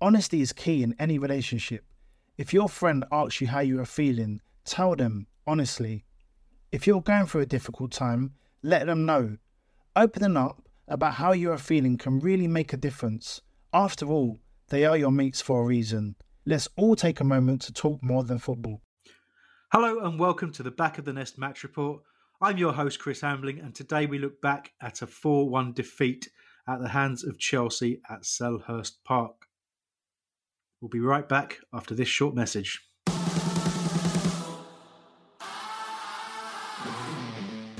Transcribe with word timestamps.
Honesty 0.00 0.40
is 0.40 0.52
key 0.52 0.84
in 0.84 0.94
any 1.00 1.18
relationship. 1.18 1.84
If 2.36 2.54
your 2.54 2.68
friend 2.68 3.04
asks 3.10 3.40
you 3.40 3.48
how 3.48 3.60
you 3.60 3.80
are 3.80 3.84
feeling, 3.84 4.40
tell 4.64 4.94
them 4.94 5.26
honestly. 5.44 6.04
If 6.70 6.86
you're 6.86 7.02
going 7.02 7.26
through 7.26 7.40
a 7.40 7.46
difficult 7.46 7.90
time, 7.90 8.34
let 8.62 8.86
them 8.86 9.06
know. 9.06 9.38
Opening 9.96 10.36
up 10.36 10.62
about 10.86 11.14
how 11.14 11.32
you 11.32 11.50
are 11.50 11.58
feeling 11.58 11.98
can 11.98 12.20
really 12.20 12.46
make 12.46 12.72
a 12.72 12.76
difference. 12.76 13.40
After 13.72 14.06
all, 14.06 14.38
they 14.68 14.84
are 14.84 14.96
your 14.96 15.10
mates 15.10 15.40
for 15.40 15.62
a 15.62 15.66
reason. 15.66 16.14
Let's 16.46 16.68
all 16.76 16.94
take 16.94 17.18
a 17.18 17.24
moment 17.24 17.62
to 17.62 17.72
talk 17.72 18.00
more 18.00 18.22
than 18.22 18.38
football. 18.38 18.80
Hello 19.72 19.98
and 19.98 20.16
welcome 20.16 20.52
to 20.52 20.62
the 20.62 20.70
Back 20.70 20.98
of 20.98 21.06
the 21.06 21.12
Nest 21.12 21.38
Match 21.38 21.64
Report. 21.64 22.00
I'm 22.40 22.56
your 22.56 22.72
host, 22.72 23.00
Chris 23.00 23.22
Hambling, 23.22 23.58
and 23.58 23.74
today 23.74 24.06
we 24.06 24.20
look 24.20 24.40
back 24.40 24.70
at 24.80 25.02
a 25.02 25.08
4 25.08 25.48
1 25.48 25.72
defeat 25.72 26.28
at 26.68 26.80
the 26.80 26.88
hands 26.88 27.24
of 27.24 27.40
Chelsea 27.40 28.00
at 28.08 28.22
Selhurst 28.22 29.02
Park. 29.04 29.47
We'll 30.80 30.88
be 30.88 31.00
right 31.00 31.28
back 31.28 31.58
after 31.72 31.94
this 31.94 32.08
short 32.08 32.34
message. 32.34 32.80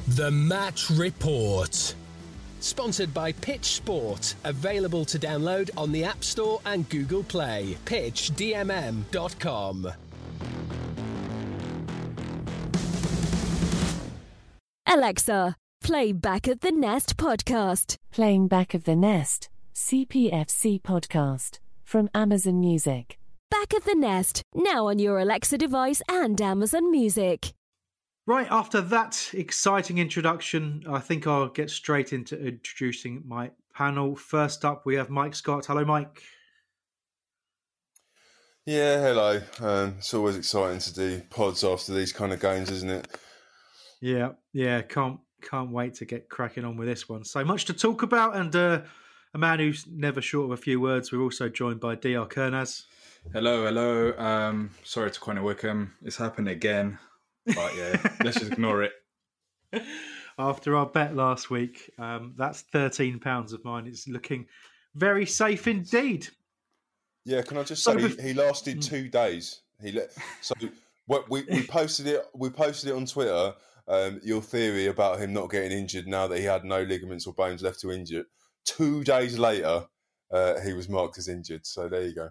The 0.08 0.30
Match 0.32 0.90
Report. 0.90 1.94
Sponsored 2.58 3.14
by 3.14 3.30
Pitch 3.32 3.66
Sport. 3.66 4.34
Available 4.42 5.04
to 5.04 5.18
download 5.18 5.70
on 5.76 5.92
the 5.92 6.02
App 6.02 6.24
Store 6.24 6.60
and 6.66 6.88
Google 6.88 7.22
Play. 7.22 7.76
PitchDMM.com. 7.84 9.92
Alexa, 14.88 15.54
play 15.84 16.12
Back 16.12 16.48
of 16.48 16.60
the 16.60 16.72
Nest 16.72 17.16
podcast. 17.16 17.96
Playing 18.10 18.48
Back 18.48 18.74
of 18.74 18.82
the 18.84 18.96
Nest, 18.96 19.48
CPFC 19.74 20.82
podcast 20.82 21.60
from 21.88 22.10
Amazon 22.14 22.60
Music. 22.60 23.18
Back 23.50 23.72
of 23.72 23.84
the 23.84 23.94
Nest, 23.94 24.42
now 24.54 24.88
on 24.88 24.98
your 24.98 25.18
Alexa 25.18 25.56
device 25.56 26.02
and 26.06 26.38
Amazon 26.38 26.90
Music. 26.90 27.54
Right, 28.26 28.46
after 28.50 28.82
that 28.82 29.30
exciting 29.32 29.96
introduction, 29.96 30.84
I 30.86 30.98
think 30.98 31.26
I'll 31.26 31.48
get 31.48 31.70
straight 31.70 32.12
into 32.12 32.38
introducing 32.38 33.22
my 33.26 33.52
panel. 33.74 34.14
First 34.16 34.66
up, 34.66 34.84
we 34.84 34.96
have 34.96 35.08
Mike 35.08 35.34
Scott. 35.34 35.64
Hello, 35.64 35.82
Mike. 35.82 36.22
Yeah, 38.66 39.00
hello. 39.00 39.40
Um, 39.60 39.94
it's 39.96 40.12
always 40.12 40.36
exciting 40.36 40.80
to 40.80 40.94
do 40.94 41.22
pods 41.30 41.64
after 41.64 41.94
these 41.94 42.12
kind 42.12 42.34
of 42.34 42.40
games, 42.40 42.70
isn't 42.70 42.90
it? 42.90 43.08
Yeah, 44.02 44.32
yeah, 44.52 44.82
can't 44.82 45.20
can't 45.40 45.70
wait 45.70 45.94
to 45.94 46.04
get 46.04 46.28
cracking 46.28 46.66
on 46.66 46.76
with 46.76 46.86
this 46.86 47.08
one. 47.08 47.24
So 47.24 47.42
much 47.46 47.64
to 47.64 47.72
talk 47.72 48.02
about, 48.02 48.36
and 48.36 48.54
uh, 48.54 48.82
a 49.38 49.40
man 49.40 49.60
who's 49.60 49.86
never 49.86 50.20
short 50.20 50.46
of 50.46 50.50
a 50.58 50.60
few 50.60 50.80
words. 50.80 51.12
We're 51.12 51.22
also 51.22 51.48
joined 51.48 51.78
by 51.78 51.94
Dr. 51.94 52.26
Kernaz. 52.26 52.82
Hello, 53.32 53.64
hello. 53.66 54.12
Um, 54.18 54.70
sorry 54.82 55.12
to 55.12 55.20
Connor 55.20 55.42
Wickham. 55.44 55.94
It's 56.02 56.16
happened 56.16 56.48
again, 56.48 56.98
but 57.46 57.76
yeah, 57.76 58.14
let's 58.24 58.40
just 58.40 58.52
ignore 58.52 58.82
it. 58.82 58.92
After 60.38 60.74
our 60.76 60.86
bet 60.86 61.14
last 61.14 61.50
week, 61.50 61.88
um, 61.98 62.34
that's 62.36 62.62
thirteen 62.62 63.20
pounds 63.20 63.52
of 63.52 63.64
mine. 63.64 63.86
It's 63.86 64.08
looking 64.08 64.46
very 64.96 65.26
safe 65.26 65.68
indeed. 65.68 66.26
Yeah, 67.24 67.42
can 67.42 67.58
I 67.58 67.62
just 67.62 67.84
So 67.84 67.96
say 67.96 68.04
bef- 68.04 68.20
he, 68.20 68.28
he 68.28 68.34
lasted 68.34 68.78
Mm. 68.78 68.84
two 68.84 69.08
days. 69.08 69.60
He 69.80 69.92
let 69.92 70.10
so 70.40 70.54
what 71.06 71.30
we, 71.30 71.44
we 71.50 71.64
posted 71.64 72.06
it 72.08 72.24
we 72.34 72.50
posted 72.50 72.90
it 72.90 72.96
on 72.96 73.06
Twitter. 73.06 73.54
Um, 73.86 74.20
your 74.22 74.42
theory 74.42 74.86
about 74.86 75.18
him 75.18 75.32
not 75.32 75.50
getting 75.50 75.72
injured 75.72 76.06
now 76.06 76.26
that 76.26 76.38
he 76.38 76.44
had 76.44 76.64
no 76.64 76.82
ligaments 76.82 77.26
or 77.26 77.32
bones 77.34 77.62
left 77.62 77.80
to 77.80 77.90
injure. 77.92 78.24
Two 78.76 79.02
days 79.02 79.38
later, 79.38 79.86
uh, 80.30 80.60
he 80.60 80.72
was 80.74 80.88
marked 80.88 81.18
as 81.18 81.28
injured. 81.28 81.66
So 81.66 81.88
there 81.88 82.02
you 82.02 82.14
go. 82.14 82.30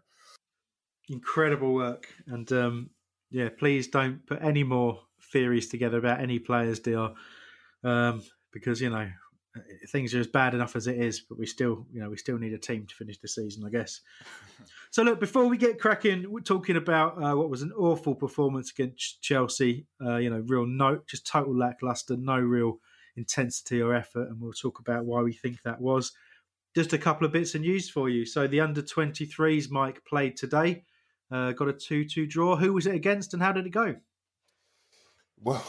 Incredible 1.10 1.74
work, 1.74 2.08
and 2.28 2.52
um, 2.52 2.90
yeah, 3.32 3.50
please 3.58 3.88
don't 3.88 4.26
put 4.28 4.42
any 4.42 4.64
more 4.64 5.00
theories 5.32 5.68
together 5.70 5.98
about 5.98 6.20
any 6.20 6.38
players, 6.38 6.80
Dr. 6.80 7.14
Um, 7.84 8.22
because 8.52 8.82
you 8.82 8.90
know 8.90 9.10
things 9.90 10.14
are 10.14 10.20
as 10.20 10.28
bad 10.28 10.54
enough 10.54 10.76
as 10.76 10.88
it 10.88 10.98
is, 10.98 11.22
but 11.22 11.38
we 11.38 11.46
still, 11.46 11.86
you 11.92 12.02
know, 12.02 12.10
we 12.10 12.18
still 12.18 12.38
need 12.38 12.54
a 12.54 12.58
team 12.58 12.86
to 12.86 12.96
finish 12.96 13.18
the 13.20 13.28
season, 13.28 13.64
I 13.66 13.70
guess. 13.70 14.02
So 14.90 15.04
look, 15.04 15.20
before 15.20 15.46
we 15.48 15.58
get 15.58 15.82
cracking, 15.82 16.32
we're 16.32 16.40
talking 16.40 16.78
about 16.78 17.22
uh, 17.22 17.36
what 17.36 17.50
was 17.50 17.62
an 17.62 17.74
awful 17.74 18.16
performance 18.16 18.72
against 18.72 19.22
Chelsea. 19.22 19.86
Uh, 20.04 20.16
you 20.16 20.30
know, 20.30 20.42
real 20.48 20.66
no, 20.66 21.02
just 21.08 21.28
total 21.28 21.56
lackluster, 21.56 22.16
no 22.16 22.40
real 22.40 22.80
intensity 23.18 23.82
or 23.82 23.94
effort, 23.94 24.30
and 24.30 24.40
we'll 24.40 24.54
talk 24.54 24.80
about 24.80 25.06
why 25.06 25.22
we 25.22 25.34
think 25.34 25.62
that 25.62 25.82
was. 25.82 26.14
Just 26.78 26.94
a 26.94 26.98
couple 27.00 27.26
of 27.26 27.34
bits 27.34 27.56
of 27.56 27.62
news 27.62 27.90
for 27.90 28.08
you. 28.08 28.24
So 28.24 28.46
the 28.46 28.60
under 28.60 28.84
23s, 28.84 29.72
Mike 29.72 30.06
played 30.06 30.38
today. 30.38 30.84
Uh, 31.32 31.52
got 31.54 31.70
a 31.70 31.74
2-2 31.74 32.30
draw. 32.30 32.56
Who 32.56 32.72
was 32.72 32.86
it 32.86 32.94
against, 32.94 33.34
and 33.34 33.42
how 33.42 33.52
did 33.52 33.66
it 33.66 33.72
go? 33.72 33.96
Well, 35.44 35.66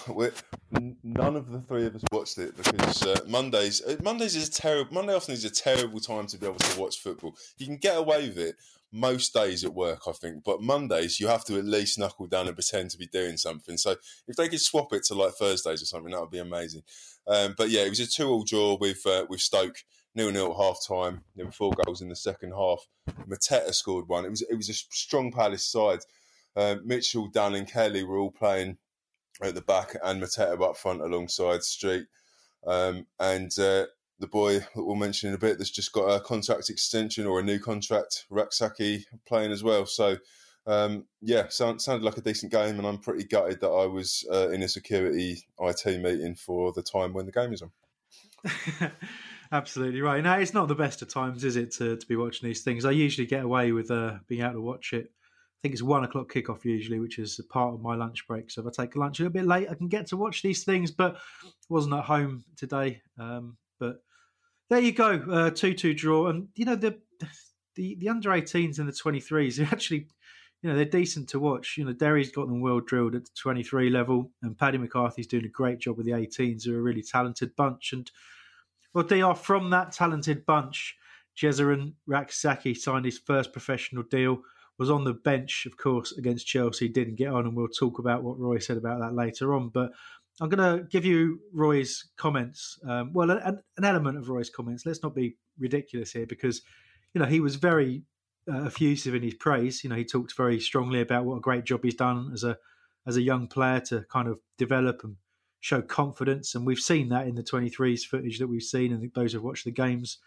none 1.03 1.37
of 1.37 1.51
the 1.51 1.63
three 1.63 1.87
of 1.87 1.95
us 1.95 2.05
watched 2.13 2.37
it 2.37 2.55
because 2.59 3.07
uh, 3.07 3.21
Mondays 3.27 3.83
uh, 3.83 3.97
Mondays 4.03 4.37
is 4.37 4.49
a 4.49 4.53
terrible 4.53 4.93
Monday 4.93 5.15
often 5.15 5.33
is 5.33 5.47
a 5.47 5.51
terrible 5.51 5.99
time 5.99 6.27
to 6.27 6.37
be 6.37 6.47
able 6.47 6.57
to 6.59 6.79
watch 6.79 6.99
football. 6.99 7.35
You 7.57 7.65
can 7.65 7.79
get 7.79 7.97
away 7.97 8.29
with 8.29 8.37
it 8.37 8.57
most 8.93 9.33
days 9.33 9.65
at 9.65 9.73
work, 9.73 10.03
I 10.07 10.13
think, 10.13 10.45
but 10.45 10.61
Mondays 10.61 11.21
you 11.21 11.29
have 11.29 11.45
to 11.47 11.57
at 11.57 11.65
least 11.65 11.99
knuckle 11.99 12.27
down 12.27 12.49
and 12.49 12.57
pretend 12.57 12.91
to 12.91 12.99
be 12.99 13.07
doing 13.07 13.39
something. 13.39 13.79
So 13.79 13.97
if 14.27 14.37
they 14.37 14.49
could 14.49 14.61
swap 14.61 14.93
it 14.93 15.05
to 15.05 15.15
like 15.15 15.33
Thursdays 15.33 15.81
or 15.81 15.87
something, 15.87 16.13
that 16.13 16.21
would 16.21 16.31
be 16.31 16.39
amazing. 16.39 16.83
Um, 17.27 17.55
but 17.57 17.71
yeah, 17.71 17.83
it 17.83 17.91
was 17.91 18.01
a 18.01 18.07
two-all 18.07 18.45
draw 18.45 18.77
with 18.79 19.07
uh, 19.07 19.25
with 19.31 19.41
Stoke 19.41 19.85
nil 20.19 20.33
nil 20.33 20.51
at 20.51 20.57
half 20.57 20.87
time. 20.87 21.23
There 21.37 21.47
were 21.47 21.53
four 21.53 21.73
goals 21.85 22.03
in 22.03 22.09
the 22.09 22.17
second 22.17 22.53
half. 22.53 22.87
Mateta 23.29 23.73
scored 23.73 24.09
one. 24.09 24.25
It 24.25 24.31
was 24.31 24.43
it 24.43 24.57
was 24.57 24.69
a 24.69 24.75
strong 24.75 25.33
Palace 25.33 25.67
side. 25.67 26.01
Uh, 26.55 26.77
Mitchell, 26.85 27.29
Dan, 27.29 27.55
and 27.55 27.71
Kelly 27.71 28.03
were 28.03 28.19
all 28.19 28.33
playing 28.33 28.79
at 29.43 29.55
the 29.55 29.63
back 29.63 29.97
and 30.03 30.21
Mateta 30.21 30.61
up 30.61 30.77
front 30.77 31.01
alongside 31.01 31.63
Street. 31.63 32.07
Um, 32.67 33.07
and 33.21 33.57
uh, 33.59 33.87
the 34.19 34.27
boy 34.27 34.59
that 34.59 34.69
we'll 34.75 34.97
mention 34.97 35.29
in 35.29 35.35
a 35.37 35.39
bit 35.39 35.59
that's 35.59 35.71
just 35.71 35.93
got 35.93 36.09
a 36.09 36.21
contract 36.21 36.69
extension 36.69 37.27
or 37.27 37.39
a 37.39 37.45
new 37.45 37.61
contract, 37.61 38.27
Rak-Sakyi, 38.31 39.05
playing 39.27 39.53
as 39.53 39.63
well. 39.63 39.87
So, 39.87 40.17
um, 40.67 41.05
yeah, 41.21 41.49
sound, 41.49 41.81
sounded 41.81 42.05
like 42.05 42.19
a 42.19 42.23
decent 42.23 42.51
game, 42.51 42.79
and 42.79 42.87
I'm 42.87 42.99
pretty 42.99 43.25
gutted 43.25 43.61
that 43.61 43.71
I 43.71 43.87
was 43.87 44.27
uh, 44.33 44.51
in 44.51 44.63
a 44.63 44.69
security 44.69 45.47
IT 45.61 45.87
meeting 46.03 46.35
for 46.35 46.73
the 46.73 46.83
time 46.83 47.13
when 47.13 47.27
the 47.27 47.33
game 47.33 47.53
is 47.53 47.63
on. 47.63 47.71
Absolutely 49.51 50.03
right. 50.03 50.23
Now 50.23 50.39
it's 50.39 50.53
not 50.53 50.69
the 50.69 50.75
best 50.75 51.01
of 51.01 51.09
times, 51.09 51.43
is 51.45 51.57
it, 51.57 51.73
to, 51.73 51.97
to 51.97 52.07
be 52.07 52.17
watching 52.17 52.49
these 52.49 52.63
things? 52.63 52.85
I 52.85 52.91
usually 52.91 53.27
get 53.27 53.45
away 53.45 53.73
with 53.73 53.91
uh, 53.91 54.15
being 54.27 54.43
able 54.43 54.55
to 54.55 54.61
watch 54.61 54.93
it. 54.93 55.07
I 55.07 55.59
think 55.63 55.73
it's 55.73 55.83
one 55.83 56.05
o'clock 56.05 56.31
kickoff 56.33 56.65
usually, 56.65 57.01
which 57.01 57.19
is 57.19 57.41
part 57.51 57.75
of 57.75 57.81
my 57.81 57.97
lunch 57.97 58.27
break. 58.29 58.51
So 58.51 58.61
if 58.61 58.69
I 58.69 58.83
take 58.83 58.95
lunch 58.95 59.19
a 59.19 59.23
little 59.23 59.33
bit 59.33 59.47
late, 59.47 59.69
I 59.71 59.75
can 59.75 59.89
get 59.89 60.07
to 60.09 60.17
watch 60.17 60.43
these 60.43 60.65
things. 60.65 60.91
But 60.91 61.17
wasn't 61.69 61.95
at 61.95 62.05
home 62.05 62.45
today. 62.57 63.03
Um, 63.19 63.57
but 63.81 64.03
there 64.71 64.81
you 64.81 64.93
go, 64.93 65.13
uh, 65.31 65.51
two-two 65.51 65.95
draw, 65.95 66.29
and 66.29 66.49
you 66.55 66.65
know 66.65 66.77
the 66.77 66.99
the 67.75 67.97
the 67.97 68.09
under 68.09 68.31
18s 68.31 68.79
and 68.79 68.89
the 68.89 68.93
23s 68.93 69.61
are 69.61 69.73
actually. 69.73 70.07
You 70.61 70.69
know 70.71 70.75
they're 70.75 70.85
decent 70.87 71.29
to 71.31 71.39
watch. 71.39 71.77
You 71.79 71.85
know 71.85 71.93
Derry's 71.93 72.33
got 72.33 72.49
them 72.49 72.61
well 72.61 72.81
drilled 72.81 73.15
at 73.15 73.25
the 73.25 73.31
23 73.41 73.91
level, 73.91 74.33
and 74.43 74.59
Paddy 74.59 74.77
McCarthy's 74.77 75.29
doing 75.29 75.45
a 75.45 75.49
great 75.49 75.79
job 75.79 75.97
with 75.97 76.05
the 76.05 76.13
18s, 76.13 76.65
They're 76.65 76.79
a 76.79 76.83
really 76.83 77.03
talented 77.03 77.55
bunch. 77.55 77.93
And 77.93 78.11
well, 78.95 79.05
they 79.05 79.23
are 79.23 79.35
from 79.35 79.71
that 79.71 79.93
talented 79.93 80.47
bunch. 80.47 80.97
Jesurun 81.37 81.95
Rak-Sakyi 82.07 82.77
signed 82.77 83.05
his 83.05 83.19
first 83.19 83.53
professional 83.53 84.03
deal 84.03 84.43
was 84.79 84.91
on 84.91 85.05
the 85.05 85.13
bench, 85.13 85.67
of 85.67 85.77
course, 85.77 86.13
against 86.13 86.47
Chelsea, 86.47 86.89
didn't 86.89 87.17
get 87.17 87.33
on, 87.33 87.47
and 87.47 87.57
we'll 87.57 87.69
talk 87.69 87.99
about 87.99 88.23
what 88.23 88.39
Roy 88.39 88.59
said 88.59 88.77
about 88.77 89.01
that 89.01 89.15
later 89.15 89.55
on. 89.55 89.71
But 89.71 89.91
I'm 90.41 90.49
going 90.49 90.79
to 90.79 90.85
give 90.85 91.05
you 91.05 91.41
Roy's 91.53 92.09
comments. 92.17 92.79
Um, 92.87 93.13
well, 93.13 93.31
an, 93.31 93.61
an, 93.77 93.85
element 93.85 94.19
of 94.19 94.29
Roy's 94.29 94.51
comments. 94.51 94.87
Let's 94.87 95.03
not 95.03 95.17
be 95.17 95.37
ridiculous 95.59 96.13
here, 96.13 96.27
because 96.27 96.63
you 97.13 97.21
know 97.21 97.27
he 97.27 97.41
was 97.41 97.57
very 97.57 98.05
uh, 98.51 98.67
effusive 98.67 99.17
in 99.17 99.23
his 99.23 99.35
praise. 99.35 99.83
You 99.83 99.91
know, 99.91 99.97
he 99.97 100.05
talked 100.05 100.37
very 100.37 100.61
strongly 100.61 101.01
about 101.01 101.25
what 101.25 101.37
a 101.37 101.41
great 101.41 101.65
job 101.65 101.81
he's 101.83 101.95
done 101.95 102.31
as 102.33 102.45
a 102.45 102.57
as 103.07 103.17
a 103.17 103.23
young 103.23 103.49
player 103.49 103.81
to 103.81 104.05
kind 104.11 104.29
of 104.29 104.39
develop 104.59 105.03
and 105.03 105.17
show 105.61 105.83
confidence, 105.83 106.55
and 106.55 106.67
we've 106.67 106.79
seen 106.79 107.09
that 107.09 107.27
in 107.27 107.35
the 107.35 107.43
23s 107.43 108.03
footage 108.03 108.39
that 108.39 108.49
we've 108.49 108.63
seen, 108.63 108.93
and 108.93 109.11
those 109.15 109.33
who've 109.33 109.43
watched 109.43 109.65
the 109.65 109.71
games 109.71 110.19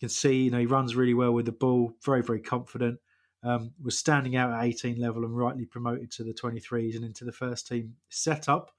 can 0.00 0.08
see. 0.08 0.44
You 0.44 0.50
know, 0.50 0.58
he 0.58 0.66
runs 0.66 0.96
really 0.96 1.14
well 1.14 1.32
with 1.32 1.46
the 1.46 1.52
ball, 1.52 1.92
very 2.04 2.22
very 2.22 2.40
confident 2.40 2.98
um, 3.44 3.72
was 3.82 3.98
standing 3.98 4.36
out 4.36 4.52
at 4.52 4.64
18 4.64 4.98
level 4.98 5.24
and 5.24 5.36
rightly 5.36 5.66
promoted 5.66 6.10
to 6.12 6.24
the 6.24 6.32
23s 6.32 6.96
and 6.96 7.04
into 7.04 7.24
the 7.24 7.32
first 7.32 7.68
team 7.68 7.94
setup. 8.08 8.70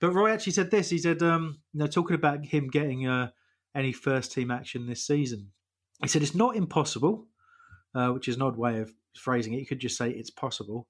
But 0.00 0.12
Roy 0.12 0.30
actually 0.30 0.52
said 0.52 0.70
this. 0.70 0.90
He 0.90 0.98
said, 0.98 1.22
um, 1.22 1.60
you 1.72 1.80
know, 1.80 1.86
talking 1.86 2.14
about 2.14 2.44
him 2.44 2.68
getting 2.68 3.06
uh, 3.06 3.30
any 3.74 3.92
first 3.92 4.32
team 4.32 4.50
action 4.50 4.86
this 4.86 5.06
season. 5.06 5.50
He 6.02 6.08
said 6.08 6.22
it's 6.22 6.34
not 6.34 6.56
impossible, 6.56 7.26
uh, 7.94 8.08
which 8.10 8.28
is 8.28 8.36
an 8.36 8.42
odd 8.42 8.56
way 8.56 8.80
of 8.80 8.92
phrasing 9.16 9.54
it. 9.54 9.60
You 9.60 9.66
could 9.66 9.78
just 9.78 9.96
say 9.96 10.10
it's 10.10 10.30
possible. 10.30 10.86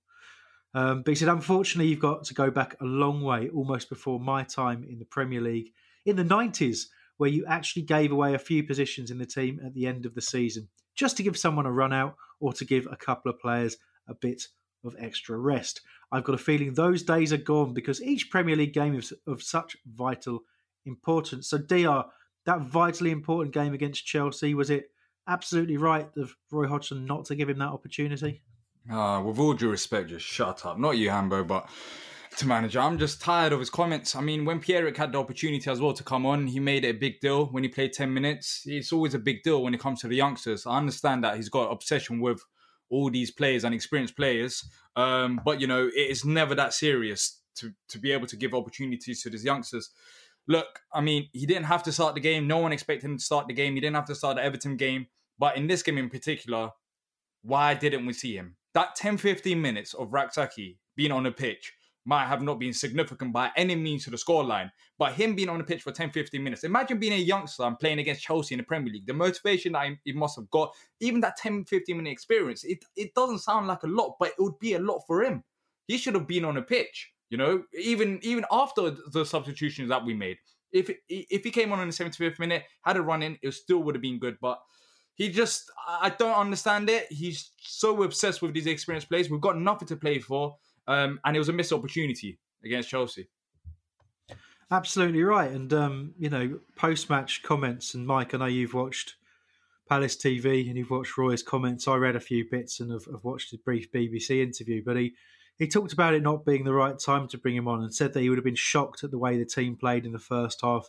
Um, 0.74 1.02
but 1.02 1.12
he 1.12 1.14
said, 1.14 1.28
unfortunately, 1.28 1.88
you've 1.88 2.00
got 2.00 2.24
to 2.24 2.34
go 2.34 2.50
back 2.50 2.76
a 2.80 2.84
long 2.84 3.22
way, 3.22 3.48
almost 3.50 3.88
before 3.88 4.18
my 4.18 4.42
time 4.42 4.84
in 4.88 4.98
the 4.98 5.04
Premier 5.04 5.40
League 5.40 5.72
in 6.04 6.16
the 6.16 6.24
90s, 6.24 6.86
where 7.16 7.30
you 7.30 7.46
actually 7.46 7.82
gave 7.82 8.10
away 8.10 8.34
a 8.34 8.38
few 8.38 8.64
positions 8.64 9.10
in 9.10 9.18
the 9.18 9.26
team 9.26 9.60
at 9.64 9.74
the 9.74 9.86
end 9.86 10.04
of 10.04 10.14
the 10.14 10.20
season 10.20 10.68
just 10.94 11.16
to 11.16 11.22
give 11.22 11.36
someone 11.36 11.66
a 11.66 11.72
run 11.72 11.92
out 11.92 12.16
or 12.40 12.52
to 12.52 12.64
give 12.64 12.86
a 12.90 12.96
couple 12.96 13.30
of 13.30 13.38
players 13.38 13.76
a 14.08 14.14
bit 14.14 14.44
of 14.84 14.94
extra 14.98 15.36
rest. 15.36 15.80
I've 16.12 16.24
got 16.24 16.34
a 16.34 16.38
feeling 16.38 16.74
those 16.74 17.02
days 17.02 17.32
are 17.32 17.38
gone 17.38 17.74
because 17.74 18.02
each 18.02 18.30
Premier 18.30 18.56
League 18.56 18.74
game 18.74 18.96
is 18.96 19.12
of 19.26 19.42
such 19.42 19.76
vital 19.86 20.40
importance. 20.84 21.48
So, 21.48 21.58
Dr, 21.58 22.04
that 22.46 22.60
vitally 22.60 23.10
important 23.10 23.54
game 23.54 23.74
against 23.74 24.06
Chelsea, 24.06 24.54
was 24.54 24.70
it 24.70 24.90
absolutely 25.26 25.78
right 25.78 26.08
of 26.16 26.36
Roy 26.50 26.68
Hodgson 26.68 27.06
not 27.06 27.24
to 27.26 27.34
give 27.34 27.48
him 27.48 27.58
that 27.58 27.70
opportunity? 27.70 28.42
Uh, 28.90 29.22
with 29.24 29.38
all 29.38 29.54
due 29.54 29.70
respect, 29.70 30.10
just 30.10 30.26
shut 30.26 30.66
up. 30.66 30.78
Not 30.78 30.98
you, 30.98 31.10
Hambo, 31.10 31.42
but 31.44 31.68
to 32.36 32.46
manager. 32.46 32.80
I'm 32.80 32.98
just 32.98 33.20
tired 33.20 33.52
of 33.52 33.60
his 33.60 33.70
comments. 33.70 34.16
I 34.16 34.20
mean, 34.20 34.44
when 34.44 34.60
Pierre 34.60 34.92
had 34.92 35.12
the 35.12 35.18
opportunity 35.18 35.70
as 35.70 35.80
well 35.80 35.92
to 35.92 36.02
come 36.02 36.26
on, 36.26 36.46
he 36.46 36.60
made 36.60 36.84
it 36.84 36.96
a 36.96 36.98
big 36.98 37.20
deal 37.20 37.46
when 37.46 37.62
he 37.62 37.68
played 37.68 37.92
10 37.92 38.12
minutes. 38.12 38.62
It's 38.66 38.92
always 38.92 39.14
a 39.14 39.18
big 39.18 39.42
deal 39.42 39.62
when 39.62 39.74
it 39.74 39.80
comes 39.80 40.00
to 40.00 40.08
the 40.08 40.16
youngsters. 40.16 40.66
I 40.66 40.76
understand 40.76 41.24
that 41.24 41.36
he's 41.36 41.48
got 41.48 41.70
obsession 41.70 42.20
with 42.20 42.42
all 42.90 43.10
these 43.10 43.30
players 43.30 43.64
and 43.64 43.74
experienced 43.74 44.16
players, 44.16 44.68
um, 44.96 45.40
but 45.44 45.60
you 45.60 45.66
know, 45.66 45.86
it 45.86 46.10
is 46.10 46.24
never 46.24 46.54
that 46.54 46.74
serious 46.74 47.40
to 47.56 47.72
to 47.88 47.98
be 47.98 48.12
able 48.12 48.26
to 48.26 48.36
give 48.36 48.54
opportunities 48.54 49.22
to 49.22 49.30
these 49.30 49.44
youngsters. 49.44 49.90
Look, 50.46 50.80
I 50.92 51.00
mean, 51.00 51.28
he 51.32 51.46
didn't 51.46 51.64
have 51.64 51.82
to 51.84 51.92
start 51.92 52.14
the 52.14 52.20
game. 52.20 52.46
No 52.46 52.58
one 52.58 52.72
expected 52.72 53.06
him 53.06 53.16
to 53.16 53.24
start 53.24 53.48
the 53.48 53.54
game. 53.54 53.74
He 53.74 53.80
didn't 53.80 53.96
have 53.96 54.06
to 54.06 54.14
start 54.14 54.36
the 54.36 54.44
Everton 54.44 54.76
game. 54.76 55.06
But 55.38 55.56
in 55.56 55.66
this 55.66 55.82
game 55.82 55.96
in 55.96 56.10
particular, 56.10 56.70
why 57.42 57.74
didn't 57.74 58.04
we 58.04 58.12
see 58.12 58.36
him? 58.36 58.56
That 58.74 58.96
10 58.96 59.18
15 59.18 59.60
minutes 59.60 59.94
of 59.94 60.12
Rak-Sakyi 60.12 60.76
being 60.96 61.12
on 61.12 61.22
the 61.22 61.32
pitch 61.32 61.72
might 62.06 62.26
have 62.26 62.42
not 62.42 62.58
been 62.58 62.72
significant 62.72 63.32
by 63.32 63.50
any 63.56 63.74
means 63.74 64.04
to 64.04 64.10
the 64.10 64.16
scoreline, 64.16 64.70
but 64.98 65.14
him 65.14 65.34
being 65.34 65.48
on 65.48 65.58
the 65.58 65.64
pitch 65.64 65.82
for 65.82 65.92
10, 65.92 66.10
15 66.10 66.42
minutes. 66.42 66.64
Imagine 66.64 66.98
being 66.98 67.14
a 67.14 67.16
youngster 67.16 67.62
and 67.62 67.78
playing 67.78 67.98
against 67.98 68.22
Chelsea 68.22 68.54
in 68.54 68.58
the 68.58 68.64
Premier 68.64 68.92
League. 68.92 69.06
The 69.06 69.14
motivation 69.14 69.72
that 69.72 69.88
he 70.04 70.12
must 70.12 70.36
have 70.36 70.50
got, 70.50 70.74
even 71.00 71.20
that 71.22 71.36
10, 71.36 71.64
15 71.64 71.96
minute 71.96 72.10
experience, 72.10 72.64
it, 72.64 72.84
it 72.96 73.14
doesn't 73.14 73.38
sound 73.38 73.68
like 73.68 73.82
a 73.84 73.88
lot, 73.88 74.16
but 74.20 74.30
it 74.30 74.34
would 74.38 74.58
be 74.58 74.74
a 74.74 74.78
lot 74.78 75.02
for 75.06 75.22
him. 75.22 75.42
He 75.86 75.96
should 75.96 76.14
have 76.14 76.26
been 76.26 76.44
on 76.44 76.56
the 76.56 76.62
pitch, 76.62 77.10
you 77.30 77.38
know, 77.38 77.62
even 77.78 78.18
even 78.22 78.44
after 78.50 78.90
the 79.12 79.24
substitutions 79.24 79.90
that 79.90 80.04
we 80.04 80.14
made. 80.14 80.38
If 80.72 80.90
if 81.08 81.44
he 81.44 81.50
came 81.50 81.72
on 81.72 81.80
in 81.80 81.88
the 81.88 81.94
75th 81.94 82.38
minute, 82.38 82.64
had 82.82 82.96
a 82.96 83.02
run 83.02 83.22
in, 83.22 83.38
it 83.42 83.52
still 83.52 83.82
would 83.82 83.94
have 83.94 84.02
been 84.02 84.18
good, 84.18 84.38
but 84.40 84.60
he 85.14 85.28
just 85.28 85.70
I 85.86 86.10
don't 86.10 86.36
understand 86.36 86.90
it. 86.90 87.06
He's 87.10 87.50
so 87.60 88.02
obsessed 88.02 88.42
with 88.42 88.54
these 88.54 88.66
experienced 88.66 89.08
players. 89.08 89.30
We've 89.30 89.40
got 89.40 89.58
nothing 89.58 89.88
to 89.88 89.96
play 89.96 90.18
for. 90.18 90.56
Um, 90.86 91.20
and 91.24 91.34
it 91.34 91.38
was 91.38 91.48
a 91.48 91.52
missed 91.52 91.72
opportunity 91.72 92.38
against 92.64 92.88
Chelsea. 92.88 93.28
Absolutely 94.70 95.22
right. 95.22 95.50
And, 95.50 95.72
um, 95.72 96.14
you 96.18 96.30
know, 96.30 96.58
post 96.76 97.10
match 97.10 97.42
comments, 97.42 97.94
and 97.94 98.06
Mike, 98.06 98.34
I 98.34 98.38
know 98.38 98.46
you've 98.46 98.74
watched 98.74 99.14
Palace 99.88 100.16
TV 100.16 100.68
and 100.68 100.76
you've 100.76 100.90
watched 100.90 101.16
Roy's 101.18 101.42
comments. 101.42 101.86
I 101.86 101.96
read 101.96 102.16
a 102.16 102.20
few 102.20 102.46
bits 102.50 102.80
and 102.80 102.90
have, 102.90 103.04
have 103.04 103.24
watched 103.24 103.52
a 103.52 103.58
brief 103.58 103.92
BBC 103.92 104.42
interview, 104.42 104.82
but 104.84 104.96
he, 104.96 105.14
he 105.56 105.68
talked 105.68 105.92
about 105.92 106.14
it 106.14 106.22
not 106.22 106.44
being 106.44 106.64
the 106.64 106.72
right 106.72 106.98
time 106.98 107.28
to 107.28 107.38
bring 107.38 107.54
him 107.54 107.68
on 107.68 107.82
and 107.82 107.94
said 107.94 108.12
that 108.14 108.20
he 108.20 108.28
would 108.28 108.38
have 108.38 108.44
been 108.44 108.54
shocked 108.54 109.04
at 109.04 109.10
the 109.10 109.18
way 109.18 109.38
the 109.38 109.44
team 109.44 109.76
played 109.76 110.06
in 110.06 110.12
the 110.12 110.18
first 110.18 110.60
half 110.62 110.88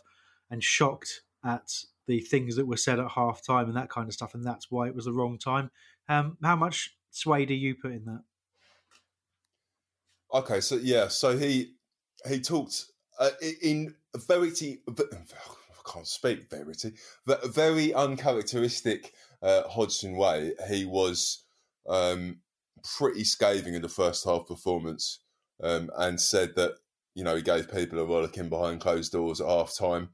and 0.50 0.64
shocked 0.64 1.22
at 1.44 1.70
the 2.06 2.20
things 2.20 2.56
that 2.56 2.66
were 2.66 2.76
said 2.76 2.98
at 2.98 3.10
half 3.10 3.44
time 3.44 3.66
and 3.66 3.76
that 3.76 3.90
kind 3.90 4.08
of 4.08 4.14
stuff. 4.14 4.34
And 4.34 4.44
that's 4.44 4.70
why 4.70 4.86
it 4.86 4.94
was 4.94 5.06
the 5.06 5.12
wrong 5.12 5.38
time. 5.38 5.70
Um, 6.08 6.36
how 6.42 6.56
much 6.56 6.96
sway 7.10 7.44
do 7.46 7.54
you 7.54 7.74
put 7.74 7.92
in 7.92 8.04
that? 8.04 8.22
Okay, 10.32 10.60
so 10.60 10.76
yeah, 10.76 11.08
so 11.08 11.36
he 11.38 11.74
he 12.28 12.40
talked 12.40 12.86
uh, 13.18 13.30
in 13.62 13.94
verity. 14.16 14.78
I 14.88 15.92
can't 15.92 16.06
speak 16.06 16.50
verity, 16.50 16.94
very 17.44 17.94
uncharacteristic 17.94 19.12
uh, 19.40 19.62
Hodgson 19.68 20.16
way. 20.16 20.52
He 20.68 20.84
was 20.84 21.44
um, 21.88 22.40
pretty 22.82 23.24
scathing 23.24 23.74
in 23.74 23.82
the 23.82 23.88
first 23.88 24.24
half 24.24 24.46
performance, 24.46 25.20
um, 25.62 25.90
and 25.96 26.20
said 26.20 26.56
that 26.56 26.72
you 27.14 27.22
know 27.22 27.36
he 27.36 27.42
gave 27.42 27.70
people 27.70 27.98
a 28.00 28.04
rollicking 28.04 28.48
behind 28.48 28.80
closed 28.80 29.12
doors 29.12 29.40
at 29.40 29.46
half 29.46 29.76
time, 29.76 30.10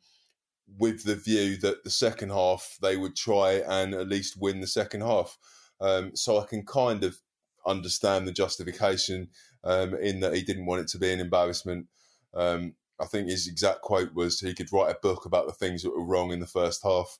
with 0.79 1.05
the 1.05 1.17
view 1.17 1.57
that 1.59 1.85
the 1.85 1.91
second 1.91 2.31
half 2.31 2.77
they 2.81 2.97
would 2.97 3.17
try 3.17 3.63
and 3.69 3.95
at 3.95 4.09
least 4.09 4.41
win 4.41 4.61
the 4.61 4.67
second 4.67 5.03
half. 5.03 5.37
Um, 5.81 6.15
so 6.15 6.39
I 6.39 6.47
can 6.47 6.65
kind 6.65 7.05
of 7.05 7.19
understand 7.67 8.27
the 8.27 8.33
justification 8.33 9.29
um, 9.65 9.95
in 9.95 10.21
that 10.21 10.35
he 10.35 10.43
didn't 10.43 10.67
want 10.67 10.83
it 10.83 10.89
to 10.89 10.99
be 10.99 11.13
an 11.13 11.21
embarrassment. 11.21 11.87
Um, 12.35 12.75
I 13.01 13.07
think 13.07 13.29
his 13.29 13.49
exact 13.49 13.83
quote 13.83 14.15
was 14.15 14.41
he 14.41 14.55
could 14.55 14.73
write 14.73 14.95
a 14.95 14.99
book 15.03 15.27
about 15.27 15.47
the 15.47 15.53
things 15.53 15.83
that 15.83 15.91
were 15.91 16.05
wrong 16.05 16.33
in 16.33 16.41
the 16.41 16.47
first 16.47 16.83
half. 16.85 17.19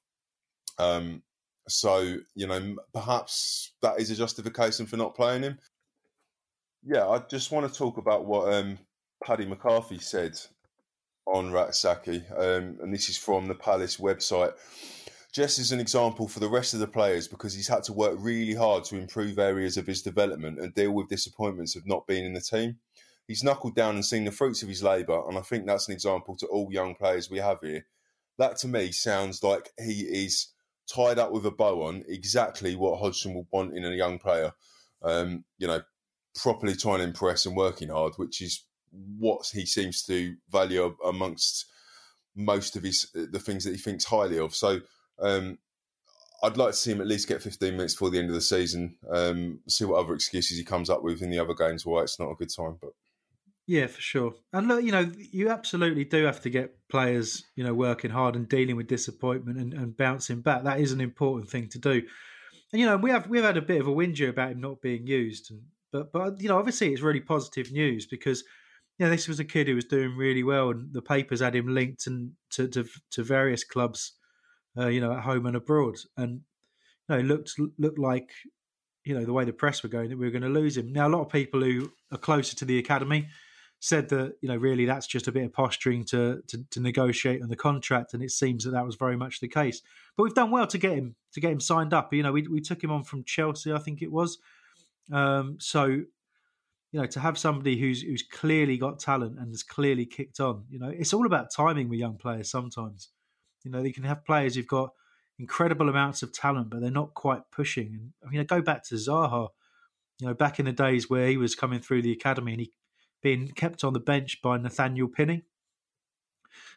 Um, 0.79 1.23
so, 1.69 2.17
you 2.35 2.47
know, 2.47 2.77
perhaps 2.93 3.73
that 3.83 4.01
is 4.01 4.11
a 4.11 4.17
justification 4.17 4.87
for 4.87 4.97
not 4.97 5.15
playing 5.15 5.43
him. 5.43 5.59
Yeah, 6.85 7.09
I 7.09 7.19
just 7.19 7.53
want 7.53 7.71
to 7.71 7.79
talk 7.79 7.97
about 7.99 8.27
what 8.27 8.53
um, 8.53 8.79
Paddy 9.25 9.47
McCarthy 9.47 9.99
said 9.99 10.39
on 11.27 11.53
Rak-Sakyi, 11.53 12.31
um, 12.33 12.79
and 12.81 12.93
this 12.93 13.09
is 13.09 13.17
from 13.17 13.49
the 13.49 13.55
Palace 13.55 13.97
website. 13.99 14.53
Jess 15.33 15.59
is 15.59 15.73
an 15.73 15.81
example 15.81 16.29
for 16.29 16.41
the 16.41 16.49
rest 16.49 16.75
of 16.75 16.81
the 16.81 16.87
players 16.87 17.27
because 17.27 17.55
he's 17.55 17.69
had 17.69 17.83
to 17.85 17.93
work 17.93 18.17
really 18.19 18.55
hard 18.55 18.85
to 18.85 18.97
improve 18.97 19.39
areas 19.39 19.79
of 19.79 19.87
his 19.87 20.03
development 20.03 20.59
and 20.59 20.75
deal 20.75 20.93
with 20.93 21.09
disappointments 21.09 21.75
of 21.75 21.87
not 21.87 22.07
being 22.07 22.27
in 22.27 22.35
the 22.35 22.41
team. 22.41 22.77
He's 23.27 23.43
knuckled 23.43 23.75
down 23.75 23.95
and 23.95 24.05
seen 24.05 24.25
the 24.25 24.31
fruits 24.31 24.63
of 24.63 24.69
his 24.69 24.83
labour, 24.83 25.23
and 25.27 25.39
I 25.39 25.41
think 25.41 25.67
that's 25.67 25.89
an 25.89 25.95
example 25.95 26.37
to 26.37 26.47
all 26.47 26.71
young 26.71 26.95
players 26.95 27.31
we 27.31 27.39
have 27.39 27.61
here. 27.63 27.87
That 28.37 28.59
to 28.59 28.69
me 28.69 28.93
sounds 28.93 29.43
like 29.43 29.71
he 29.79 30.01
is 30.01 30.49
tied 30.93 31.19
up 31.19 31.33
with 31.33 31.47
a 31.47 31.51
bow 31.51 31.83
on 31.83 32.05
exactly 32.09 32.77
what 32.77 32.99
Hodgson 32.99 33.35
would 33.35 33.47
want 33.51 33.77
in 33.77 33.85
a 33.85 33.91
young 33.91 34.19
player. 34.19 34.53
Um, 35.03 35.45
you 35.59 35.67
know, 35.67 35.83
properly 36.35 36.75
trying 36.75 36.99
to 36.99 37.05
impress 37.05 37.47
and 37.47 37.57
working 37.57 37.89
hard, 37.89 38.15
which 38.17 38.41
is 38.43 38.65
what 39.19 39.47
he 39.53 39.67
seems 39.67 40.03
to 40.05 40.35
value 40.51 40.95
amongst 41.05 41.67
most 42.35 42.77
of 42.77 42.83
his 42.83 43.11
the 43.15 43.39
things 43.39 43.65
that 43.65 43.73
he 43.73 43.79
thinks 43.79 44.05
highly 44.05 44.39
of. 44.39 44.55
So 44.55 44.81
um, 45.21 45.59
I'd 46.43 46.57
like 46.57 46.73
to 46.73 46.77
see 46.77 46.93
him 46.93 47.01
at 47.01 47.07
least 47.07 47.29
get 47.29 47.43
15 47.43 47.73
minutes 47.73 47.95
before 47.95 48.11
the 48.11 48.19
end 48.19 48.29
of 48.29 48.35
the 48.35 48.41
season. 48.41 48.97
Um, 49.11 49.61
see 49.69 49.85
what 49.85 50.03
other 50.03 50.15
excuses 50.15 50.59
he 50.59 50.65
comes 50.65 50.91
up 50.91 51.03
with 51.03 51.23
in 51.23 51.31
the 51.31 51.39
other 51.39 51.55
games 51.55 51.87
why 51.87 52.03
it's 52.03 52.19
not 52.19 52.31
a 52.31 52.35
good 52.35 52.51
time. 52.55 52.79
But 52.81 52.93
yeah, 53.67 53.87
for 53.87 54.01
sure. 54.01 54.35
And 54.53 54.67
look, 54.67 54.83
you 54.83 54.91
know, 54.91 55.11
you 55.17 55.51
absolutely 55.51 56.05
do 56.05 56.25
have 56.25 56.41
to 56.43 56.51
get 56.51 56.77
players, 56.89 57.45
you 57.55 57.63
know, 57.63 57.75
working 57.75 58.11
hard 58.11 58.35
and 58.35 58.49
dealing 58.49 58.77
with 58.77 58.89
disappointment 58.89 59.59
and, 59.59 59.73
and 59.73 59.97
bouncing 59.97 60.41
back. 60.41 60.65
That 60.65 60.81
is 60.81 60.93
an 60.93 61.01
important 61.01 61.49
thing 61.49 61.69
to 61.69 61.79
do. 61.79 62.03
And 62.73 62.81
you 62.81 62.87
know, 62.87 62.97
we 62.97 63.11
have 63.11 63.29
we've 63.29 63.45
had 63.45 63.57
a 63.57 63.63
bit 63.63 63.81
of 63.81 63.87
a 63.87 63.93
whinge 63.93 64.29
about 64.29 64.53
him 64.53 64.61
not 64.61 64.81
being 64.81 65.07
used, 65.07 65.51
and 65.51 65.63
but 65.93 66.13
but 66.13 66.41
you 66.41 66.49
know, 66.49 66.59
obviously 66.59 66.93
it's 66.93 67.03
really 67.03 67.21
positive 67.21 67.71
news 67.71 68.07
because 68.07 68.43
know 69.03 69.11
this 69.11 69.29
was 69.29 69.41
a 69.41 69.45
kid 69.45 69.69
who 69.69 69.75
was 69.75 69.85
doing 69.85 70.17
really 70.17 70.43
well, 70.43 70.71
and 70.71 70.93
the 70.93 71.03
papers 71.03 71.41
had 71.41 71.55
him 71.55 71.75
linked 71.75 72.07
and 72.07 72.33
to 72.51 72.69
to, 72.69 72.87
to 73.11 73.23
various 73.23 73.65
clubs 73.65 74.13
uh, 74.77 74.89
you 74.89 75.01
know, 75.01 75.13
at 75.13 75.23
home 75.23 75.47
and 75.47 75.57
abroad. 75.57 75.97
And 76.17 76.41
you 77.09 77.15
know, 77.15 77.19
it 77.19 77.25
looked 77.25 77.55
looked 77.79 77.99
like 77.99 78.31
you 79.05 79.15
know 79.15 79.25
the 79.25 79.33
way 79.33 79.45
the 79.45 79.53
press 79.53 79.83
were 79.83 79.89
going 79.89 80.11
that 80.11 80.19
we 80.19 80.27
were 80.27 80.31
going 80.31 80.43
to 80.43 80.49
lose 80.49 80.77
him. 80.77 80.93
Now, 80.93 81.09
a 81.09 81.11
lot 81.11 81.23
of 81.23 81.29
people 81.29 81.61
who 81.61 81.93
are 82.11 82.19
closer 82.19 82.57
to 82.57 82.65
the 82.65 82.79
academy 82.79 83.29
said 83.81 84.09
that 84.11 84.37
you 84.41 84.49
know 84.49 84.57
really 84.57 84.85
that's 84.85 85.07
just 85.07 85.29
a 85.29 85.33
bit 85.33 85.45
of 85.45 85.53
posturing 85.53 86.05
to, 86.05 86.41
to, 86.47 86.65
to 86.71 86.81
negotiate 86.81 87.43
on 87.43 87.49
the 87.49 87.57
contract, 87.57 88.15
and 88.15 88.23
it 88.23 88.31
seems 88.31 88.65
that 88.65 88.71
that 88.71 88.87
was 88.87 88.95
very 88.95 89.17
much 89.17 89.41
the 89.41 89.49
case. 89.49 89.83
But 90.17 90.25
we've 90.25 90.35
done 90.35 90.51
well 90.51 90.67
to 90.67 90.79
get 90.79 90.93
him 90.93 91.15
to 91.33 91.41
get 91.41 91.53
him 91.53 91.61
signed 91.61 91.93
up. 91.93 92.13
You 92.13 92.23
know, 92.23 92.33
we 92.33 92.43
we 92.49 92.61
took 92.61 92.83
him 92.83 92.93
on 92.93 93.05
from 93.05 93.25
Chelsea, 93.25 93.73
I 93.73 93.79
think 93.79 94.03
it 94.03 94.11
was. 94.11 94.39
Um, 95.11 95.57
so, 95.61 96.03
you 96.93 97.01
know, 97.01 97.07
to 97.07 97.21
have 97.21 97.39
somebody 97.39 97.79
who's 97.79 98.03
who's 98.03 98.23
clearly 98.23 98.77
got 98.77 98.99
talent 98.99 99.39
and 99.39 99.49
has 99.49 99.63
clearly 99.63 100.05
kicked 100.05 100.41
on, 100.41 100.65
you 100.69 100.79
know, 100.79 100.89
it's 100.89 101.15
all 101.15 101.27
about 101.27 101.51
timing 101.51 101.89
with 101.89 101.99
young 101.99 102.19
players. 102.19 102.51
Sometimes, 102.51 103.09
you 103.65 103.71
know, 103.71 103.83
you 103.83 103.95
can 103.95 104.05
have 104.05 104.25
players 104.25 104.55
who've 104.55 104.67
got 104.67 104.91
incredible 105.39 105.89
amounts 105.89 106.23
of 106.23 106.33
talent, 106.33 106.69
but 106.69 106.81
they're 106.81 106.91
not 106.91 107.15
quite 107.15 107.43
pushing. 107.51 107.95
And 107.95 108.13
I 108.25 108.31
mean, 108.31 108.41
I 108.41 108.45
go 108.45 108.61
back 108.61 108.85
to 108.85 108.97
Zaha, 108.97 109.49
you 110.21 110.27
know, 110.27 110.35
back 110.35 110.59
in 110.59 110.67
the 110.67 110.73
days 110.73 111.09
where 111.09 111.29
he 111.29 111.39
was 111.39 111.55
coming 111.55 111.81
through 111.81 112.03
the 112.03 112.13
academy 112.13 112.53
and 112.53 112.61
he 112.61 112.73
being 113.23 113.49
kept 113.49 113.85
on 113.85 113.95
the 113.95 114.01
bench 114.01 114.43
by 114.43 114.59
Nathaniel 114.59 115.09
Pinning. 115.09 115.43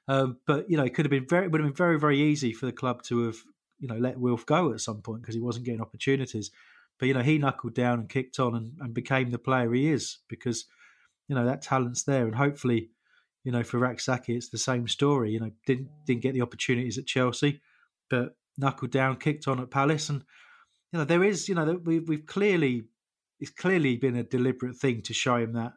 Um, 0.07 0.37
but 0.47 0.69
you 0.69 0.77
know, 0.77 0.83
it 0.83 0.93
could 0.93 1.05
have 1.05 1.11
been 1.11 1.27
very, 1.27 1.49
would 1.49 1.59
have 1.59 1.67
been 1.67 1.75
very, 1.75 1.99
very 1.99 2.21
easy 2.21 2.53
for 2.53 2.67
the 2.67 2.71
club 2.71 3.03
to 3.03 3.25
have, 3.25 3.37
you 3.79 3.89
know, 3.89 3.97
let 3.97 4.17
Wilf 4.17 4.45
go 4.45 4.71
at 4.71 4.79
some 4.79 5.01
point 5.01 5.21
because 5.21 5.35
he 5.35 5.41
wasn't 5.41 5.65
getting 5.65 5.81
opportunities. 5.81 6.51
But 6.99 7.07
you 7.07 7.13
know, 7.13 7.21
he 7.21 7.37
knuckled 7.37 7.73
down 7.73 7.99
and 7.99 8.09
kicked 8.09 8.39
on 8.39 8.55
and, 8.55 8.73
and 8.79 8.93
became 8.93 9.31
the 9.31 9.37
player 9.37 9.73
he 9.73 9.89
is 9.89 10.19
because 10.29 10.65
you 11.27 11.35
know 11.35 11.45
that 11.45 11.61
talent's 11.61 12.03
there, 12.03 12.25
and 12.25 12.35
hopefully, 12.35 12.89
you 13.43 13.51
know, 13.51 13.63
for 13.63 13.79
Rak-Sakyi, 13.79 14.35
it's 14.35 14.49
the 14.49 14.57
same 14.57 14.87
story. 14.87 15.31
You 15.31 15.39
know, 15.39 15.51
didn't 15.65 15.89
didn't 16.05 16.21
get 16.21 16.33
the 16.33 16.41
opportunities 16.41 16.97
at 16.97 17.07
Chelsea, 17.07 17.61
but 18.09 18.35
knuckled 18.57 18.91
down, 18.91 19.17
kicked 19.17 19.47
on 19.47 19.59
at 19.59 19.71
Palace, 19.71 20.09
and 20.09 20.23
you 20.91 20.99
know, 20.99 21.05
there 21.05 21.23
is, 21.23 21.49
you 21.49 21.55
know, 21.55 21.81
we've 21.83 22.07
we've 22.07 22.25
clearly 22.25 22.83
it's 23.39 23.51
clearly 23.51 23.97
been 23.97 24.15
a 24.15 24.23
deliberate 24.23 24.77
thing 24.77 25.01
to 25.01 25.13
show 25.13 25.37
him 25.37 25.53
that 25.53 25.73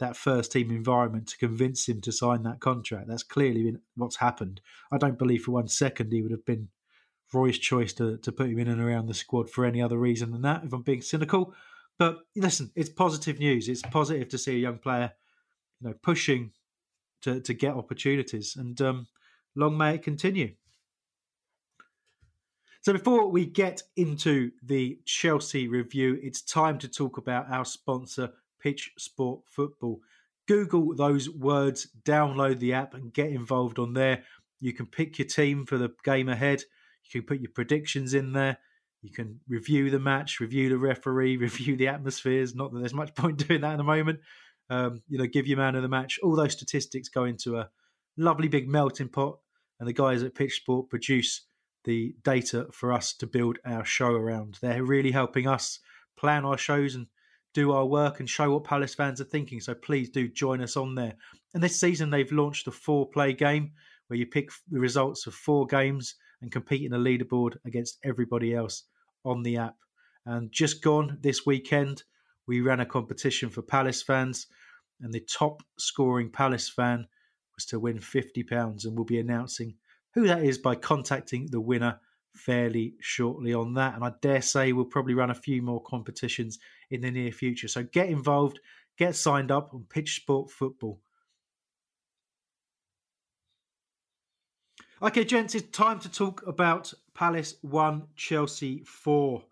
that 0.00 0.16
first 0.16 0.52
team 0.52 0.70
environment 0.70 1.28
to 1.28 1.38
convince 1.38 1.88
him 1.88 2.00
to 2.00 2.10
sign 2.12 2.42
that 2.42 2.60
contract. 2.60 3.08
That's 3.08 3.22
clearly 3.22 3.64
been 3.64 3.80
what's 3.96 4.16
happened. 4.16 4.60
I 4.90 4.98
don't 4.98 5.18
believe 5.18 5.42
for 5.42 5.52
one 5.52 5.68
second 5.68 6.12
he 6.12 6.22
would 6.22 6.32
have 6.32 6.44
been 6.44 6.68
Roy's 7.34 7.58
choice 7.58 7.92
to, 7.94 8.18
to 8.18 8.32
put 8.32 8.48
him 8.48 8.58
in 8.58 8.68
and 8.68 8.80
around 8.80 9.06
the 9.06 9.14
squad 9.14 9.50
for 9.50 9.64
any 9.64 9.82
other 9.82 9.98
reason 9.98 10.30
than 10.32 10.42
that, 10.42 10.64
if 10.64 10.72
I'm 10.72 10.82
being 10.82 11.02
cynical. 11.02 11.54
But 11.98 12.20
listen, 12.34 12.70
it's 12.74 12.88
positive 12.88 13.38
news. 13.38 13.68
It's 13.68 13.82
positive 13.82 14.28
to 14.28 14.38
see 14.38 14.56
a 14.56 14.58
young 14.58 14.78
player, 14.78 15.12
you 15.80 15.88
know, 15.88 15.94
pushing 16.02 16.52
to, 17.22 17.40
to 17.40 17.54
get 17.54 17.74
opportunities. 17.74 18.56
And 18.56 18.80
um, 18.80 19.06
long 19.54 19.76
may 19.76 19.94
it 19.94 20.02
continue. 20.02 20.54
So 22.80 22.92
before 22.92 23.30
we 23.30 23.46
get 23.46 23.82
into 23.96 24.50
the 24.62 24.98
Chelsea 25.06 25.68
review, 25.68 26.18
it's 26.22 26.42
time 26.42 26.78
to 26.80 26.88
talk 26.88 27.16
about 27.16 27.50
our 27.50 27.64
sponsor, 27.64 28.30
Pitch 28.60 28.92
Sport 28.98 29.40
Football. 29.46 30.00
Google 30.46 30.94
those 30.94 31.30
words, 31.30 31.88
download 32.04 32.58
the 32.58 32.74
app, 32.74 32.92
and 32.92 33.10
get 33.14 33.30
involved 33.30 33.78
on 33.78 33.94
there. 33.94 34.24
You 34.60 34.74
can 34.74 34.84
pick 34.84 35.18
your 35.18 35.26
team 35.26 35.64
for 35.64 35.78
the 35.78 35.94
game 36.04 36.28
ahead. 36.28 36.64
You 37.04 37.20
can 37.20 37.26
put 37.26 37.40
your 37.40 37.50
predictions 37.54 38.14
in 38.14 38.32
there. 38.32 38.58
You 39.02 39.10
can 39.10 39.40
review 39.48 39.90
the 39.90 39.98
match, 39.98 40.40
review 40.40 40.70
the 40.70 40.78
referee, 40.78 41.36
review 41.38 41.76
the 41.76 41.88
atmospheres. 41.88 42.54
Not 42.54 42.72
that 42.72 42.78
there's 42.78 42.94
much 42.94 43.14
point 43.14 43.36
doing 43.48 43.60
that 43.60 43.72
at 43.72 43.76
the 43.76 43.84
moment. 43.84 44.20
Um, 44.70 45.02
you 45.08 45.18
know, 45.18 45.26
give 45.26 45.46
your 45.46 45.58
man 45.58 45.74
of 45.74 45.82
the 45.82 45.88
match. 45.88 46.18
All 46.22 46.34
those 46.34 46.52
statistics 46.52 47.08
go 47.08 47.24
into 47.24 47.58
a 47.58 47.68
lovely 48.16 48.48
big 48.48 48.66
melting 48.68 49.08
pot, 49.08 49.38
and 49.78 49.88
the 49.88 49.92
guys 49.92 50.22
at 50.22 50.34
Pitch 50.34 50.54
Sport 50.56 50.88
produce 50.88 51.42
the 51.84 52.14
data 52.24 52.66
for 52.72 52.92
us 52.92 53.12
to 53.14 53.26
build 53.26 53.58
our 53.66 53.84
show 53.84 54.12
around. 54.12 54.58
They're 54.62 54.82
really 54.82 55.10
helping 55.10 55.46
us 55.46 55.80
plan 56.16 56.46
our 56.46 56.56
shows 56.56 56.94
and 56.94 57.06
do 57.52 57.72
our 57.72 57.84
work 57.84 58.20
and 58.20 58.28
show 58.28 58.50
what 58.50 58.64
Palace 58.64 58.94
fans 58.94 59.20
are 59.20 59.24
thinking. 59.24 59.60
So 59.60 59.74
please 59.74 60.08
do 60.10 60.28
join 60.28 60.62
us 60.62 60.76
on 60.76 60.94
there. 60.94 61.14
And 61.52 61.62
this 61.62 61.78
season, 61.78 62.10
they've 62.10 62.32
launched 62.32 62.66
a 62.66 62.72
four 62.72 63.08
play 63.08 63.32
game 63.32 63.72
where 64.08 64.18
you 64.18 64.26
pick 64.26 64.50
the 64.70 64.80
results 64.80 65.26
of 65.26 65.34
four 65.34 65.66
games 65.66 66.16
and 66.44 66.52
compete 66.52 66.84
in 66.84 66.92
a 66.92 66.98
leaderboard 66.98 67.56
against 67.64 67.98
everybody 68.04 68.54
else 68.54 68.84
on 69.24 69.42
the 69.42 69.56
app. 69.56 69.76
And 70.26 70.52
just 70.52 70.82
gone 70.82 71.16
this 71.22 71.46
weekend, 71.46 72.02
we 72.46 72.60
ran 72.60 72.80
a 72.80 72.86
competition 72.86 73.48
for 73.48 73.62
Palace 73.62 74.02
fans, 74.02 74.46
and 75.00 75.10
the 75.10 75.20
top 75.20 75.62
scoring 75.78 76.30
Palace 76.30 76.68
fan 76.68 77.06
was 77.56 77.64
to 77.66 77.80
win 77.80 77.98
£50. 77.98 78.84
And 78.84 78.94
we'll 78.94 79.06
be 79.06 79.18
announcing 79.18 79.76
who 80.12 80.26
that 80.26 80.44
is 80.44 80.58
by 80.58 80.74
contacting 80.74 81.48
the 81.50 81.60
winner 81.60 81.98
fairly 82.34 82.94
shortly 83.00 83.54
on 83.54 83.74
that. 83.74 83.94
And 83.94 84.04
I 84.04 84.12
dare 84.20 84.42
say 84.42 84.72
we'll 84.72 84.84
probably 84.84 85.14
run 85.14 85.30
a 85.30 85.34
few 85.34 85.62
more 85.62 85.82
competitions 85.82 86.58
in 86.90 87.00
the 87.00 87.10
near 87.10 87.32
future. 87.32 87.68
So 87.68 87.84
get 87.84 88.10
involved, 88.10 88.60
get 88.98 89.16
signed 89.16 89.50
up 89.50 89.70
on 89.72 89.86
Pitch 89.88 90.16
Sport 90.16 90.50
Football. 90.50 91.00
Okay, 95.04 95.22
gents, 95.22 95.54
it's 95.54 95.68
time 95.68 96.00
to 96.00 96.10
talk 96.10 96.46
about 96.46 96.90
Palace 97.12 97.56
1, 97.60 98.04
Chelsea 98.16 98.82
4. 98.86 99.44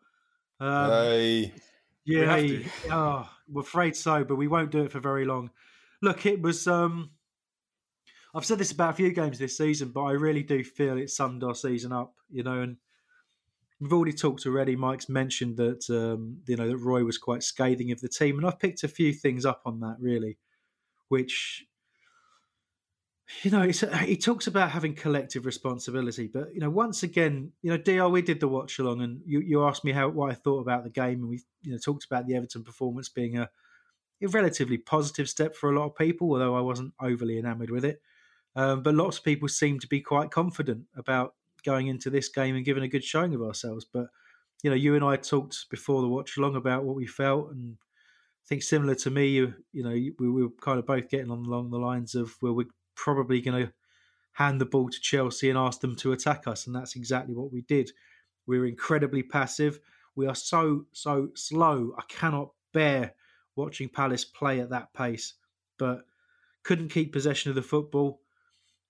Um, 0.60 0.90
hey. 0.90 1.52
Yeah, 2.06 2.36
we 2.36 2.66
oh, 2.90 3.28
we're 3.46 3.60
afraid 3.60 3.94
so, 3.94 4.24
but 4.24 4.36
we 4.36 4.48
won't 4.48 4.70
do 4.70 4.84
it 4.84 4.92
for 4.92 4.98
very 4.98 5.26
long. 5.26 5.50
Look, 6.00 6.24
it 6.24 6.40
was. 6.40 6.66
um 6.66 7.10
I've 8.34 8.46
said 8.46 8.56
this 8.56 8.72
about 8.72 8.94
a 8.94 8.96
few 8.96 9.12
games 9.12 9.38
this 9.38 9.58
season, 9.58 9.90
but 9.90 10.04
I 10.04 10.12
really 10.12 10.42
do 10.42 10.64
feel 10.64 10.96
it 10.96 11.10
summed 11.10 11.44
our 11.44 11.54
season 11.54 11.92
up, 11.92 12.14
you 12.30 12.42
know. 12.42 12.62
And 12.62 12.78
we've 13.78 13.92
already 13.92 14.14
talked 14.14 14.46
already. 14.46 14.74
Mike's 14.74 15.10
mentioned 15.10 15.58
that 15.58 15.84
um, 15.90 16.38
you 16.46 16.56
know 16.56 16.66
that 16.66 16.78
Roy 16.78 17.04
was 17.04 17.18
quite 17.18 17.42
scathing 17.42 17.92
of 17.92 18.00
the 18.00 18.08
team, 18.08 18.38
and 18.38 18.46
I've 18.46 18.58
picked 18.58 18.84
a 18.84 18.88
few 18.88 19.12
things 19.12 19.44
up 19.44 19.60
on 19.66 19.80
that 19.80 19.96
really, 20.00 20.38
which 21.08 21.66
you 23.42 23.50
know, 23.50 23.62
he 23.62 24.16
talks 24.16 24.46
about 24.46 24.70
having 24.70 24.94
collective 24.94 25.46
responsibility, 25.46 26.28
but 26.32 26.54
you 26.54 26.60
know, 26.60 26.70
once 26.70 27.02
again, 27.02 27.52
you 27.62 27.70
know, 27.70 27.76
Dr, 27.76 28.08
we 28.08 28.22
did 28.22 28.40
the 28.40 28.48
watch 28.48 28.78
along, 28.78 29.02
and 29.02 29.20
you, 29.26 29.40
you 29.40 29.64
asked 29.64 29.84
me 29.84 29.92
how 29.92 30.08
what 30.08 30.30
I 30.30 30.34
thought 30.34 30.60
about 30.60 30.84
the 30.84 30.90
game, 30.90 31.20
and 31.20 31.28
we 31.28 31.40
you 31.62 31.72
know 31.72 31.78
talked 31.78 32.04
about 32.04 32.26
the 32.26 32.36
Everton 32.36 32.62
performance 32.62 33.08
being 33.08 33.38
a, 33.38 33.48
a 34.22 34.28
relatively 34.28 34.78
positive 34.78 35.28
step 35.28 35.56
for 35.56 35.70
a 35.70 35.78
lot 35.78 35.86
of 35.86 35.96
people, 35.96 36.30
although 36.30 36.54
I 36.54 36.60
wasn't 36.60 36.94
overly 37.00 37.38
enamoured 37.38 37.70
with 37.70 37.84
it. 37.84 38.00
Um, 38.54 38.82
but 38.82 38.94
lots 38.94 39.18
of 39.18 39.24
people 39.24 39.48
seem 39.48 39.78
to 39.80 39.88
be 39.88 40.00
quite 40.00 40.30
confident 40.30 40.84
about 40.94 41.34
going 41.64 41.86
into 41.86 42.10
this 42.10 42.28
game 42.28 42.54
and 42.54 42.64
giving 42.64 42.82
a 42.82 42.88
good 42.88 43.04
showing 43.04 43.34
of 43.34 43.42
ourselves. 43.42 43.86
But 43.90 44.06
you 44.62 44.70
know, 44.70 44.76
you 44.76 44.94
and 44.94 45.04
I 45.04 45.16
talked 45.16 45.70
before 45.70 46.02
the 46.02 46.08
watch 46.08 46.36
along 46.36 46.56
about 46.56 46.84
what 46.84 46.96
we 46.96 47.06
felt, 47.06 47.50
and 47.50 47.76
I 47.80 48.46
think 48.48 48.62
similar 48.62 48.94
to 48.96 49.10
me, 49.10 49.28
you 49.28 49.54
you 49.72 49.82
know, 49.82 49.90
we, 49.90 50.12
we 50.18 50.42
were 50.42 50.50
kind 50.60 50.78
of 50.78 50.86
both 50.86 51.08
getting 51.08 51.30
on 51.30 51.44
along 51.46 51.70
the 51.70 51.78
lines 51.78 52.14
of 52.14 52.36
where 52.40 52.52
we're 52.52 52.66
probably 53.02 53.40
going 53.40 53.66
to 53.66 53.72
hand 54.32 54.60
the 54.60 54.66
ball 54.66 54.88
to 54.88 55.00
Chelsea 55.00 55.50
and 55.50 55.58
ask 55.58 55.80
them 55.80 55.96
to 55.96 56.12
attack 56.12 56.46
us, 56.46 56.66
and 56.66 56.74
that's 56.74 56.96
exactly 56.96 57.34
what 57.34 57.52
we 57.52 57.62
did. 57.62 57.90
We 58.46 58.58
were 58.58 58.66
incredibly 58.66 59.22
passive. 59.22 59.80
We 60.14 60.26
are 60.26 60.34
so 60.34 60.86
so 60.92 61.30
slow. 61.34 61.94
I 61.98 62.02
cannot 62.08 62.50
bear 62.72 63.14
watching 63.56 63.88
Palace 63.88 64.24
play 64.24 64.60
at 64.60 64.70
that 64.70 64.92
pace, 64.94 65.34
but 65.78 66.04
couldn't 66.62 66.90
keep 66.90 67.12
possession 67.12 67.50
of 67.50 67.56
the 67.56 67.62
football 67.62 68.20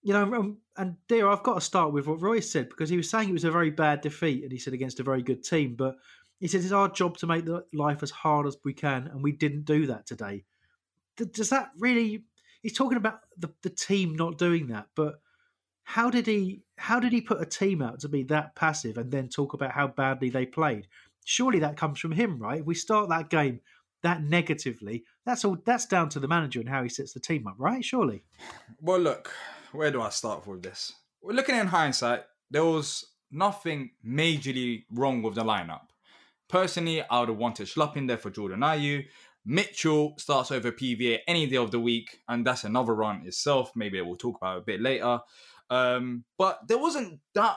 you 0.03 0.13
know, 0.13 0.23
um, 0.35 0.59
and 0.77 0.97
dear, 1.07 1.29
I've 1.29 1.45
got 1.45 1.55
to 1.55 1.61
start 1.61 1.93
with 1.93 2.07
what 2.07 2.21
Roy 2.21 2.41
said 2.41 2.69
because 2.69 2.91
he 2.91 2.97
was 2.97 3.09
saying 3.09 3.29
it 3.29 3.33
was 3.33 3.45
a 3.45 3.51
very 3.51 3.71
bad 3.71 4.01
defeat, 4.01 4.43
and 4.43 4.53
he 4.53 4.59
said 4.59 4.75
against 4.75 5.01
a 5.01 5.05
very 5.05 5.23
good 5.23 5.45
team. 5.45 5.77
But 5.77 5.97
he 6.41 6.49
says 6.49 6.65
it's 6.65 6.73
our 6.73 6.89
job 6.89 7.17
to 7.19 7.27
make 7.27 7.45
the 7.45 7.65
life 7.73 8.03
as 8.03 8.11
hard 8.11 8.47
as 8.47 8.57
we 8.65 8.75
can, 8.75 9.07
and 9.07 9.23
we 9.23 9.33
didn't 9.33 9.65
do 9.65 9.87
that 9.87 10.07
today. 10.07 10.45
Does 11.17 11.51
that 11.51 11.71
really? 11.79 12.25
He's 12.63 12.73
talking 12.73 12.97
about 12.97 13.21
the, 13.37 13.53
the 13.63 13.71
team 13.71 14.15
not 14.15 14.39
doing 14.39 14.69
that, 14.69 14.87
but 14.95 15.21
how 15.85 16.11
did 16.11 16.27
he? 16.27 16.63
How 16.79 17.01
did 17.01 17.13
he 17.13 17.21
put 17.21 17.43
a 17.43 17.47
team 17.47 17.83
out 17.83 18.01
to 18.01 18.09
be 18.09 18.23
that 18.25 18.55
passive 18.55 18.97
and 18.97 19.11
then 19.11 19.29
talk 19.29 19.53
about 19.53 19.73
how 19.73 19.89
badly 19.89 20.31
they 20.31 20.47
played? 20.47 20.87
Surely 21.25 21.59
that 21.61 21.77
comes 21.77 21.99
from 21.99 22.13
him, 22.13 22.39
right? 22.39 22.61
If 22.61 22.67
we 22.67 22.75
start 22.75 23.09
that 23.09 23.31
game 23.31 23.61
that 24.03 24.23
negatively, 24.23 25.05
that's 25.25 25.45
all. 25.45 25.57
That's 25.65 25.87
down 25.87 26.09
to 26.11 26.21
the 26.21 26.29
manager 26.29 26.61
and 26.61 26.69
how 26.69 26.83
he 26.83 26.89
sets 26.89 27.13
the 27.13 27.21
team 27.21 27.47
up, 27.47 27.55
right? 27.59 27.85
Surely. 27.85 28.25
Well, 28.81 28.99
look, 28.99 29.33
where 29.73 29.91
do 29.91 30.03
I 30.03 30.11
start 30.11 30.47
with 30.47 30.63
this? 30.63 30.93
We're 31.21 31.35
looking 31.35 31.57
in 31.57 31.69
hindsight, 31.69 32.25
there 32.51 32.65
was 32.65 33.07
nothing 33.31 33.91
majorly 34.05 34.85
wrong 34.91 35.23
with 35.23 35.35
the 35.35 35.45
lineup. 35.45 35.89
Personally, 36.49 37.03
I 37.03 37.21
would 37.21 37.31
have 37.31 37.39
wanted 37.39 37.67
Schlupp 37.67 37.97
in 37.97 38.07
there 38.07 38.19
for 38.19 38.31
Jordan 38.31 38.61
Ayew. 38.61 39.07
Mitchell 39.45 40.15
starts 40.19 40.51
over 40.51 40.71
PVA 40.71 41.19
any 41.27 41.47
day 41.47 41.57
of 41.57 41.71
the 41.71 41.81
week, 41.81 42.21
and 42.29 42.47
that's 42.47 42.65
another 42.65 42.95
run 42.95 43.23
itself. 43.27 43.73
Maybe 43.75 44.01
we'll 44.01 44.17
talk 44.17 44.37
about 44.37 44.59
a 44.59 44.63
bit 44.63 44.81
later. 44.81 45.21
Um, 45.71 46.25
but 46.39 46.61
there 46.69 46.79
wasn't 46.79 47.21
that 47.35 47.57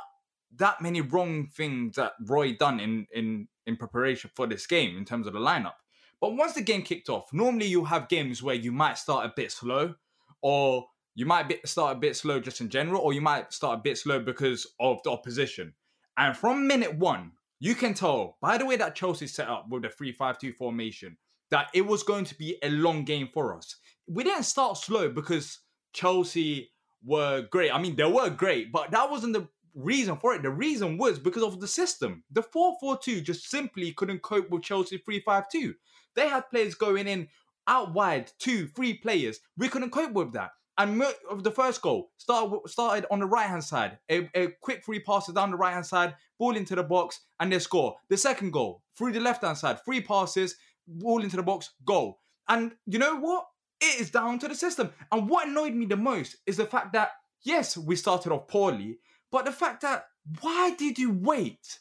that 0.57 0.81
many 0.81 1.01
wrong 1.01 1.47
things 1.47 1.97
that 1.97 2.13
Roy 2.25 2.55
done 2.55 2.79
in 2.79 3.07
in 3.13 3.47
in 3.65 3.75
preparation 3.75 4.31
for 4.35 4.47
this 4.47 4.65
game 4.65 4.97
in 4.97 5.05
terms 5.05 5.27
of 5.27 5.33
the 5.33 5.39
lineup. 5.39 5.73
But 6.21 6.35
once 6.35 6.53
the 6.53 6.61
game 6.61 6.81
kicked 6.81 7.09
off, 7.09 7.31
normally 7.33 7.67
you 7.67 7.85
have 7.85 8.07
games 8.07 8.41
where 8.41 8.55
you 8.55 8.71
might 8.71 8.97
start 8.97 9.25
a 9.25 9.33
bit 9.35 9.51
slow, 9.51 9.95
or 10.41 10.87
you 11.13 11.25
might 11.25 11.49
be, 11.49 11.59
start 11.65 11.97
a 11.97 11.99
bit 11.99 12.15
slow 12.15 12.39
just 12.39 12.61
in 12.61 12.69
general, 12.69 13.01
or 13.01 13.13
you 13.13 13.21
might 13.21 13.53
start 13.53 13.79
a 13.79 13.81
bit 13.81 13.97
slow 13.97 14.19
because 14.19 14.65
of 14.79 15.03
the 15.03 15.11
opposition. 15.11 15.73
And 16.17 16.35
from 16.35 16.67
minute 16.67 16.95
one, 16.97 17.33
you 17.59 17.75
can 17.75 17.93
tell 17.93 18.37
by 18.41 18.57
the 18.57 18.65
way 18.65 18.75
that 18.77 18.95
Chelsea 18.95 19.27
set 19.27 19.49
up 19.49 19.67
with 19.69 19.83
the 19.83 19.89
3 19.89 20.13
5 20.13 20.39
2 20.39 20.53
formation 20.53 21.17
that 21.51 21.67
it 21.73 21.85
was 21.85 22.03
going 22.03 22.25
to 22.25 22.35
be 22.35 22.57
a 22.63 22.69
long 22.69 23.03
game 23.03 23.29
for 23.33 23.55
us. 23.55 23.75
We 24.07 24.23
didn't 24.23 24.43
start 24.43 24.77
slow 24.77 25.09
because 25.09 25.59
Chelsea 25.93 26.71
were 27.03 27.43
great. 27.51 27.71
I 27.71 27.79
mean, 27.79 27.95
they 27.95 28.05
were 28.05 28.29
great, 28.29 28.71
but 28.71 28.91
that 28.91 29.09
wasn't 29.09 29.33
the 29.33 29.47
reason 29.75 30.17
for 30.17 30.33
it. 30.33 30.41
The 30.41 30.49
reason 30.49 30.97
was 30.97 31.19
because 31.19 31.43
of 31.43 31.59
the 31.59 31.67
system. 31.67 32.23
The 32.31 32.43
4-4-2 32.43 33.23
just 33.23 33.49
simply 33.49 33.91
couldn't 33.91 34.21
cope 34.21 34.49
with 34.49 34.63
Chelsea 34.63 35.01
3-5-2. 35.07 35.73
They 36.15 36.29
had 36.29 36.49
players 36.49 36.75
going 36.75 37.07
in 37.07 37.27
out 37.67 37.93
wide, 37.93 38.31
two, 38.39 38.67
three 38.67 38.93
players. 38.93 39.39
We 39.57 39.69
couldn't 39.69 39.91
cope 39.91 40.13
with 40.13 40.33
that. 40.33 40.51
And 40.77 41.01
the 41.39 41.51
first 41.51 41.81
goal 41.81 42.11
started 42.17 42.59
started 42.67 43.05
on 43.09 43.19
the 43.19 43.25
right 43.25 43.47
hand 43.47 43.63
side. 43.63 43.97
A, 44.11 44.29
a 44.35 44.47
quick 44.61 44.83
three 44.83 44.99
passes 44.99 45.33
down 45.33 45.51
the 45.51 45.57
right 45.57 45.73
hand 45.73 45.85
side, 45.85 46.15
ball 46.37 46.57
into 46.57 46.75
the 46.75 46.83
box, 46.83 47.21
and 47.39 47.51
they 47.51 47.59
score. 47.59 47.95
The 48.09 48.17
second 48.17 48.51
goal 48.51 48.81
through 48.97 49.13
the 49.13 49.21
left 49.21 49.43
hand 49.43 49.57
side, 49.57 49.79
three 49.85 50.01
passes, 50.01 50.57
ball 50.87 51.23
into 51.23 51.35
the 51.35 51.43
box, 51.43 51.71
goal. 51.85 52.19
And 52.47 52.73
you 52.85 52.99
know 52.99 53.17
what? 53.17 53.45
It 53.81 53.99
is 53.99 54.11
down 54.11 54.39
to 54.39 54.47
the 54.47 54.55
system. 54.55 54.91
And 55.11 55.29
what 55.29 55.47
annoyed 55.47 55.73
me 55.73 55.85
the 55.85 55.97
most 55.97 56.37
is 56.45 56.57
the 56.57 56.65
fact 56.65 56.93
that 56.93 57.09
yes, 57.45 57.77
we 57.77 57.95
started 57.95 58.31
off 58.31 58.47
poorly, 58.47 58.97
but 59.31 59.45
the 59.45 59.51
fact 59.51 59.81
that 59.81 60.05
why 60.41 60.75
did 60.77 60.97
you 60.97 61.11
wait 61.11 61.79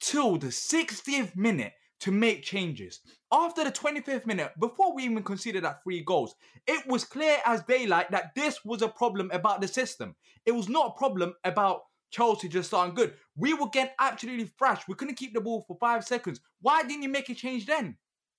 till 0.00 0.36
the 0.36 0.48
60th 0.48 1.34
minute 1.34 1.72
to 2.00 2.12
make 2.12 2.42
changes? 2.42 3.00
After 3.32 3.64
the 3.64 3.72
25th 3.72 4.26
minute, 4.26 4.52
before 4.60 4.94
we 4.94 5.04
even 5.04 5.22
conceded 5.22 5.64
that 5.64 5.82
three 5.82 6.02
goals, 6.02 6.34
it 6.66 6.86
was 6.86 7.04
clear 7.04 7.38
as 7.44 7.62
daylight 7.62 8.10
that 8.10 8.34
this 8.36 8.64
was 8.64 8.82
a 8.82 8.88
problem 8.88 9.30
about 9.32 9.60
the 9.60 9.68
system. 9.68 10.14
It 10.44 10.52
was 10.52 10.68
not 10.68 10.92
a 10.94 10.98
problem 10.98 11.34
about 11.44 11.80
Chelsea 12.10 12.48
just 12.48 12.68
starting 12.68 12.94
good. 12.94 13.14
We 13.34 13.54
were 13.54 13.68
getting 13.68 13.94
absolutely 13.98 14.50
thrashed. 14.58 14.86
We 14.86 14.94
couldn't 14.94 15.16
keep 15.16 15.34
the 15.34 15.40
ball 15.40 15.64
for 15.66 15.76
five 15.80 16.04
seconds. 16.04 16.40
Why 16.60 16.82
didn't 16.82 17.02
you 17.02 17.08
make 17.08 17.28
a 17.30 17.34
change 17.34 17.66
then? 17.66 17.96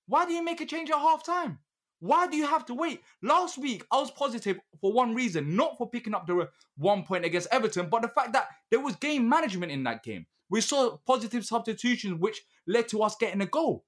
Why 0.08 0.26
do 0.26 0.32
you 0.32 0.42
make 0.42 0.60
a 0.60 0.66
change 0.66 0.90
at 0.90 0.98
half 0.98 1.24
time? 1.24 1.58
Why 2.00 2.26
do 2.26 2.36
you 2.36 2.46
have 2.46 2.64
to 2.66 2.74
wait? 2.74 3.02
Last 3.22 3.58
week, 3.58 3.84
I 3.92 3.98
was 3.98 4.10
positive 4.10 4.58
for 4.80 4.92
one 4.92 5.14
reason, 5.14 5.54
not 5.54 5.76
for 5.76 5.88
picking 5.88 6.14
up 6.14 6.26
the 6.26 6.48
one 6.76 7.02
point 7.02 7.24
against 7.24 7.48
Everton, 7.50 7.88
but 7.88 8.02
the 8.02 8.08
fact 8.08 8.32
that 8.32 8.48
there 8.70 8.80
was 8.80 8.96
game 8.96 9.28
management 9.28 9.72
in 9.72 9.84
that 9.84 10.02
game. 10.02 10.26
We 10.48 10.60
saw 10.60 10.96
positive 11.06 11.44
substitutions, 11.44 12.18
which 12.18 12.42
led 12.66 12.88
to 12.88 13.02
us 13.02 13.16
getting 13.20 13.42
a 13.42 13.46
goal. 13.46 13.84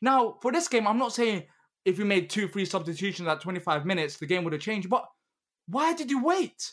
Now, 0.00 0.38
for 0.40 0.52
this 0.52 0.68
game, 0.68 0.86
I'm 0.86 0.98
not 0.98 1.12
saying 1.12 1.44
if 1.84 1.98
we 1.98 2.04
made 2.04 2.30
two, 2.30 2.48
three 2.48 2.64
substitutions 2.64 3.28
at 3.28 3.40
25 3.40 3.84
minutes, 3.84 4.16
the 4.16 4.26
game 4.26 4.44
would 4.44 4.52
have 4.52 4.62
changed, 4.62 4.88
but 4.88 5.06
why 5.66 5.92
did 5.94 6.10
you 6.10 6.24
wait? 6.24 6.72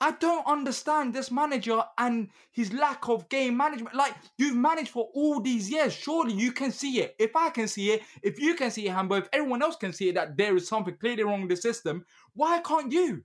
I 0.00 0.10
don't 0.12 0.46
understand 0.46 1.14
this 1.14 1.30
manager 1.30 1.82
and 1.98 2.28
his 2.50 2.72
lack 2.72 3.08
of 3.08 3.28
game 3.28 3.56
management. 3.56 3.94
Like, 3.94 4.14
you've 4.36 4.56
managed 4.56 4.90
for 4.90 5.08
all 5.14 5.40
these 5.40 5.70
years. 5.70 5.92
Surely 5.92 6.32
you 6.32 6.52
can 6.52 6.72
see 6.72 7.00
it. 7.00 7.14
If 7.18 7.36
I 7.36 7.50
can 7.50 7.68
see 7.68 7.92
it, 7.92 8.02
if 8.22 8.40
you 8.40 8.54
can 8.54 8.70
see 8.70 8.86
it, 8.86 8.92
Hambo, 8.92 9.16
if 9.16 9.28
everyone 9.32 9.62
else 9.62 9.76
can 9.76 9.92
see 9.92 10.08
it, 10.08 10.16
that 10.16 10.36
there 10.36 10.56
is 10.56 10.66
something 10.66 10.96
clearly 10.96 11.22
wrong 11.22 11.42
with 11.42 11.50
the 11.50 11.56
system, 11.56 12.04
why 12.34 12.60
can't 12.60 12.92
you? 12.92 13.24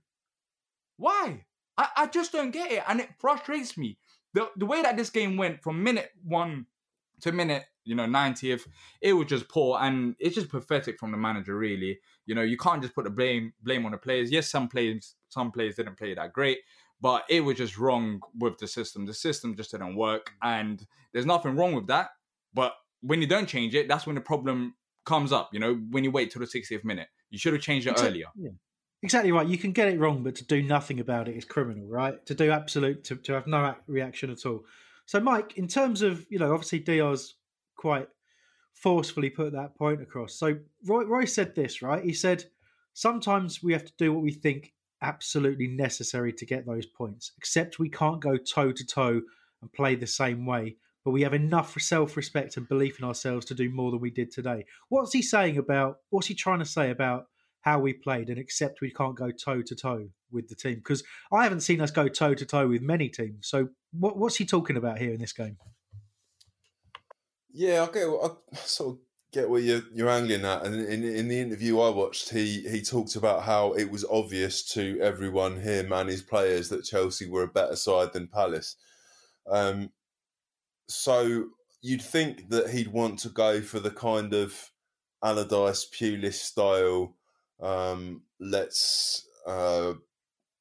Why? 0.96 1.44
I, 1.76 1.88
I 1.96 2.06
just 2.06 2.32
don't 2.32 2.52
get 2.52 2.70
it. 2.70 2.84
And 2.86 3.00
it 3.00 3.10
frustrates 3.18 3.76
me. 3.76 3.98
The, 4.32 4.48
the 4.56 4.66
way 4.66 4.80
that 4.82 4.96
this 4.96 5.10
game 5.10 5.36
went 5.36 5.62
from 5.62 5.82
minute 5.82 6.10
one 6.24 6.66
to 7.22 7.32
minute, 7.32 7.64
you 7.84 7.96
know, 7.96 8.06
90th, 8.06 8.66
it 9.00 9.12
was 9.14 9.26
just 9.26 9.48
poor 9.48 9.78
and 9.80 10.14
it's 10.20 10.36
just 10.36 10.48
pathetic 10.48 11.00
from 11.00 11.10
the 11.10 11.16
manager, 11.16 11.56
really. 11.56 11.98
You 12.26 12.36
know, 12.36 12.42
you 12.42 12.56
can't 12.56 12.80
just 12.80 12.94
put 12.94 13.04
the 13.04 13.10
blame 13.10 13.54
blame 13.60 13.84
on 13.86 13.92
the 13.92 13.98
players. 13.98 14.30
Yes, 14.30 14.48
some 14.48 14.68
players 14.68 15.16
some 15.30 15.50
players 15.50 15.76
didn't 15.76 15.96
play 15.96 16.14
that 16.14 16.32
great, 16.32 16.58
but 17.00 17.24
it 17.28 17.40
was 17.40 17.56
just 17.56 17.78
wrong 17.78 18.20
with 18.38 18.58
the 18.58 18.66
system. 18.66 19.06
The 19.06 19.14
system 19.14 19.56
just 19.56 19.70
didn't 19.70 19.96
work, 19.96 20.32
mm. 20.42 20.60
and 20.60 20.86
there's 21.12 21.26
nothing 21.26 21.56
wrong 21.56 21.74
with 21.74 21.86
that. 21.86 22.10
But 22.52 22.74
when 23.00 23.20
you 23.20 23.26
don't 23.26 23.48
change 23.48 23.74
it, 23.74 23.88
that's 23.88 24.06
when 24.06 24.14
the 24.14 24.20
problem 24.20 24.74
comes 25.06 25.32
up. 25.32 25.50
You 25.52 25.60
know, 25.60 25.74
when 25.90 26.04
you 26.04 26.10
wait 26.10 26.30
till 26.30 26.40
the 26.40 26.46
60th 26.46 26.84
minute, 26.84 27.08
you 27.30 27.38
should 27.38 27.52
have 27.52 27.62
changed 27.62 27.86
it 27.86 27.92
Exactly. 27.92 28.10
earlier. 28.10 28.26
Yeah. 28.36 28.50
Exactly 29.02 29.32
right. 29.32 29.46
You 29.46 29.56
can 29.56 29.72
get 29.72 29.88
it 29.88 29.98
wrong, 29.98 30.22
but 30.22 30.34
to 30.36 30.44
do 30.44 30.62
nothing 30.62 31.00
about 31.00 31.26
it 31.26 31.36
is 31.36 31.46
criminal, 31.46 31.88
right? 31.88 32.24
To 32.26 32.34
do 32.34 32.50
absolute, 32.50 33.02
to, 33.04 33.16
to 33.16 33.32
have 33.32 33.46
no 33.46 33.74
reaction 33.86 34.30
at 34.30 34.44
all. 34.44 34.64
So, 35.06 35.20
Mike, 35.20 35.56
in 35.56 35.66
terms 35.66 36.02
of, 36.02 36.26
you 36.28 36.38
know, 36.38 36.52
obviously 36.52 36.80
Diaz 36.80 37.34
quite 37.76 38.08
forcefully 38.74 39.30
put 39.30 39.52
that 39.52 39.74
point 39.74 40.02
across. 40.02 40.34
So, 40.34 40.58
Roy, 40.84 41.04
Roy 41.04 41.24
said 41.24 41.54
this, 41.54 41.80
right? 41.80 42.04
He 42.04 42.12
said, 42.12 42.44
sometimes 42.92 43.62
we 43.62 43.72
have 43.72 43.86
to 43.86 43.92
do 43.96 44.12
what 44.12 44.22
we 44.22 44.32
think 44.32 44.74
absolutely 45.02 45.66
necessary 45.66 46.32
to 46.34 46.46
get 46.46 46.66
those 46.66 46.86
points, 46.86 47.32
except 47.36 47.78
we 47.78 47.88
can't 47.88 48.20
go 48.20 48.36
toe 48.36 48.72
to 48.72 48.86
toe 48.86 49.22
and 49.62 49.72
play 49.72 49.94
the 49.94 50.06
same 50.06 50.46
way. 50.46 50.76
But 51.04 51.12
we 51.12 51.22
have 51.22 51.34
enough 51.34 51.78
self 51.80 52.16
respect 52.16 52.56
and 52.56 52.68
belief 52.68 52.98
in 52.98 53.04
ourselves 53.06 53.46
to 53.46 53.54
do 53.54 53.70
more 53.70 53.90
than 53.90 54.00
we 54.00 54.10
did 54.10 54.30
today. 54.30 54.66
What's 54.88 55.12
he 55.12 55.22
saying 55.22 55.56
about, 55.56 55.98
what's 56.10 56.26
he 56.26 56.34
trying 56.34 56.58
to 56.58 56.66
say 56.66 56.90
about 56.90 57.26
how 57.62 57.78
we 57.78 57.92
played 57.92 58.28
and 58.28 58.38
accept 58.38 58.80
we 58.80 58.90
can't 58.90 59.16
go 59.16 59.30
toe 59.30 59.62
to 59.62 59.74
toe 59.74 60.08
with 60.30 60.48
the 60.48 60.54
team? 60.54 60.76
Because 60.76 61.02
I 61.32 61.44
haven't 61.44 61.60
seen 61.60 61.80
us 61.80 61.90
go 61.90 62.08
toe 62.08 62.34
to 62.34 62.44
toe 62.44 62.68
with 62.68 62.82
many 62.82 63.08
teams. 63.08 63.48
So 63.48 63.70
what, 63.92 64.18
what's 64.18 64.36
he 64.36 64.44
talking 64.44 64.76
about 64.76 64.98
here 64.98 65.12
in 65.14 65.20
this 65.20 65.32
game? 65.32 65.56
Yeah, 67.52 67.82
okay. 67.84 68.04
get. 68.04 68.38
I 68.52 68.56
sort 68.58 68.96
of 68.96 68.98
get 69.32 69.48
where 69.48 69.60
you're, 69.60 69.82
you're 69.92 70.08
angling 70.08 70.44
at. 70.44 70.64
And 70.64 70.74
in, 70.74 71.04
in 71.04 71.28
the 71.28 71.40
interview 71.40 71.80
I 71.80 71.90
watched, 71.90 72.30
he 72.30 72.68
he 72.68 72.82
talked 72.82 73.16
about 73.16 73.42
how 73.42 73.72
it 73.72 73.90
was 73.90 74.04
obvious 74.10 74.64
to 74.72 74.98
everyone, 75.00 75.60
him 75.60 75.92
and 75.92 76.08
his 76.08 76.22
players, 76.22 76.68
that 76.68 76.84
Chelsea 76.84 77.28
were 77.28 77.44
a 77.44 77.48
better 77.48 77.76
side 77.76 78.12
than 78.12 78.28
Palace. 78.28 78.76
Um, 79.48 79.90
so 80.88 81.46
you'd 81.82 82.02
think 82.02 82.50
that 82.50 82.70
he'd 82.70 82.92
want 82.92 83.18
to 83.20 83.28
go 83.28 83.60
for 83.60 83.80
the 83.80 83.90
kind 83.90 84.34
of 84.34 84.70
Allardyce 85.22 85.86
Pulis 85.90 86.34
style. 86.34 87.16
Um, 87.60 88.22
let's 88.38 89.26
uh, 89.46 89.94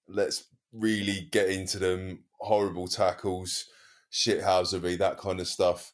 let's 0.08 0.46
really 0.72 1.28
get 1.32 1.50
into 1.50 1.80
them. 1.80 2.24
Horrible 2.42 2.88
tackles, 2.88 3.66
shithousery, 4.14 4.98
that 4.98 5.18
kind 5.18 5.42
of 5.42 5.48
stuff 5.48 5.92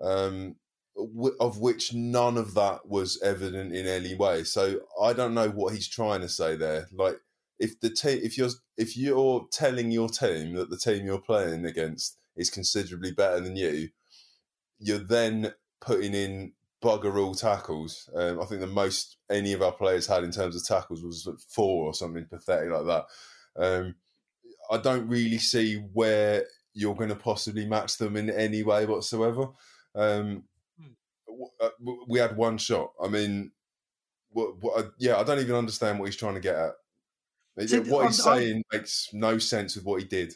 um, 0.00 0.56
of 1.40 1.58
which 1.58 1.94
none 1.94 2.36
of 2.36 2.54
that 2.54 2.86
was 2.86 3.20
evident 3.22 3.74
in 3.74 3.86
any 3.86 4.14
way. 4.14 4.44
So 4.44 4.80
I 5.00 5.12
don't 5.12 5.34
know 5.34 5.48
what 5.48 5.74
he's 5.74 5.88
trying 5.88 6.20
to 6.20 6.28
say 6.28 6.56
there. 6.56 6.88
Like 6.92 7.16
if 7.58 7.78
the 7.80 7.90
team, 7.90 8.20
if 8.22 8.36
you're 8.36 8.50
if 8.76 8.96
you're 8.96 9.46
telling 9.52 9.90
your 9.90 10.08
team 10.08 10.54
that 10.54 10.70
the 10.70 10.78
team 10.78 11.06
you're 11.06 11.20
playing 11.20 11.64
against 11.64 12.18
is 12.36 12.50
considerably 12.50 13.12
better 13.12 13.40
than 13.40 13.56
you, 13.56 13.88
you're 14.78 14.98
then 14.98 15.52
putting 15.80 16.14
in 16.14 16.52
bugger 16.82 17.18
all 17.18 17.34
tackles. 17.34 18.08
Um, 18.14 18.40
I 18.40 18.46
think 18.46 18.60
the 18.60 18.66
most 18.66 19.16
any 19.30 19.52
of 19.52 19.62
our 19.62 19.72
players 19.72 20.06
had 20.06 20.24
in 20.24 20.30
terms 20.30 20.56
of 20.56 20.66
tackles 20.66 21.02
was 21.02 21.26
like 21.26 21.38
four 21.48 21.86
or 21.86 21.94
something 21.94 22.24
pathetic 22.24 22.70
like 22.70 22.86
that. 22.86 23.04
Um, 23.56 23.94
I 24.70 24.78
don't 24.78 25.08
really 25.08 25.38
see 25.38 25.76
where 25.92 26.44
you're 26.72 26.94
going 26.94 27.08
to 27.10 27.16
possibly 27.16 27.66
match 27.66 27.98
them 27.98 28.16
in 28.16 28.30
any 28.30 28.62
way 28.62 28.86
whatsoever. 28.86 29.48
Um, 29.94 30.44
uh, 31.60 31.70
we 32.08 32.18
had 32.18 32.36
one 32.36 32.58
shot. 32.58 32.92
I 33.02 33.08
mean, 33.08 33.52
what, 34.30 34.62
what, 34.62 34.78
uh, 34.78 34.88
yeah, 34.98 35.16
I 35.16 35.24
don't 35.24 35.38
even 35.38 35.54
understand 35.56 35.98
what 35.98 36.06
he's 36.06 36.16
trying 36.16 36.34
to 36.34 36.40
get 36.40 36.56
at. 36.56 36.72
See, 37.68 37.78
what 37.80 38.06
he's 38.06 38.20
I'm- 38.20 38.32
I'm- 38.32 38.42
saying 38.42 38.64
makes 38.72 39.08
no 39.12 39.38
sense 39.38 39.76
with 39.76 39.84
what 39.84 40.00
he 40.00 40.06
did. 40.06 40.34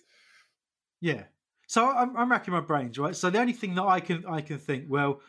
Yeah. 1.00 1.24
So 1.66 1.88
I'm, 1.88 2.16
I'm 2.16 2.30
racking 2.30 2.52
my 2.52 2.60
brains, 2.60 2.98
right? 2.98 3.16
So 3.16 3.30
the 3.30 3.38
only 3.38 3.52
thing 3.52 3.74
that 3.76 3.84
I 3.84 4.00
can 4.00 4.24
I 4.26 4.40
can 4.40 4.58
think, 4.58 4.84
well, 4.88 5.20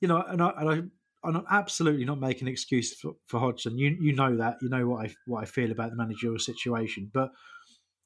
you 0.00 0.08
know, 0.08 0.22
and 0.22 0.42
I, 0.42 0.52
and 0.58 0.70
I 0.70 1.28
I'm 1.28 1.44
absolutely 1.50 2.04
not 2.04 2.20
making 2.20 2.46
an 2.46 2.52
excuse 2.52 2.94
for, 2.94 3.16
for 3.26 3.40
Hodgson. 3.40 3.78
You 3.78 3.96
you 4.00 4.14
know 4.14 4.36
that. 4.36 4.58
You 4.62 4.68
know 4.68 4.86
what 4.86 5.06
I 5.06 5.14
what 5.26 5.42
I 5.42 5.46
feel 5.46 5.72
about 5.72 5.90
the 5.90 5.96
managerial 5.96 6.38
situation. 6.38 7.10
But 7.12 7.30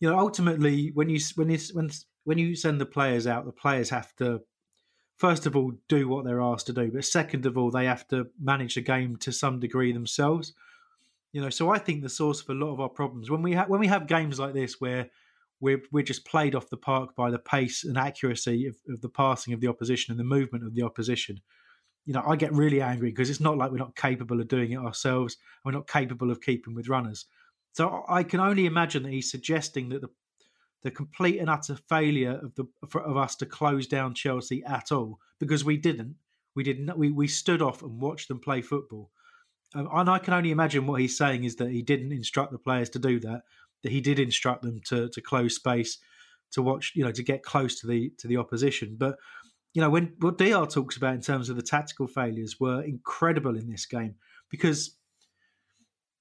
you 0.00 0.08
know, 0.08 0.18
ultimately, 0.18 0.90
when 0.94 1.08
you 1.08 1.20
when 1.34 1.50
you 1.50 1.58
when 1.74 1.90
when 2.24 2.38
you 2.38 2.54
send 2.54 2.80
the 2.80 2.86
players 2.86 3.26
out, 3.26 3.44
the 3.44 3.52
players 3.52 3.90
have 3.90 4.14
to 4.16 4.40
first 5.22 5.46
of 5.46 5.54
all 5.54 5.70
do 5.88 6.08
what 6.08 6.24
they're 6.24 6.42
asked 6.42 6.66
to 6.66 6.72
do, 6.72 6.90
but 6.90 7.04
second 7.04 7.46
of 7.46 7.56
all, 7.56 7.70
they 7.70 7.84
have 7.84 8.08
to 8.08 8.26
manage 8.40 8.74
the 8.74 8.80
game 8.80 9.16
to 9.16 9.30
some 9.30 9.60
degree 9.60 9.92
themselves. 9.92 10.52
You 11.32 11.40
know, 11.40 11.48
so 11.48 11.70
I 11.70 11.78
think 11.78 12.02
the 12.02 12.08
source 12.08 12.40
of 12.42 12.48
a 12.48 12.54
lot 12.54 12.72
of 12.72 12.80
our 12.80 12.88
problems 12.88 13.30
when 13.30 13.40
we 13.40 13.52
have 13.52 13.68
when 13.68 13.78
we 13.78 13.86
have 13.86 14.08
games 14.08 14.40
like 14.40 14.52
this 14.52 14.80
where 14.80 15.10
we're 15.60 15.80
we're 15.92 16.02
just 16.02 16.24
played 16.24 16.56
off 16.56 16.70
the 16.70 16.76
park 16.76 17.14
by 17.14 17.30
the 17.30 17.38
pace 17.38 17.84
and 17.84 17.96
accuracy 17.96 18.66
of, 18.66 18.74
of 18.88 19.00
the 19.00 19.08
passing 19.08 19.54
of 19.54 19.60
the 19.60 19.68
opposition 19.68 20.10
and 20.10 20.18
the 20.18 20.34
movement 20.36 20.66
of 20.66 20.74
the 20.74 20.82
opposition. 20.82 21.40
You 22.04 22.14
know, 22.14 22.24
I 22.26 22.34
get 22.34 22.52
really 22.52 22.82
angry 22.82 23.10
because 23.10 23.30
it's 23.30 23.38
not 23.38 23.56
like 23.56 23.70
we're 23.70 23.76
not 23.76 23.94
capable 23.94 24.40
of 24.40 24.48
doing 24.48 24.72
it 24.72 24.78
ourselves. 24.78 25.36
We're 25.64 25.70
not 25.70 25.86
capable 25.86 26.32
of 26.32 26.40
keeping 26.40 26.74
with 26.74 26.88
runners. 26.88 27.26
So 27.74 28.04
I 28.08 28.24
can 28.24 28.40
only 28.40 28.66
imagine 28.66 29.04
that 29.04 29.12
he's 29.12 29.30
suggesting 29.30 29.88
that 29.90 30.00
the 30.00 30.10
the 30.82 30.90
complete 30.90 31.38
and 31.38 31.48
utter 31.48 31.76
failure 31.88 32.40
of 32.42 32.54
the 32.54 32.66
of 32.98 33.16
us 33.16 33.36
to 33.36 33.46
close 33.46 33.86
down 33.86 34.14
Chelsea 34.14 34.62
at 34.64 34.92
all 34.92 35.18
because 35.38 35.64
we 35.64 35.76
didn't. 35.76 36.16
We 36.54 36.64
didn't. 36.64 36.96
We 36.96 37.10
we 37.10 37.28
stood 37.28 37.62
off 37.62 37.82
and 37.82 38.00
watched 38.00 38.28
them 38.28 38.40
play 38.40 38.62
football. 38.62 39.10
Um, 39.74 39.88
and 39.92 40.10
I 40.10 40.18
can 40.18 40.34
only 40.34 40.50
imagine 40.50 40.86
what 40.86 41.00
he's 41.00 41.16
saying 41.16 41.44
is 41.44 41.56
that 41.56 41.70
he 41.70 41.82
didn't 41.82 42.12
instruct 42.12 42.52
the 42.52 42.58
players 42.58 42.90
to 42.90 42.98
do 42.98 43.20
that. 43.20 43.42
That 43.82 43.92
he 43.92 44.00
did 44.00 44.18
instruct 44.18 44.62
them 44.62 44.80
to 44.86 45.08
to 45.08 45.20
close 45.20 45.54
space, 45.54 45.98
to 46.52 46.62
watch, 46.62 46.92
you 46.94 47.04
know, 47.04 47.12
to 47.12 47.22
get 47.22 47.42
close 47.42 47.80
to 47.80 47.86
the 47.86 48.12
to 48.18 48.28
the 48.28 48.36
opposition. 48.36 48.96
But 48.98 49.16
you 49.74 49.80
know, 49.80 49.90
when 49.90 50.14
what 50.18 50.36
DR 50.36 50.66
talks 50.66 50.96
about 50.96 51.14
in 51.14 51.22
terms 51.22 51.48
of 51.48 51.56
the 51.56 51.62
tactical 51.62 52.06
failures 52.06 52.60
were 52.60 52.82
incredible 52.82 53.56
in 53.56 53.70
this 53.70 53.86
game 53.86 54.16
because 54.50 54.96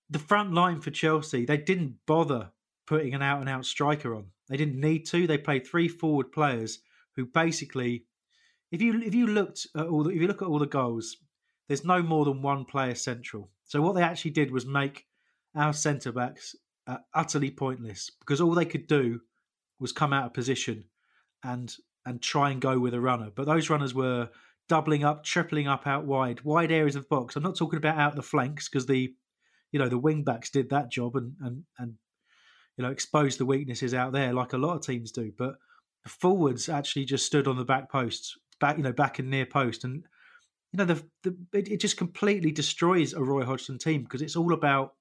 the 0.10 0.19
front 0.19 0.54
line 0.54 0.80
for 0.82 0.91
Chelsea 0.91 1.45
they 1.45 1.58
didn't 1.58 1.95
bother 2.06 2.52
putting 2.91 3.13
an 3.13 3.21
out 3.21 3.39
and 3.39 3.47
out 3.47 3.65
striker 3.65 4.13
on. 4.13 4.25
They 4.49 4.58
didn't 4.58 4.77
need 4.77 5.06
to. 5.08 5.25
They 5.25 5.38
played 5.38 5.65
three 5.65 5.88
forward 5.88 6.34
players 6.34 6.80
who 7.15 7.25
basically, 7.25 8.04
if 8.69 8.82
you 8.82 9.01
if 9.01 9.15
you 9.15 9.27
looked 9.27 9.65
at 9.77 9.88
all 9.88 10.04
the, 10.04 10.10
if 10.10 10.19
you 10.19 10.27
look 10.27 10.41
at 10.41 10.49
all 10.49 10.60
the 10.60 10.65
goals, 10.65 11.15
there's 11.69 11.86
no 11.86 12.04
more 12.04 12.25
than 12.25 12.41
one 12.41 12.65
player 12.65 12.93
central. 12.93 13.49
So 13.63 13.82
what 13.82 13.95
they 13.95 14.04
actually 14.04 14.32
did 14.32 14.51
was 14.51 14.65
make 14.65 15.06
our 15.56 15.71
centre 15.71 16.12
backs 16.12 16.54
uh, 16.86 16.97
utterly 17.13 17.49
pointless 17.49 18.12
because 18.19 18.41
all 18.41 18.54
they 18.54 18.65
could 18.65 18.88
do 18.88 19.21
was 19.80 19.93
come 19.93 20.12
out 20.12 20.25
of 20.25 20.34
position 20.34 20.84
and 21.45 21.73
and 22.06 22.21
try 22.21 22.49
and 22.49 22.60
go 22.60 22.77
with 22.77 22.93
a 22.93 22.99
runner. 22.99 23.30
But 23.34 23.45
those 23.45 23.69
runners 23.69 23.93
were 23.93 24.30
doubling 24.67 25.06
up, 25.06 25.23
tripling 25.23 25.69
up 25.69 25.88
out 25.88 26.04
wide, 26.04 26.41
wide 26.41 26.73
areas 26.73 26.97
of 26.97 27.08
box. 27.08 27.38
I'm 27.38 27.43
not 27.43 27.56
talking 27.56 27.77
about 27.77 27.97
out 27.97 28.17
the 28.17 28.21
flanks 28.21 28.67
because 28.67 28.86
the 28.86 29.13
you 29.71 29.80
know 29.80 29.88
the 29.88 29.97
wing 29.97 30.25
backs 30.25 30.49
did 30.49 30.71
that 30.71 30.91
job 30.91 31.15
and 31.15 31.36
and 31.39 31.63
and 31.80 31.93
you 32.77 32.84
know 32.84 32.91
expose 32.91 33.38
the 33.38 33.45
weaknesses 33.45 33.93
out 33.93 34.13
there 34.13 34.34
like 34.34 34.53
a 34.53 34.57
lot 34.57 34.75
of 34.75 34.86
teams 34.86 35.12
do. 35.12 35.31
But 35.38 35.55
the 36.03 36.10
forwards 36.10 36.69
actually 36.69 37.05
just 37.05 37.25
stood 37.25 37.47
on 37.47 37.57
the 37.57 37.65
back 37.65 37.91
posts, 37.91 38.38
back 38.60 38.77
you 38.77 38.84
know 38.84 38.93
back 38.93 39.19
and 39.19 39.29
near 39.29 39.45
post, 39.45 39.84
and 39.84 40.03
you 40.71 40.77
know 40.77 40.86
the, 40.86 41.03
the 41.23 41.36
it, 41.53 41.69
it 41.69 41.79
just 41.79 41.97
completely 41.97 42.51
destroys 42.51 43.13
a 43.13 43.23
Roy 43.23 43.43
Hodgson 43.43 43.77
team 43.77 44.03
because 44.03 44.21
it's 44.21 44.36
all 44.36 44.53
about 44.53 44.93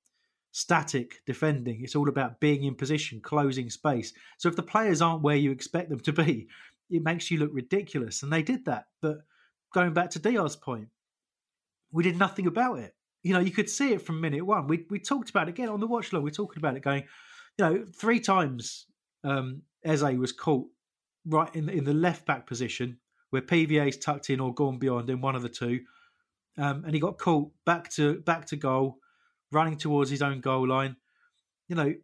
static 0.53 1.23
defending. 1.27 1.83
It's 1.83 1.97
all 1.97 2.09
about 2.09 2.41
being 2.41 2.65
in 2.65 2.75
position, 2.75 3.21
closing 3.21 3.71
space. 3.71 4.13
So 4.39 4.49
if 4.49 4.57
the 4.57 4.63
players 4.63 5.01
aren't 5.01 5.23
where 5.23 5.37
you 5.37 5.51
expect 5.51 5.91
them 5.91 6.01
to 6.01 6.13
be, 6.13 6.49
it 6.91 7.03
makes 7.03 7.31
you 7.31 7.39
look 7.39 7.51
ridiculous. 7.53 8.23
And 8.23 8.33
they 8.33 8.43
did 8.43 8.65
that. 8.65 8.87
But 9.01 9.19
going 9.73 9.93
back 9.93 10.11
to 10.11 10.19
Diar's 10.19 10.57
point, 10.57 10.89
we 11.93 12.03
did 12.03 12.19
nothing 12.19 12.47
about 12.47 12.79
it. 12.79 12.95
You 13.23 13.35
know, 13.35 13.41
you 13.41 13.51
could 13.51 13.69
see 13.69 13.93
it 13.93 14.03
from 14.03 14.21
minute 14.21 14.45
one. 14.45 14.67
We 14.67 14.87
we 14.89 14.99
talked 14.99 15.31
about 15.31 15.49
it 15.49 15.51
again 15.53 15.69
on 15.69 15.81
the 15.81 15.87
watch 15.87 16.13
log. 16.13 16.25
We're 16.25 16.31
talking 16.31 16.59
about 16.59 16.77
it 16.77 16.83
going, 16.83 17.05
you 17.61 17.67
know, 17.67 17.85
three 17.95 18.21
times 18.21 18.87
um, 19.23 19.61
Eze 19.85 20.03
was 20.03 20.33
caught 20.33 20.67
right 21.27 21.55
in 21.55 21.67
the, 21.67 21.73
in 21.73 21.85
the 21.85 21.93
left 21.93 22.25
back 22.25 22.47
position 22.47 22.99
where 23.29 23.43
PVA's 23.43 23.99
tucked 23.99 24.31
in 24.31 24.41
or 24.41 24.55
gone 24.55 24.79
beyond 24.79 25.11
in 25.11 25.21
one 25.21 25.37
of 25.37 25.43
the 25.43 25.49
two, 25.49 25.81
um, 26.57 26.85
and 26.85 26.95
he 26.95 27.01
got 27.01 27.19
caught 27.19 27.51
back 27.67 27.91
to 27.91 28.21
back 28.21 28.47
to 28.47 28.57
goal 28.57 28.97
running 29.53 29.77
towards 29.77 30.11
his 30.11 30.23
own 30.23 30.41
goal 30.41 30.67
line. 30.67 30.97
You 31.69 31.77
know, 31.77 31.95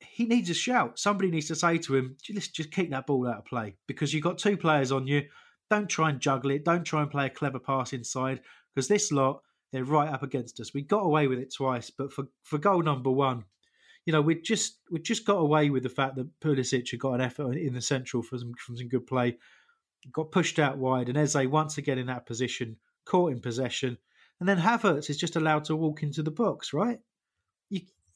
he 0.00 0.26
needs 0.26 0.50
a 0.50 0.54
shout. 0.54 0.98
Somebody 0.98 1.30
needs 1.30 1.48
to 1.48 1.54
say 1.54 1.78
to 1.78 1.96
him, 1.96 2.16
just, 2.22 2.54
just 2.54 2.70
keep 2.70 2.90
that 2.90 3.06
ball 3.06 3.26
out 3.26 3.38
of 3.38 3.44
play 3.46 3.76
because 3.88 4.12
you've 4.12 4.24
got 4.24 4.36
two 4.36 4.58
players 4.58 4.92
on 4.92 5.06
you. 5.06 5.22
Don't 5.70 5.88
try 5.88 6.10
and 6.10 6.20
juggle 6.20 6.50
it. 6.50 6.64
Don't 6.64 6.84
try 6.84 7.00
and 7.00 7.10
play 7.10 7.26
a 7.26 7.30
clever 7.30 7.58
pass 7.58 7.94
inside 7.94 8.42
because 8.74 8.88
this 8.88 9.10
lot, 9.10 9.40
they're 9.72 9.84
right 9.84 10.12
up 10.12 10.22
against 10.22 10.60
us. 10.60 10.74
We 10.74 10.82
got 10.82 11.00
away 11.00 11.28
with 11.28 11.38
it 11.38 11.52
twice, 11.54 11.90
but 11.90 12.12
for, 12.12 12.26
for 12.42 12.58
goal 12.58 12.82
number 12.82 13.10
one, 13.10 13.44
you 14.06 14.12
know, 14.12 14.22
we 14.22 14.40
just 14.40 14.78
we 14.90 15.00
just 15.00 15.26
got 15.26 15.36
away 15.36 15.68
with 15.68 15.82
the 15.82 15.88
fact 15.88 16.14
that 16.16 16.40
Pulisic 16.40 16.90
had 16.90 17.00
got 17.00 17.14
an 17.14 17.20
effort 17.20 17.56
in 17.56 17.74
the 17.74 17.82
central 17.82 18.22
for 18.22 18.38
some, 18.38 18.52
from 18.54 18.76
some 18.76 18.88
good 18.88 19.06
play, 19.06 19.36
got 20.12 20.30
pushed 20.30 20.58
out 20.58 20.78
wide, 20.78 21.08
and 21.08 21.18
Eze 21.18 21.36
once 21.48 21.76
again 21.76 21.98
in 21.98 22.06
that 22.06 22.24
position, 22.24 22.76
caught 23.04 23.32
in 23.32 23.40
possession, 23.40 23.98
and 24.38 24.48
then 24.48 24.58
Havertz 24.58 25.10
is 25.10 25.18
just 25.18 25.36
allowed 25.36 25.64
to 25.64 25.76
walk 25.76 26.02
into 26.02 26.22
the 26.22 26.30
box, 26.30 26.72
right? 26.72 27.00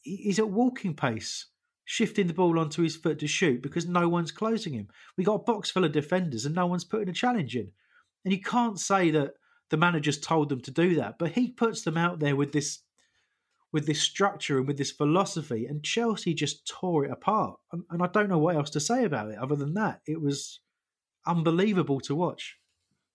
He's 0.03 0.39
at 0.39 0.49
walking 0.49 0.95
pace, 0.95 1.47
shifting 1.85 2.27
the 2.27 2.33
ball 2.33 2.59
onto 2.59 2.81
his 2.83 2.97
foot 2.97 3.19
to 3.19 3.27
shoot 3.27 3.61
because 3.61 3.87
no 3.87 4.09
one's 4.09 4.33
closing 4.33 4.73
him. 4.73 4.89
We 5.19 5.25
got 5.25 5.35
a 5.35 5.39
box 5.45 5.71
full 5.71 5.85
of 5.85 5.93
defenders 5.93 6.47
and 6.47 6.55
no 6.55 6.67
one's 6.67 6.85
putting 6.85 7.11
a 7.11 7.13
challenge 7.13 7.55
in. 7.55 7.71
And 8.25 8.33
you 8.33 8.41
can't 8.41 8.81
say 8.81 9.11
that 9.11 9.35
the 9.69 9.77
manager's 9.77 10.19
told 10.19 10.49
them 10.49 10.63
to 10.63 10.71
do 10.71 10.95
that, 10.95 11.19
but 11.19 11.33
he 11.33 11.51
puts 11.51 11.83
them 11.83 11.99
out 11.99 12.19
there 12.19 12.35
with 12.35 12.53
this 12.53 12.79
with 13.73 13.87
this 13.87 14.01
structure 14.01 14.59
and 14.59 14.67
with 14.67 14.79
this 14.79 14.91
philosophy, 14.91 15.67
and 15.67 15.85
Chelsea 15.85 16.35
just 16.35 16.67
tore 16.67 17.05
it 17.05 17.11
apart. 17.11 17.59
And, 17.73 17.85
and 17.91 18.03
I 18.03 18.07
don't 18.09 18.29
know 18.29 18.39
what 18.39 18.57
else 18.57 18.71
to 18.71 18.81
say 18.81 19.05
about 19.05 19.31
it 19.31 19.39
other 19.39 19.57
than 19.57 19.75
that. 19.75 20.01
It 20.07 20.21
was 20.21 20.61
unbelievable 21.27 22.01
to 22.01 22.15
watch. 22.15 22.57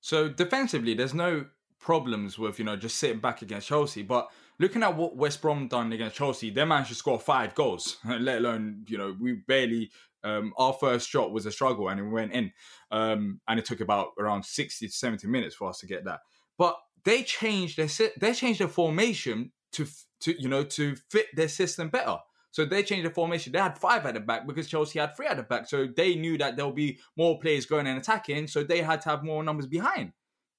So 0.02 0.30
defensively, 0.30 0.94
there's 0.94 1.14
no 1.14 1.46
problems 1.80 2.40
with 2.40 2.58
you 2.58 2.66
know 2.66 2.76
just 2.76 2.98
sitting 2.98 3.20
back 3.20 3.42
against 3.42 3.68
Chelsea. 3.68 4.04
But 4.04 4.30
looking 4.60 4.84
at 4.84 4.96
what 4.96 5.16
West 5.16 5.42
Brom 5.42 5.68
done 5.68 5.92
against 5.94 6.16
Chelsea, 6.16 6.50
they 6.50 6.66
managed 6.66 6.90
to 6.90 6.96
score 6.96 7.20
five 7.20 7.56
goals. 7.56 7.98
Let 8.06 8.40
alone 8.40 8.86
you 8.88 8.98
know 8.98 9.16
we 9.20 9.34
barely. 9.34 9.92
Um, 10.24 10.54
our 10.58 10.74
first 10.74 11.08
shot 11.08 11.32
was 11.32 11.46
a 11.46 11.52
struggle 11.52 11.88
and 11.88 12.00
it 12.00 12.04
went 12.04 12.32
in, 12.32 12.52
um, 12.90 13.40
and 13.48 13.60
it 13.60 13.66
took 13.66 13.80
about 13.80 14.08
around 14.18 14.44
sixty 14.44 14.88
to 14.88 14.92
seventy 14.92 15.28
minutes 15.28 15.54
for 15.54 15.70
us 15.70 15.78
to 15.80 15.86
get 15.86 16.06
that. 16.06 16.22
But 16.58 16.78
they 17.04 17.22
changed 17.22 17.78
their 17.78 18.10
they 18.20 18.34
changed 18.34 18.60
their 18.60 18.68
formation 18.68 19.52
to 19.74 19.86
to 20.26 20.42
you 20.42 20.50
know 20.50 20.64
to 20.64 20.96
fit 21.10 21.28
their 21.36 21.48
system 21.48 21.90
better. 21.90 22.18
So 22.52 22.64
they 22.64 22.84
changed 22.84 23.06
the 23.06 23.14
formation. 23.14 23.52
They 23.52 23.60
had 23.60 23.78
five 23.78 24.06
at 24.06 24.14
the 24.14 24.22
back 24.22 24.48
because 24.48 24.68
Chelsea 24.68 25.00
had 25.00 25.16
three 25.18 25.28
at 25.28 25.36
the 25.36 25.44
back. 25.44 25.68
So 25.68 25.88
they 25.88 26.16
knew 26.16 26.38
that 26.38 26.56
there'll 26.56 26.72
be 26.72 27.00
more 27.18 27.38
players 27.38 27.66
going 27.66 27.86
and 27.86 27.98
attacking. 27.98 28.48
So 28.48 28.64
they 28.64 28.82
had 28.82 29.02
to 29.02 29.10
have 29.10 29.26
more 29.26 29.44
numbers 29.44 29.68
behind 29.68 30.14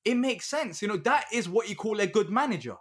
it 0.06 0.16
makes 0.16 0.46
sense. 0.46 0.80
You 0.80 0.88
know, 0.88 0.96
that 0.98 1.26
is 1.32 1.48
what 1.48 1.68
you 1.68 1.74
call 1.74 2.00
a 2.00 2.06
good 2.06 2.30
manager. 2.30 2.76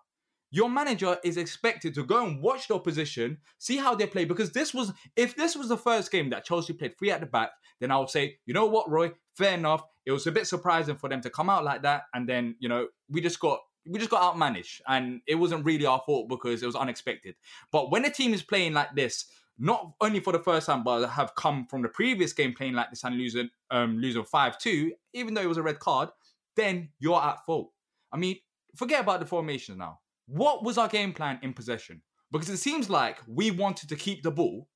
Your 0.51 0.69
manager 0.69 1.17
is 1.23 1.37
expected 1.37 1.95
to 1.95 2.05
go 2.05 2.23
and 2.23 2.41
watch 2.41 2.67
the 2.67 2.75
opposition, 2.75 3.39
see 3.57 3.77
how 3.77 3.95
they 3.95 4.05
play. 4.05 4.25
Because 4.25 4.51
this 4.51 4.73
was, 4.73 4.93
if 5.15 5.35
this 5.35 5.55
was 5.55 5.67
the 5.67 5.75
first 5.75 6.11
game 6.11 6.29
that 6.29 6.45
Chelsea 6.45 6.71
played 6.71 6.97
three 6.97 7.11
at 7.11 7.19
the 7.19 7.25
back, 7.25 7.49
then 7.81 7.91
I 7.91 7.97
would 7.97 8.11
say, 8.11 8.37
you 8.45 8.53
know 8.53 8.67
what, 8.67 8.89
Roy, 8.89 9.11
fair 9.35 9.55
enough. 9.55 9.83
It 10.05 10.11
was 10.11 10.27
a 10.27 10.31
bit 10.31 10.45
surprising 10.45 10.97
for 10.97 11.09
them 11.09 11.19
to 11.21 11.31
come 11.31 11.49
out 11.49 11.63
like 11.63 11.81
that, 11.81 12.03
and 12.13 12.29
then 12.29 12.55
you 12.59 12.69
know 12.69 12.87
we 13.09 13.21
just 13.21 13.39
got 13.39 13.59
we 13.87 13.99
just 13.99 14.11
got 14.11 14.35
outmanaged, 14.35 14.81
and 14.87 15.21
it 15.27 15.35
wasn't 15.35 15.65
really 15.65 15.85
our 15.85 16.01
fault 16.05 16.27
because 16.29 16.63
it 16.63 16.65
was 16.65 16.75
unexpected. 16.75 17.35
But 17.71 17.91
when 17.91 18.05
a 18.05 18.09
team 18.09 18.33
is 18.33 18.41
playing 18.41 18.73
like 18.73 18.95
this, 18.95 19.25
not 19.57 19.93
only 20.01 20.19
for 20.19 20.33
the 20.33 20.39
first 20.39 20.67
time, 20.67 20.83
but 20.83 21.07
have 21.07 21.35
come 21.35 21.65
from 21.67 21.81
the 21.81 21.89
previous 21.89 22.33
game 22.33 22.53
playing 22.53 22.73
like 22.73 22.89
this 22.89 23.03
and 23.03 23.17
losing 23.17 23.49
um 23.71 23.97
losing 23.99 24.23
five 24.25 24.57
two, 24.57 24.93
even 25.13 25.33
though 25.33 25.41
it 25.41 25.49
was 25.49 25.57
a 25.57 25.63
red 25.63 25.79
card, 25.79 26.09
then 26.55 26.89
you're 26.99 27.21
at 27.21 27.45
fault. 27.45 27.71
I 28.11 28.17
mean, 28.17 28.37
forget 28.75 29.01
about 29.01 29.19
the 29.19 29.25
formations 29.25 29.77
now. 29.77 29.99
What 30.27 30.63
was 30.63 30.77
our 30.77 30.87
game 30.87 31.13
plan 31.13 31.39
in 31.41 31.53
possession? 31.53 32.01
Because 32.31 32.49
it 32.49 32.57
seems 32.57 32.89
like 32.89 33.19
we 33.27 33.51
wanted 33.51 33.89
to 33.89 33.95
keep 33.95 34.23
the 34.23 34.31
ball 34.31 34.67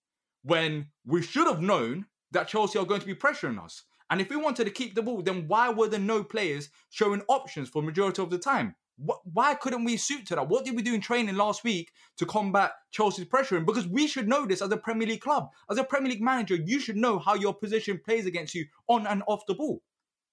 when 0.43 0.87
we 1.05 1.21
should 1.21 1.47
have 1.47 1.61
known 1.61 2.05
that 2.31 2.47
Chelsea 2.47 2.79
are 2.79 2.85
going 2.85 3.01
to 3.01 3.07
be 3.07 3.15
pressuring 3.15 3.61
us. 3.63 3.83
And 4.09 4.21
if 4.21 4.29
we 4.29 4.37
wanted 4.37 4.65
to 4.65 4.71
keep 4.71 4.95
the 4.95 5.01
ball, 5.01 5.21
then 5.21 5.47
why 5.47 5.69
were 5.69 5.87
there 5.87 5.99
no 5.99 6.23
players 6.23 6.69
showing 6.89 7.21
options 7.27 7.69
for 7.69 7.81
majority 7.81 8.21
of 8.21 8.29
the 8.29 8.37
time? 8.37 8.75
Why 9.23 9.55
couldn't 9.55 9.85
we 9.85 9.97
suit 9.97 10.25
to 10.27 10.35
that? 10.35 10.49
What 10.49 10.65
did 10.65 10.75
we 10.75 10.81
do 10.81 10.93
in 10.93 11.01
training 11.01 11.35
last 11.35 11.63
week 11.63 11.91
to 12.17 12.25
combat 12.25 12.71
Chelsea's 12.91 13.25
pressuring? 13.25 13.65
Because 13.65 13.87
we 13.87 14.07
should 14.07 14.27
know 14.27 14.45
this 14.45 14.61
as 14.61 14.71
a 14.71 14.77
Premier 14.77 15.07
League 15.07 15.21
club. 15.21 15.49
As 15.69 15.77
a 15.77 15.83
Premier 15.83 16.11
League 16.11 16.21
manager, 16.21 16.55
you 16.55 16.79
should 16.79 16.97
know 16.97 17.17
how 17.17 17.35
your 17.35 17.53
position 17.53 17.99
plays 18.03 18.25
against 18.25 18.53
you 18.53 18.65
on 18.87 19.07
and 19.07 19.23
off 19.27 19.45
the 19.47 19.55
ball. 19.55 19.81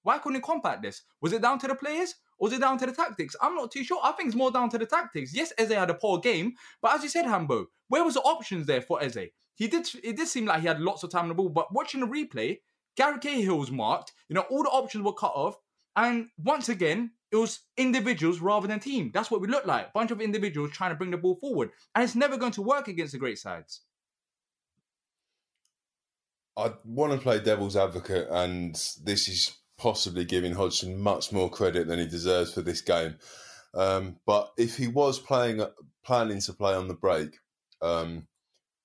Why 0.02 0.18
couldn't 0.18 0.38
we 0.38 0.42
combat 0.42 0.82
this? 0.82 1.02
Was 1.20 1.32
it 1.32 1.42
down 1.42 1.58
to 1.60 1.68
the 1.68 1.74
players? 1.74 2.14
Or 2.38 2.46
was 2.46 2.52
it 2.52 2.60
down 2.60 2.78
to 2.78 2.86
the 2.86 2.92
tactics? 2.92 3.34
I'm 3.40 3.54
not 3.54 3.70
too 3.70 3.82
sure. 3.82 3.98
I 4.02 4.12
think 4.12 4.28
it's 4.28 4.36
more 4.36 4.50
down 4.50 4.68
to 4.70 4.78
the 4.78 4.86
tactics. 4.86 5.34
Yes, 5.34 5.52
Eze 5.58 5.72
had 5.72 5.90
a 5.90 5.94
poor 5.94 6.18
game, 6.18 6.54
but 6.82 6.94
as 6.94 7.02
you 7.02 7.08
said, 7.08 7.24
Hambo, 7.24 7.66
where 7.88 8.04
was 8.04 8.14
the 8.14 8.20
options 8.20 8.66
there 8.66 8.82
for 8.82 9.02
Eze? 9.02 9.30
He 9.54 9.68
did. 9.68 9.88
It 10.04 10.16
did 10.16 10.28
seem 10.28 10.44
like 10.44 10.60
he 10.60 10.66
had 10.66 10.80
lots 10.80 11.02
of 11.02 11.10
time 11.10 11.22
on 11.22 11.28
the 11.28 11.34
ball, 11.34 11.48
but 11.48 11.72
watching 11.72 12.00
the 12.00 12.06
replay, 12.06 12.58
Gary 12.96 13.18
Cahill 13.18 13.58
was 13.58 13.70
marked. 13.70 14.12
You 14.28 14.34
know, 14.34 14.44
all 14.50 14.62
the 14.62 14.68
options 14.68 15.04
were 15.04 15.14
cut 15.14 15.32
off, 15.34 15.56
and 15.96 16.28
once 16.36 16.68
again, 16.68 17.12
it 17.32 17.36
was 17.36 17.60
individuals 17.76 18.40
rather 18.40 18.68
than 18.68 18.80
team. 18.80 19.10
That's 19.12 19.30
what 19.30 19.40
we 19.40 19.48
looked 19.48 19.66
like. 19.66 19.86
A 19.86 19.90
Bunch 19.92 20.10
of 20.10 20.20
individuals 20.20 20.70
trying 20.70 20.90
to 20.90 20.96
bring 20.96 21.10
the 21.10 21.16
ball 21.16 21.36
forward, 21.36 21.70
and 21.94 22.04
it's 22.04 22.14
never 22.14 22.36
going 22.36 22.52
to 22.52 22.62
work 22.62 22.88
against 22.88 23.12
the 23.12 23.18
great 23.18 23.38
sides. 23.38 23.80
I 26.56 26.72
want 26.84 27.12
to 27.12 27.18
play 27.18 27.40
devil's 27.40 27.76
advocate, 27.76 28.28
and 28.30 28.74
this 29.04 29.28
is 29.28 29.56
possibly 29.76 30.24
giving 30.24 30.54
Hodgson 30.54 30.98
much 30.98 31.32
more 31.32 31.50
credit 31.50 31.86
than 31.86 31.98
he 31.98 32.06
deserves 32.06 32.54
for 32.54 32.62
this 32.62 32.80
game. 32.80 33.16
Um, 33.74 34.16
but 34.24 34.52
if 34.56 34.76
he 34.76 34.88
was 34.88 35.18
playing, 35.18 35.62
planning 36.04 36.40
to 36.40 36.52
play 36.54 36.74
on 36.74 36.88
the 36.88 36.94
break, 36.94 37.36
um, 37.82 38.26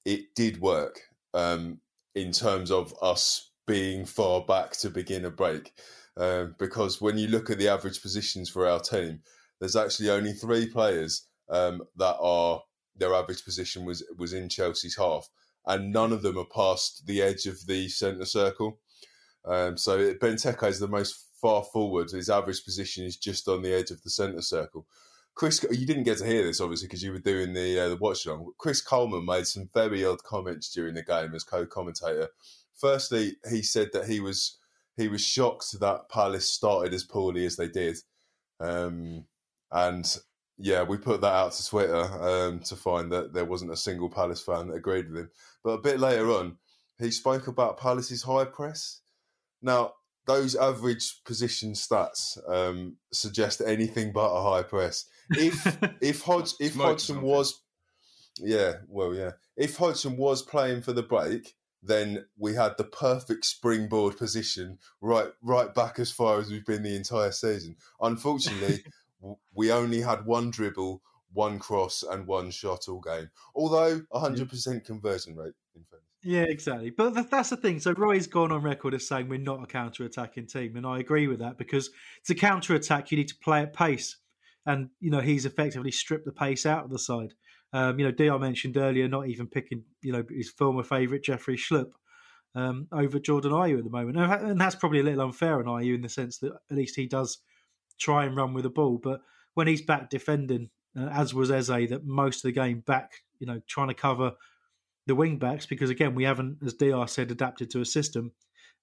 it 0.03 0.35
did 0.35 0.59
work 0.59 0.99
um, 1.33 1.79
in 2.13 2.33
terms 2.33 2.71
of 2.71 2.93
us 3.01 3.51
being 3.67 4.05
far 4.05 4.41
back 4.41 4.71
to 4.71 4.89
begin 4.89 5.23
a 5.23 5.31
break. 5.31 5.71
Um, 6.17 6.55
because 6.59 6.99
when 6.99 7.17
you 7.17 7.27
look 7.27 7.49
at 7.49 7.57
the 7.57 7.69
average 7.69 8.01
positions 8.01 8.49
for 8.49 8.67
our 8.67 8.79
team, 8.79 9.21
there's 9.59 9.75
actually 9.75 10.09
only 10.09 10.33
three 10.33 10.67
players 10.67 11.27
um, 11.49 11.83
that 11.97 12.17
are 12.19 12.61
their 12.95 13.13
average 13.13 13.45
position 13.45 13.85
was 13.85 14.03
was 14.17 14.33
in 14.33 14.49
Chelsea's 14.49 14.97
half, 14.97 15.29
and 15.65 15.93
none 15.93 16.11
of 16.11 16.21
them 16.21 16.37
are 16.37 16.45
past 16.45 17.05
the 17.05 17.21
edge 17.21 17.45
of 17.45 17.65
the 17.65 17.87
centre 17.87 18.25
circle. 18.25 18.79
Um, 19.45 19.77
so 19.77 20.13
Benteke 20.15 20.67
is 20.67 20.79
the 20.79 20.87
most 20.87 21.27
far 21.41 21.63
forward. 21.63 22.11
His 22.11 22.29
average 22.29 22.63
position 22.63 23.05
is 23.05 23.17
just 23.17 23.47
on 23.47 23.61
the 23.61 23.73
edge 23.73 23.91
of 23.91 24.03
the 24.03 24.09
centre 24.09 24.41
circle. 24.41 24.85
Chris, 25.33 25.65
you 25.71 25.85
didn't 25.85 26.03
get 26.03 26.17
to 26.17 26.25
hear 26.25 26.43
this 26.43 26.59
obviously 26.59 26.87
because 26.87 27.03
you 27.03 27.11
were 27.11 27.19
doing 27.19 27.53
the 27.53 27.79
uh, 27.79 27.89
the 27.89 27.95
watch 27.95 28.25
along. 28.25 28.51
Chris 28.57 28.81
Coleman 28.81 29.25
made 29.25 29.47
some 29.47 29.69
very 29.73 30.05
odd 30.05 30.23
comments 30.23 30.71
during 30.71 30.93
the 30.93 31.03
game 31.03 31.33
as 31.33 31.43
co-commentator. 31.43 32.27
Firstly, 32.75 33.37
he 33.49 33.61
said 33.61 33.89
that 33.93 34.07
he 34.07 34.19
was 34.19 34.57
he 35.01 35.07
was 35.07 35.25
shocked 35.25 35.79
that 35.79 36.09
Palace 36.09 36.49
started 36.49 36.93
as 36.93 37.03
poorly 37.03 37.45
as 37.45 37.55
they 37.55 37.67
did, 37.67 37.97
um, 38.59 39.25
and 39.71 40.17
yeah, 40.57 40.83
we 40.83 40.97
put 40.97 41.21
that 41.21 41.33
out 41.33 41.53
to 41.53 41.67
Twitter 41.67 42.03
um, 42.03 42.59
to 42.59 42.75
find 42.75 43.11
that 43.11 43.33
there 43.33 43.45
wasn't 43.45 43.71
a 43.71 43.77
single 43.77 44.09
Palace 44.09 44.41
fan 44.41 44.67
that 44.67 44.75
agreed 44.75 45.09
with 45.09 45.21
him. 45.21 45.29
But 45.63 45.71
a 45.71 45.81
bit 45.81 45.99
later 45.99 46.29
on, 46.31 46.57
he 46.99 47.09
spoke 47.09 47.47
about 47.47 47.79
Palace's 47.79 48.21
high 48.21 48.45
press. 48.45 49.01
Now, 49.61 49.93
those 50.27 50.55
average 50.55 51.23
position 51.25 51.73
stats 51.73 52.37
um, 52.47 52.97
suggest 53.11 53.61
anything 53.65 54.11
but 54.13 54.29
a 54.29 54.43
high 54.43 54.63
press. 54.63 55.05
If 55.31 55.77
if 56.01 56.21
Hodge, 56.21 56.53
if 56.59 56.75
Hodgson 56.75 57.21
was, 57.21 57.63
yeah, 58.37 58.73
well, 58.87 59.15
yeah, 59.15 59.31
if 59.57 59.77
Hodgson 59.77 60.15
was 60.15 60.43
playing 60.43 60.83
for 60.83 60.93
the 60.93 61.03
break, 61.03 61.55
then 61.83 62.25
we 62.37 62.53
had 62.53 62.77
the 62.77 62.83
perfect 62.83 63.45
springboard 63.45 64.17
position 64.17 64.77
right 65.01 65.29
right 65.41 65.73
back 65.73 65.99
as 65.99 66.11
far 66.11 66.39
as 66.39 66.49
we've 66.49 66.65
been 66.65 66.83
the 66.83 66.95
entire 66.95 67.31
season. 67.31 67.75
Unfortunately, 67.99 68.83
we 69.53 69.71
only 69.71 70.01
had 70.01 70.25
one 70.25 70.51
dribble, 70.51 71.01
one 71.33 71.59
cross, 71.59 72.03
and 72.03 72.27
one 72.27 72.51
shot 72.51 72.87
all 72.87 73.01
game. 73.01 73.29
Although 73.55 74.01
100% 74.13 74.85
conversion 74.85 75.35
rate, 75.35 75.53
in 75.75 75.83
fairness. 75.89 76.07
Yeah, 76.23 76.43
exactly. 76.43 76.91
But 76.91 77.29
that's 77.29 77.49
the 77.49 77.57
thing. 77.57 77.79
So 77.79 77.93
Roy's 77.93 78.27
gone 78.27 78.51
on 78.51 78.61
record 78.61 78.93
as 78.93 79.07
saying 79.07 79.27
we're 79.27 79.39
not 79.39 79.63
a 79.63 79.67
counter-attacking 79.67 80.47
team, 80.47 80.75
and 80.75 80.85
I 80.85 80.99
agree 80.99 81.27
with 81.27 81.39
that 81.39 81.57
because 81.57 81.89
to 82.25 82.35
counter-attack 82.35 83.11
you 83.11 83.17
need 83.17 83.29
to 83.29 83.37
play 83.37 83.61
at 83.61 83.73
pace, 83.73 84.17
and 84.65 84.89
you 84.99 85.09
know 85.09 85.21
he's 85.21 85.45
effectively 85.45 85.91
stripped 85.91 86.25
the 86.25 86.31
pace 86.31 86.65
out 86.65 86.83
of 86.83 86.91
the 86.91 86.99
side. 86.99 87.33
Um, 87.73 87.99
you 87.99 88.05
know, 88.05 88.11
Dr 88.11 88.39
mentioned 88.39 88.77
earlier 88.77 89.07
not 89.07 89.27
even 89.27 89.47
picking 89.47 89.83
you 90.01 90.11
know 90.11 90.23
his 90.29 90.49
former 90.49 90.83
favourite 90.83 91.23
Jeffrey 91.23 91.57
Schlupp 91.57 91.91
um, 92.55 92.87
over 92.91 93.19
Jordan 93.19 93.51
Ayew 93.51 93.77
at 93.77 93.83
the 93.83 93.89
moment, 93.89 94.17
and 94.17 94.59
that's 94.59 94.75
probably 94.75 94.99
a 94.99 95.03
little 95.03 95.25
unfair 95.25 95.59
on 95.59 95.65
Ayew 95.65 95.95
in 95.95 96.01
the 96.01 96.09
sense 96.09 96.37
that 96.39 96.51
at 96.69 96.77
least 96.77 96.95
he 96.95 97.07
does 97.07 97.39
try 97.99 98.25
and 98.25 98.35
run 98.35 98.53
with 98.53 98.63
the 98.63 98.69
ball, 98.69 98.99
but 99.01 99.21
when 99.53 99.67
he's 99.67 99.81
back 99.81 100.09
defending, 100.09 100.69
uh, 100.97 101.07
as 101.07 101.33
was 101.33 101.51
Eze, 101.51 101.67
that 101.67 102.05
most 102.05 102.37
of 102.37 102.43
the 102.43 102.51
game 102.51 102.81
back, 102.81 103.11
you 103.39 103.47
know, 103.47 103.61
trying 103.67 103.87
to 103.89 103.93
cover 103.93 104.33
the 105.07 105.15
wing 105.15 105.37
backs 105.37 105.65
because 105.65 105.89
again 105.89 106.15
we 106.15 106.23
haven't, 106.23 106.57
as 106.65 106.73
Dr 106.73 107.07
said, 107.07 107.31
adapted 107.31 107.69
to 107.71 107.81
a 107.81 107.85
system. 107.85 108.31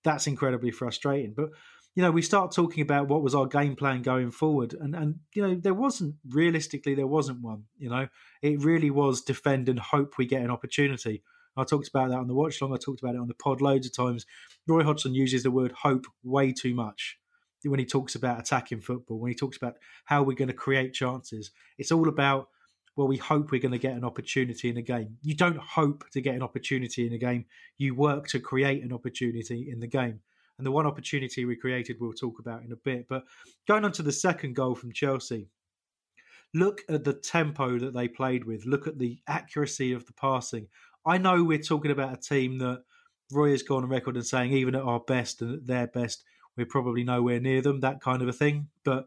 That's 0.04 0.26
incredibly 0.26 0.70
frustrating. 0.70 1.34
But 1.36 1.50
you 1.98 2.04
know, 2.04 2.12
we 2.12 2.22
start 2.22 2.52
talking 2.52 2.82
about 2.82 3.08
what 3.08 3.24
was 3.24 3.34
our 3.34 3.46
game 3.46 3.74
plan 3.74 4.02
going 4.02 4.30
forward, 4.30 4.72
and 4.72 4.94
and 4.94 5.16
you 5.34 5.42
know, 5.42 5.56
there 5.56 5.74
wasn't 5.74 6.14
realistically 6.28 6.94
there 6.94 7.08
wasn't 7.08 7.42
one. 7.42 7.64
You 7.76 7.90
know, 7.90 8.06
it 8.40 8.62
really 8.62 8.88
was 8.88 9.20
defend 9.20 9.68
and 9.68 9.80
hope 9.80 10.16
we 10.16 10.24
get 10.24 10.42
an 10.42 10.50
opportunity. 10.52 11.24
I 11.56 11.64
talked 11.64 11.88
about 11.88 12.10
that 12.10 12.18
on 12.18 12.28
the 12.28 12.36
watch 12.36 12.62
long. 12.62 12.72
I 12.72 12.76
talked 12.76 13.02
about 13.02 13.16
it 13.16 13.20
on 13.20 13.26
the 13.26 13.34
pod 13.34 13.60
loads 13.60 13.88
of 13.88 13.96
times. 13.96 14.26
Roy 14.68 14.84
Hodgson 14.84 15.12
uses 15.12 15.42
the 15.42 15.50
word 15.50 15.72
hope 15.72 16.06
way 16.22 16.52
too 16.52 16.72
much 16.72 17.18
when 17.64 17.80
he 17.80 17.84
talks 17.84 18.14
about 18.14 18.38
attacking 18.38 18.80
football. 18.80 19.18
When 19.18 19.32
he 19.32 19.36
talks 19.36 19.56
about 19.56 19.74
how 20.04 20.22
we're 20.22 20.36
going 20.36 20.46
to 20.46 20.54
create 20.54 20.94
chances, 20.94 21.50
it's 21.78 21.90
all 21.90 22.08
about 22.08 22.46
well, 22.94 23.08
we 23.08 23.16
hope 23.16 23.50
we're 23.50 23.60
going 23.60 23.72
to 23.72 23.78
get 23.78 23.96
an 23.96 24.04
opportunity 24.04 24.70
in 24.70 24.76
a 24.76 24.82
game. 24.82 25.16
You 25.22 25.34
don't 25.34 25.58
hope 25.58 26.04
to 26.12 26.20
get 26.20 26.36
an 26.36 26.42
opportunity 26.42 27.08
in 27.08 27.12
a 27.12 27.18
game. 27.18 27.46
You 27.76 27.96
work 27.96 28.28
to 28.28 28.38
create 28.38 28.84
an 28.84 28.92
opportunity 28.92 29.68
in 29.68 29.80
the 29.80 29.88
game. 29.88 30.20
And 30.58 30.66
the 30.66 30.72
one 30.72 30.86
opportunity 30.86 31.44
we 31.44 31.56
created, 31.56 31.96
we'll 32.00 32.12
talk 32.12 32.40
about 32.40 32.64
in 32.64 32.72
a 32.72 32.76
bit. 32.76 33.06
But 33.08 33.24
going 33.66 33.84
on 33.84 33.92
to 33.92 34.02
the 34.02 34.12
second 34.12 34.56
goal 34.56 34.74
from 34.74 34.92
Chelsea, 34.92 35.48
look 36.52 36.82
at 36.88 37.04
the 37.04 37.12
tempo 37.12 37.78
that 37.78 37.94
they 37.94 38.08
played 38.08 38.44
with. 38.44 38.66
Look 38.66 38.86
at 38.86 38.98
the 38.98 39.18
accuracy 39.28 39.92
of 39.92 40.06
the 40.06 40.12
passing. 40.12 40.66
I 41.06 41.18
know 41.18 41.44
we're 41.44 41.58
talking 41.58 41.92
about 41.92 42.12
a 42.12 42.20
team 42.20 42.58
that 42.58 42.82
Roy 43.30 43.50
has 43.50 43.62
gone 43.62 43.84
on 43.84 43.88
record 43.88 44.16
and 44.16 44.26
saying, 44.26 44.52
even 44.52 44.74
at 44.74 44.82
our 44.82 45.00
best 45.00 45.42
and 45.42 45.54
at 45.54 45.66
their 45.66 45.86
best, 45.86 46.24
we're 46.56 46.66
probably 46.66 47.04
nowhere 47.04 47.40
near 47.40 47.62
them, 47.62 47.80
that 47.80 48.00
kind 48.00 48.20
of 48.20 48.28
a 48.28 48.32
thing. 48.32 48.68
But 48.84 49.06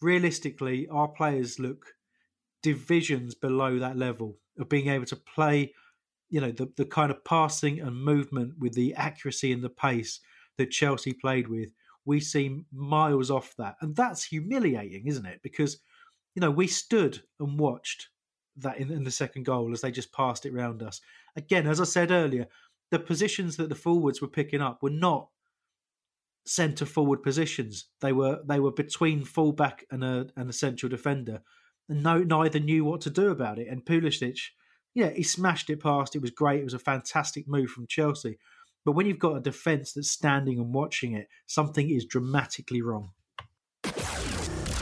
realistically, 0.00 0.86
our 0.88 1.08
players 1.08 1.58
look 1.58 1.94
divisions 2.62 3.34
below 3.34 3.78
that 3.78 3.96
level 3.96 4.36
of 4.58 4.68
being 4.68 4.88
able 4.88 5.06
to 5.06 5.16
play, 5.16 5.74
you 6.28 6.40
know, 6.40 6.52
the, 6.52 6.70
the 6.76 6.84
kind 6.84 7.10
of 7.10 7.24
passing 7.24 7.80
and 7.80 7.96
movement 7.96 8.58
with 8.58 8.74
the 8.74 8.94
accuracy 8.94 9.52
and 9.52 9.62
the 9.62 9.70
pace 9.70 10.20
that 10.58 10.70
Chelsea 10.70 11.12
played 11.12 11.48
with. 11.48 11.72
We 12.04 12.20
seem 12.20 12.66
miles 12.72 13.30
off 13.30 13.54
that. 13.58 13.76
And 13.80 13.94
that's 13.96 14.24
humiliating, 14.24 15.06
isn't 15.06 15.26
it? 15.26 15.40
Because, 15.42 15.78
you 16.34 16.40
know, 16.40 16.50
we 16.50 16.66
stood 16.66 17.22
and 17.40 17.58
watched 17.58 18.08
that 18.56 18.78
in, 18.78 18.90
in 18.90 19.04
the 19.04 19.10
second 19.10 19.44
goal 19.44 19.72
as 19.72 19.80
they 19.80 19.90
just 19.90 20.12
passed 20.12 20.46
it 20.46 20.52
round 20.52 20.82
us. 20.82 21.00
Again, 21.36 21.66
as 21.66 21.80
I 21.80 21.84
said 21.84 22.10
earlier, 22.10 22.46
the 22.90 22.98
positions 22.98 23.56
that 23.56 23.68
the 23.68 23.74
forwards 23.74 24.20
were 24.20 24.28
picking 24.28 24.60
up 24.60 24.82
were 24.82 24.90
not 24.90 25.28
centre 26.44 26.86
forward 26.86 27.22
positions. 27.22 27.86
They 28.00 28.12
were 28.12 28.40
they 28.46 28.58
were 28.58 28.72
between 28.72 29.24
fullback 29.24 29.84
and 29.90 30.02
a 30.02 30.28
and 30.36 30.48
a 30.48 30.54
central 30.54 30.88
defender 30.88 31.42
and 31.88 32.02
no, 32.02 32.18
neither 32.18 32.60
knew 32.60 32.84
what 32.84 33.00
to 33.02 33.10
do 33.10 33.30
about 33.30 33.58
it. 33.58 33.68
And 33.68 33.84
Pulisic, 33.84 34.38
yeah, 34.94 35.10
he 35.10 35.22
smashed 35.22 35.70
it 35.70 35.82
past. 35.82 36.14
It 36.14 36.22
was 36.22 36.30
great. 36.30 36.60
It 36.60 36.64
was 36.64 36.74
a 36.74 36.78
fantastic 36.78 37.48
move 37.48 37.70
from 37.70 37.86
Chelsea. 37.86 38.38
But 38.88 38.94
when 38.94 39.04
you've 39.04 39.18
got 39.18 39.36
a 39.36 39.40
defence 39.40 39.92
that's 39.92 40.10
standing 40.10 40.58
and 40.58 40.72
watching 40.72 41.12
it, 41.12 41.28
something 41.46 41.90
is 41.90 42.06
dramatically 42.06 42.80
wrong. 42.80 43.10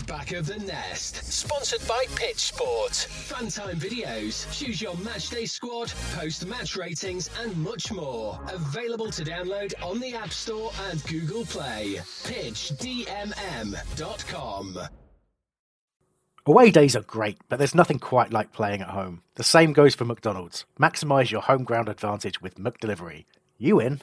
Back 0.07 0.31
of 0.31 0.47
the 0.47 0.61
Nest, 0.65 1.25
sponsored 1.25 1.85
by 1.89 2.05
Pitch 2.15 2.37
Sport. 2.37 2.93
Funtime 2.93 3.75
videos, 3.75 4.47
choose 4.57 4.81
your 4.81 4.95
matchday 4.95 5.49
squad, 5.49 5.93
post 6.15 6.47
match 6.47 6.77
ratings, 6.77 7.31
and 7.43 7.57
much 7.57 7.91
more. 7.91 8.39
Available 8.53 9.11
to 9.11 9.25
download 9.25 9.75
on 9.83 9.99
the 9.99 10.15
App 10.15 10.31
Store 10.31 10.71
and 10.89 11.03
Google 11.09 11.45
Play. 11.45 11.97
PitchDMM.com. 11.97 13.09
Away 16.47 16.71
days 16.71 16.95
are 16.95 17.03
great, 17.03 17.39
but 17.49 17.59
there's 17.59 17.75
nothing 17.75 17.99
quite 17.99 18.33
like 18.33 18.53
playing 18.53 18.83
at 18.83 18.91
home. 18.91 19.23
The 19.35 19.43
same 19.43 19.73
goes 19.73 19.97
for 19.97 20.05
McDonald's. 20.05 20.65
Maximise 20.81 21.33
your 21.33 21.41
home 21.41 21.65
ground 21.65 21.89
advantage 21.89 22.41
with 22.41 22.55
McDelivery. 22.55 23.25
You 23.59 23.81
in? 23.81 24.03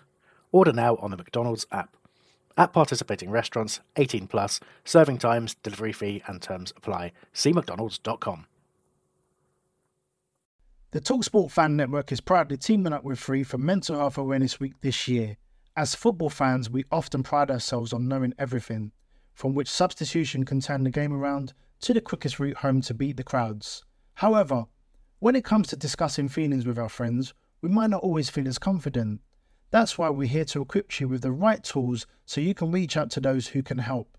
Order 0.51 0.73
now 0.73 0.95
on 0.97 1.11
the 1.11 1.17
McDonald's 1.17 1.65
app. 1.71 1.95
At 2.57 2.73
participating 2.73 3.31
restaurants, 3.31 3.79
18 3.95 4.27
plus, 4.27 4.59
serving 4.85 5.17
times, 5.17 5.55
delivery 5.63 5.93
fee, 5.93 6.21
and 6.27 6.41
terms 6.41 6.73
apply. 6.75 7.11
See 7.33 7.51
McDonald's.com. 7.53 8.45
The 10.91 11.01
Talksport 11.01 11.49
Fan 11.49 11.75
Network 11.75 12.11
is 12.11 12.21
proudly 12.21 12.57
teaming 12.57 12.93
up 12.93 13.03
with 13.03 13.17
Free 13.19 13.43
for 13.43 13.57
Mental 13.57 13.97
Health 13.97 14.17
Awareness 14.17 14.59
Week 14.59 14.73
this 14.81 15.07
year. 15.07 15.37
As 15.75 15.95
football 15.95 16.29
fans, 16.29 16.69
we 16.69 16.85
often 16.91 17.23
pride 17.23 17.49
ourselves 17.49 17.93
on 17.93 18.07
knowing 18.07 18.35
everything, 18.37 18.91
from 19.33 19.55
which 19.55 19.67
substitution 19.67 20.45
can 20.45 20.61
turn 20.61 20.83
the 20.83 20.91
game 20.91 21.11
around 21.11 21.53
to 21.81 21.93
the 21.93 22.01
quickest 22.01 22.39
route 22.39 22.57
home 22.57 22.81
to 22.81 22.93
beat 22.93 23.17
the 23.17 23.23
crowds. 23.23 23.83
However, 24.15 24.65
when 25.17 25.35
it 25.35 25.43
comes 25.43 25.67
to 25.69 25.75
discussing 25.75 26.29
feelings 26.29 26.67
with 26.67 26.77
our 26.77 26.89
friends, 26.89 27.33
we 27.61 27.69
might 27.69 27.89
not 27.89 28.03
always 28.03 28.29
feel 28.29 28.47
as 28.47 28.59
confident. 28.59 29.21
That's 29.73 29.97
why 29.97 30.09
we're 30.09 30.29
here 30.29 30.45
to 30.45 30.61
equip 30.61 31.01
you 31.01 31.09
with 31.09 31.23
the 31.23 31.31
right 31.31 31.63
tools 31.63 32.05
so 32.25 32.39
you 32.39 32.53
can 32.53 32.71
reach 32.71 32.95
out 32.95 33.09
to 33.11 33.19
those 33.19 33.47
who 33.47 33.61
can 33.61 33.79
help. 33.79 34.17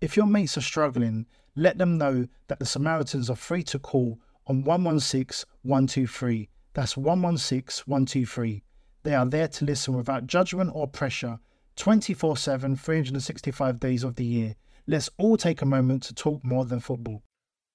If 0.00 0.16
your 0.16 0.26
mates 0.26 0.58
are 0.58 0.60
struggling, 0.60 1.26
let 1.54 1.78
them 1.78 1.96
know 1.96 2.26
that 2.48 2.58
the 2.58 2.66
Samaritans 2.66 3.30
are 3.30 3.36
free 3.36 3.62
to 3.62 3.78
call 3.78 4.18
on 4.46 4.64
116 4.64 5.48
123. 5.62 6.48
That's 6.74 6.96
116 6.96 7.84
123. 7.86 8.62
They 9.04 9.14
are 9.14 9.24
there 9.24 9.48
to 9.48 9.64
listen 9.64 9.94
without 9.94 10.26
judgment 10.26 10.72
or 10.74 10.88
pressure 10.88 11.38
24 11.76 12.36
7, 12.36 12.76
365 12.76 13.80
days 13.80 14.02
of 14.02 14.16
the 14.16 14.24
year 14.24 14.56
let's 14.86 15.10
all 15.18 15.36
take 15.36 15.62
a 15.62 15.66
moment 15.66 16.02
to 16.04 16.14
talk 16.14 16.44
more 16.44 16.64
than 16.64 16.80
football. 16.80 17.22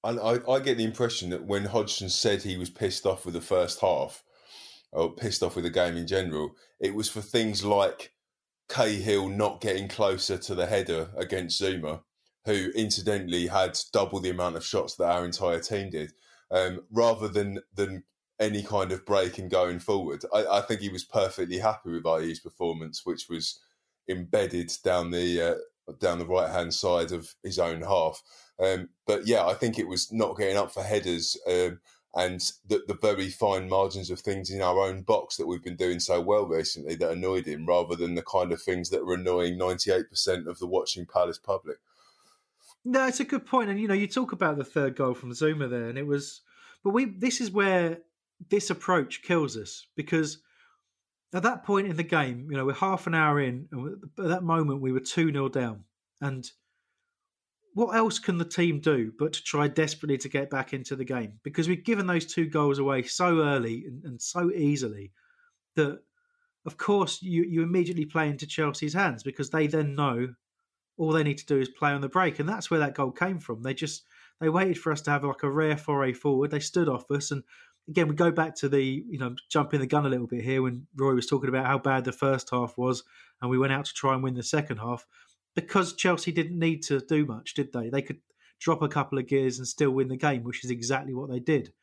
And 0.03 0.19
I, 0.19 0.39
I 0.49 0.59
get 0.59 0.77
the 0.77 0.83
impression 0.83 1.29
that 1.29 1.45
when 1.45 1.65
Hodgson 1.65 2.09
said 2.09 2.41
he 2.41 2.57
was 2.57 2.69
pissed 2.69 3.05
off 3.05 3.25
with 3.25 3.35
the 3.35 3.41
first 3.41 3.81
half, 3.81 4.23
or 4.91 5.13
pissed 5.13 5.43
off 5.43 5.55
with 5.55 5.63
the 5.63 5.69
game 5.69 5.97
in 5.97 6.07
general, 6.07 6.55
it 6.79 6.93
was 6.93 7.09
for 7.09 7.21
things 7.21 7.63
like 7.63 8.13
Cahill 8.69 9.29
not 9.29 9.61
getting 9.61 9.87
closer 9.87 10.37
to 10.37 10.55
the 10.55 10.65
header 10.65 11.09
against 11.17 11.61
Zouma, 11.61 12.01
who 12.45 12.71
incidentally 12.75 13.47
had 13.47 13.77
double 13.93 14.19
the 14.19 14.29
amount 14.29 14.55
of 14.55 14.65
shots 14.65 14.95
that 14.95 15.11
our 15.11 15.25
entire 15.25 15.59
team 15.59 15.89
did, 15.89 16.13
um, 16.49 16.81
rather 16.91 17.27
than 17.27 17.59
than 17.73 18.03
any 18.39 18.63
kind 18.63 18.91
of 18.91 19.05
break 19.05 19.37
and 19.37 19.51
going 19.51 19.79
forward. 19.79 20.23
I, 20.33 20.45
I, 20.45 20.61
think 20.61 20.81
he 20.81 20.89
was 20.89 21.03
perfectly 21.03 21.59
happy 21.59 21.91
with 21.91 22.07
Ayew's 22.07 22.39
performance, 22.39 23.01
which 23.05 23.29
was 23.29 23.59
embedded 24.09 24.71
down 24.83 25.11
the 25.11 25.41
uh, 25.41 25.93
down 25.99 26.17
the 26.17 26.25
right 26.25 26.49
hand 26.49 26.73
side 26.73 27.11
of 27.11 27.33
his 27.43 27.59
own 27.59 27.81
half. 27.81 28.21
Um, 28.59 28.89
but 29.05 29.27
yeah, 29.27 29.45
I 29.45 29.53
think 29.53 29.77
it 29.77 29.87
was 29.87 30.11
not 30.11 30.37
getting 30.37 30.57
up 30.57 30.71
for 30.71 30.83
headers 30.83 31.37
um, 31.47 31.79
and 32.13 32.41
the, 32.67 32.83
the, 32.87 32.93
very 32.93 33.29
fine 33.29 33.69
margins 33.69 34.11
of 34.11 34.19
things 34.19 34.49
in 34.49 34.61
our 34.61 34.79
own 34.79 35.01
box 35.01 35.37
that 35.37 35.47
we've 35.47 35.63
been 35.63 35.77
doing 35.77 35.99
so 35.99 36.19
well 36.19 36.45
recently 36.45 36.95
that 36.95 37.11
annoyed 37.11 37.45
him, 37.45 37.65
rather 37.65 37.95
than 37.95 38.15
the 38.15 38.23
kind 38.23 38.51
of 38.51 38.61
things 38.61 38.89
that 38.89 39.05
were 39.05 39.13
annoying 39.13 39.57
ninety 39.57 39.91
eight 39.91 40.09
percent 40.09 40.47
of 40.47 40.59
the 40.59 40.67
watching 40.67 41.05
Palace 41.05 41.39
public. 41.39 41.77
No, 42.83 43.07
it's 43.07 43.19
a 43.19 43.25
good 43.25 43.45
point, 43.45 43.69
and 43.69 43.79
you 43.79 43.87
know, 43.87 43.93
you 43.93 44.07
talk 44.07 44.31
about 44.31 44.57
the 44.57 44.65
third 44.65 44.95
goal 44.95 45.13
from 45.13 45.31
Zouma 45.31 45.69
there, 45.69 45.87
and 45.87 45.97
it 45.97 46.05
was, 46.05 46.41
but 46.83 46.89
we 46.89 47.05
this 47.05 47.39
is 47.39 47.51
where 47.51 47.99
this 48.49 48.69
approach 48.69 49.21
kills 49.21 49.55
us 49.55 49.87
because 49.95 50.39
at 51.33 51.43
that 51.43 51.63
point 51.63 51.87
in 51.87 51.95
the 51.95 52.03
game, 52.03 52.47
you 52.49 52.57
know, 52.57 52.65
we're 52.65 52.73
half 52.73 53.07
an 53.07 53.15
hour 53.15 53.39
in, 53.39 53.67
and 53.71 54.03
at 54.19 54.27
that 54.27 54.43
moment 54.43 54.81
we 54.81 54.91
were 54.91 54.99
2 54.99 55.31
0 55.31 55.49
down. 55.49 55.83
And 56.19 56.49
what 57.73 57.95
else 57.95 58.19
can 58.19 58.37
the 58.37 58.45
team 58.45 58.79
do 58.79 59.11
but 59.17 59.33
to 59.33 59.43
try 59.43 59.67
desperately 59.67 60.17
to 60.17 60.29
get 60.29 60.49
back 60.49 60.73
into 60.73 60.95
the 60.95 61.05
game? 61.05 61.39
Because 61.43 61.67
we've 61.67 61.83
given 61.83 62.07
those 62.07 62.25
two 62.25 62.45
goals 62.47 62.79
away 62.79 63.03
so 63.03 63.41
early 63.41 63.85
and, 63.85 64.03
and 64.03 64.21
so 64.21 64.51
easily 64.51 65.11
that, 65.75 65.99
of 66.65 66.77
course, 66.77 67.21
you, 67.21 67.43
you 67.43 67.63
immediately 67.63 68.05
play 68.05 68.29
into 68.29 68.45
Chelsea's 68.45 68.93
hands 68.93 69.23
because 69.23 69.49
they 69.49 69.67
then 69.67 69.95
know 69.95 70.33
all 70.97 71.11
they 71.11 71.23
need 71.23 71.37
to 71.37 71.45
do 71.45 71.59
is 71.59 71.69
play 71.69 71.91
on 71.91 72.01
the 72.01 72.09
break, 72.09 72.39
and 72.39 72.47
that's 72.47 72.69
where 72.69 72.81
that 72.81 72.93
goal 72.93 73.11
came 73.11 73.39
from. 73.39 73.63
They 73.63 73.73
just 73.73 74.03
they 74.39 74.49
waited 74.49 74.77
for 74.77 74.91
us 74.91 75.01
to 75.01 75.11
have 75.11 75.23
like 75.23 75.43
a 75.43 75.49
rare 75.49 75.77
foray 75.77 76.13
forward. 76.13 76.51
They 76.51 76.59
stood 76.59 76.89
off 76.89 77.09
us, 77.09 77.31
and 77.31 77.43
again 77.87 78.07
we 78.07 78.15
go 78.15 78.31
back 78.31 78.55
to 78.57 78.69
the 78.69 78.83
you 78.83 79.17
know 79.17 79.35
jumping 79.49 79.79
the 79.79 79.87
gun 79.87 80.05
a 80.05 80.09
little 80.09 80.27
bit 80.27 80.43
here 80.43 80.61
when 80.61 80.85
Roy 80.95 81.13
was 81.13 81.25
talking 81.25 81.49
about 81.49 81.65
how 81.65 81.79
bad 81.79 82.03
the 82.03 82.11
first 82.11 82.49
half 82.51 82.77
was, 82.77 83.03
and 83.41 83.49
we 83.49 83.57
went 83.57 83.73
out 83.73 83.85
to 83.85 83.93
try 83.93 84.13
and 84.13 84.21
win 84.21 84.35
the 84.35 84.43
second 84.43 84.77
half 84.77 85.07
because 85.55 85.93
Chelsea 85.93 86.31
didn't 86.31 86.57
need 86.57 86.83
to 86.83 86.99
do 86.99 87.25
much, 87.25 87.53
did 87.53 87.73
they? 87.73 87.89
They 87.89 88.01
could 88.01 88.19
drop 88.59 88.81
a 88.81 88.87
couple 88.87 89.17
of 89.17 89.27
gears 89.27 89.57
and 89.57 89.67
still 89.67 89.91
win 89.91 90.07
the 90.07 90.17
game, 90.17 90.43
which 90.43 90.63
is 90.63 90.71
exactly 90.71 91.13
what 91.13 91.29
they 91.29 91.39
did. 91.39 91.73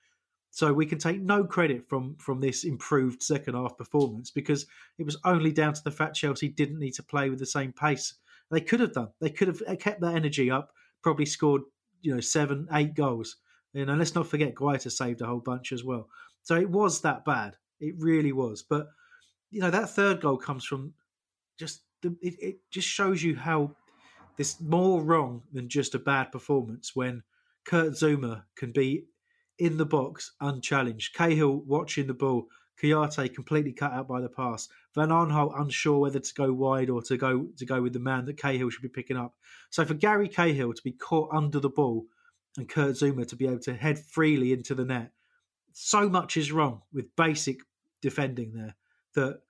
So 0.50 0.72
we 0.72 0.86
can 0.86 0.98
take 0.98 1.20
no 1.20 1.44
credit 1.44 1.88
from 1.88 2.16
from 2.16 2.40
this 2.40 2.64
improved 2.64 3.22
second 3.22 3.54
half 3.54 3.76
performance 3.76 4.30
because 4.30 4.66
it 4.98 5.04
was 5.04 5.18
only 5.24 5.52
down 5.52 5.74
to 5.74 5.84
the 5.84 5.90
fact 5.90 6.16
Chelsea 6.16 6.48
didn't 6.48 6.78
need 6.78 6.94
to 6.94 7.02
play 7.02 7.28
with 7.28 7.38
the 7.38 7.46
same 7.46 7.72
pace. 7.72 8.14
They 8.50 8.60
could 8.62 8.80
have 8.80 8.94
done. 8.94 9.08
They 9.20 9.30
could 9.30 9.48
have 9.48 9.62
uh, 9.68 9.76
kept 9.76 10.00
that 10.00 10.14
energy 10.14 10.50
up, 10.50 10.72
probably 11.02 11.26
scored, 11.26 11.62
you 12.00 12.14
know, 12.14 12.20
seven, 12.20 12.66
eight 12.72 12.94
goals. 12.94 13.36
Know, 13.74 13.94
let's 13.94 14.14
not 14.14 14.26
forget 14.26 14.54
Guaita 14.54 14.90
saved 14.90 15.20
a 15.20 15.26
whole 15.26 15.40
bunch 15.40 15.70
as 15.72 15.84
well. 15.84 16.08
So 16.42 16.56
it 16.56 16.70
was 16.70 17.02
that 17.02 17.24
bad. 17.24 17.56
It 17.78 17.94
really 17.98 18.32
was. 18.32 18.62
But 18.62 18.88
you 19.50 19.60
know, 19.60 19.70
that 19.70 19.90
third 19.90 20.20
goal 20.20 20.38
comes 20.38 20.64
from 20.64 20.94
just 21.58 21.82
the, 22.02 22.16
it, 22.20 22.34
it 22.40 22.56
just 22.70 22.88
shows 22.88 23.22
you 23.22 23.36
how 23.36 23.74
this 24.36 24.60
more 24.60 25.02
wrong 25.02 25.42
than 25.52 25.68
just 25.68 25.94
a 25.94 25.98
bad 25.98 26.30
performance 26.30 26.94
when 26.94 27.22
Kurt 27.64 27.92
Zouma 27.92 28.44
can 28.56 28.72
be 28.72 29.06
in 29.58 29.76
the 29.76 29.86
box 29.86 30.32
unchallenged. 30.40 31.14
Cahill 31.14 31.62
watching 31.66 32.06
the 32.06 32.14
ball, 32.14 32.46
Kouyaté 32.80 33.34
completely 33.34 33.72
cut 33.72 33.92
out 33.92 34.06
by 34.06 34.20
the 34.20 34.28
pass. 34.28 34.68
Van 34.94 35.08
Aanholt 35.08 35.60
unsure 35.60 35.98
whether 35.98 36.20
to 36.20 36.34
go 36.34 36.52
wide 36.52 36.88
or 36.88 37.02
to 37.02 37.16
go 37.16 37.48
to 37.56 37.66
go 37.66 37.82
with 37.82 37.92
the 37.92 37.98
man 37.98 38.24
that 38.26 38.38
Cahill 38.38 38.70
should 38.70 38.82
be 38.82 38.88
picking 38.88 39.16
up. 39.16 39.34
So 39.70 39.84
for 39.84 39.94
Gary 39.94 40.28
Cahill 40.28 40.72
to 40.72 40.82
be 40.82 40.92
caught 40.92 41.30
under 41.32 41.58
the 41.58 41.68
ball 41.68 42.06
and 42.56 42.68
Kurt 42.68 42.94
Zouma 42.94 43.26
to 43.26 43.36
be 43.36 43.46
able 43.46 43.58
to 43.60 43.74
head 43.74 43.98
freely 43.98 44.52
into 44.52 44.74
the 44.74 44.84
net, 44.84 45.10
so 45.72 46.08
much 46.08 46.36
is 46.36 46.52
wrong 46.52 46.82
with 46.92 47.14
basic 47.16 47.58
defending 48.00 48.52
there 48.52 48.76
that 49.14 49.40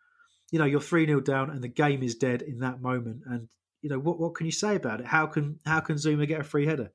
you 0.50 0.58
know 0.58 0.64
you're 0.64 0.80
three 0.80 1.06
0 1.06 1.20
down 1.20 1.50
and 1.50 1.62
the 1.62 1.68
game 1.68 2.02
is 2.02 2.14
dead 2.14 2.42
in 2.42 2.58
that 2.60 2.80
moment. 2.80 3.22
And 3.26 3.48
you 3.82 3.90
know 3.90 3.98
what 3.98 4.18
what 4.18 4.34
can 4.34 4.46
you 4.46 4.52
say 4.52 4.76
about 4.76 5.00
it? 5.00 5.06
How 5.06 5.26
can 5.26 5.58
how 5.66 5.80
can 5.80 5.96
Zouma 5.96 6.26
get 6.26 6.40
a 6.40 6.44
free 6.44 6.66
header? 6.66 6.90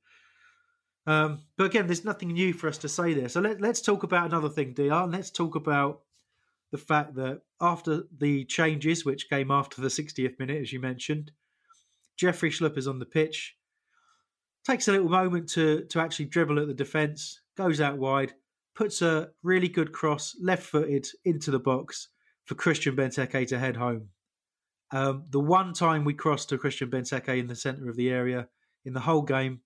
Um, 1.05 1.41
but 1.57 1.65
again, 1.65 1.87
there's 1.87 2.05
nothing 2.05 2.31
new 2.31 2.53
for 2.53 2.67
us 2.69 2.77
to 2.79 2.89
say 2.89 3.13
there. 3.13 3.27
So 3.27 3.41
let, 3.41 3.59
let's 3.59 3.81
talk 3.81 4.03
about 4.03 4.27
another 4.27 4.47
thing, 4.47 4.73
Dr. 4.73 5.11
Let's 5.11 5.31
talk 5.31 5.55
about 5.55 6.01
the 6.71 6.77
fact 6.77 7.15
that 7.15 7.41
after 7.59 8.03
the 8.17 8.45
changes, 8.45 9.03
which 9.03 9.29
came 9.29 9.51
after 9.51 9.81
the 9.81 9.89
60th 9.89 10.39
minute, 10.39 10.61
as 10.61 10.71
you 10.71 10.79
mentioned, 10.79 11.31
Jeffrey 12.15 12.49
Schlupp 12.49 12.77
is 12.77 12.87
on 12.87 12.99
the 12.99 13.05
pitch, 13.05 13.57
takes 14.65 14.87
a 14.87 14.93
little 14.93 15.09
moment 15.09 15.49
to 15.49 15.83
to 15.85 15.99
actually 15.99 16.25
dribble 16.25 16.59
at 16.59 16.67
the 16.67 16.73
defence, 16.73 17.41
goes 17.57 17.81
out 17.81 17.97
wide, 17.97 18.33
puts 18.73 19.01
a 19.01 19.29
really 19.43 19.67
good 19.67 19.91
cross, 19.91 20.35
left 20.41 20.63
footed 20.63 21.07
into 21.25 21.51
the 21.51 21.59
box 21.59 22.09
for 22.45 22.55
Christian 22.55 22.95
Benteke 22.95 23.47
to 23.47 23.59
head 23.59 23.77
home. 23.77 24.09
Um, 24.91 25.25
the 25.29 25.39
one 25.39 25.73
time 25.73 26.05
we 26.05 26.13
crossed 26.13 26.49
to 26.49 26.57
Christian 26.57 26.89
Benteke 26.89 27.39
in 27.39 27.47
the 27.47 27.55
centre 27.55 27.89
of 27.89 27.95
the 27.95 28.09
area 28.09 28.47
in 28.85 28.93
the 28.93 28.99
whole 28.99 29.23
game. 29.23 29.61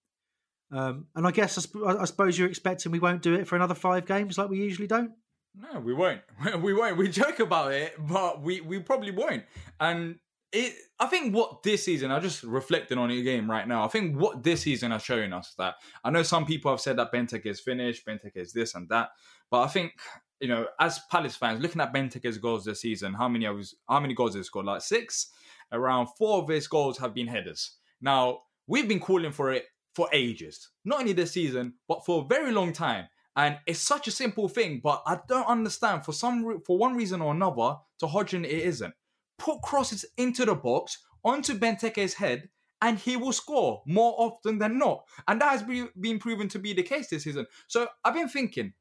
Um, 0.71 1.07
and 1.15 1.25
I 1.25 1.31
guess 1.31 1.57
I, 1.75 2.01
I, 2.01 2.05
suppose 2.05 2.37
you're 2.37 2.49
expecting 2.49 2.91
we 2.91 2.99
won't 2.99 3.21
do 3.21 3.33
it 3.35 3.47
for 3.47 3.55
another 3.55 3.73
five 3.73 4.05
games 4.05 4.37
like 4.37 4.49
we 4.49 4.57
usually 4.57 4.87
don't. 4.87 5.11
No, 5.55 5.79
we 5.79 5.93
won't. 5.93 6.21
We 6.61 6.73
won't. 6.73 6.97
We 6.97 7.07
joke 7.09 7.39
about 7.39 7.73
it, 7.73 7.95
but 7.97 8.41
we, 8.41 8.61
we 8.61 8.79
probably 8.79 9.11
won't. 9.11 9.43
And 9.79 10.19
it, 10.51 10.73
I 10.99 11.07
think 11.07 11.35
what 11.35 11.63
this 11.63 11.83
season, 11.83 12.11
I 12.11 12.19
just 12.19 12.43
reflecting 12.43 12.97
on 12.97 13.11
it 13.11 13.21
game 13.23 13.49
right 13.49 13.67
now. 13.67 13.83
I 13.83 13.87
think 13.87 14.17
what 14.19 14.43
this 14.43 14.61
season 14.61 14.91
has 14.91 15.03
shown 15.03 15.33
us 15.33 15.53
that 15.57 15.75
I 16.03 16.09
know 16.09 16.23
some 16.23 16.45
people 16.45 16.71
have 16.71 16.81
said 16.81 16.97
that 16.97 17.11
Benteke 17.11 17.45
is 17.45 17.59
finished, 17.59 18.05
Benteke 18.05 18.35
is 18.35 18.53
this 18.53 18.75
and 18.75 18.87
that, 18.89 19.09
but 19.49 19.61
I 19.61 19.67
think 19.67 19.93
you 20.39 20.47
know, 20.47 20.67
as 20.79 20.99
Palace 21.11 21.35
fans, 21.35 21.61
looking 21.61 21.81
at 21.81 21.93
Benteke's 21.93 22.37
goals 22.37 22.65
this 22.65 22.81
season, 22.81 23.13
how 23.13 23.27
many 23.27 23.45
of 23.45 23.57
his, 23.57 23.75
how 23.89 23.99
many 23.99 24.13
goals 24.13 24.35
he 24.35 24.43
scored? 24.43 24.65
Like 24.65 24.81
six. 24.81 25.27
Around 25.71 26.07
four 26.17 26.41
of 26.41 26.47
his 26.47 26.67
goals 26.67 26.97
have 26.99 27.13
been 27.13 27.27
headers. 27.27 27.71
Now 27.99 28.41
we've 28.67 28.87
been 28.87 28.99
calling 28.99 29.31
for 29.31 29.51
it 29.51 29.65
for 29.93 30.07
ages, 30.13 30.69
not 30.85 30.99
only 30.99 31.13
this 31.13 31.31
season, 31.31 31.73
but 31.87 32.05
for 32.05 32.21
a 32.23 32.27
very 32.27 32.51
long 32.51 32.71
time. 32.71 33.07
And 33.35 33.57
it's 33.67 33.79
such 33.79 34.07
a 34.07 34.11
simple 34.11 34.47
thing, 34.47 34.79
but 34.83 35.03
I 35.05 35.19
don't 35.27 35.47
understand 35.47 36.05
for 36.05 36.13
some 36.13 36.61
for 36.65 36.77
one 36.77 36.95
reason 36.95 37.21
or 37.21 37.33
another. 37.33 37.75
To 37.99 38.07
Hodgson, 38.07 38.45
it 38.45 38.51
isn't. 38.51 38.93
Put 39.37 39.61
crosses 39.61 40.05
into 40.17 40.45
the 40.45 40.55
box 40.55 40.97
onto 41.23 41.57
Benteke's 41.57 42.13
head, 42.13 42.49
and 42.81 42.97
he 42.97 43.17
will 43.17 43.33
score 43.33 43.83
more 43.85 44.15
often 44.17 44.57
than 44.59 44.79
not. 44.79 45.03
And 45.27 45.41
that 45.41 45.51
has 45.51 45.63
been 45.99 46.19
proven 46.19 46.47
to 46.49 46.59
be 46.59 46.73
the 46.73 46.83
case 46.83 47.09
this 47.09 47.23
season. 47.23 47.45
So 47.67 47.87
I've 48.03 48.13
been 48.13 48.29
thinking, 48.29 48.73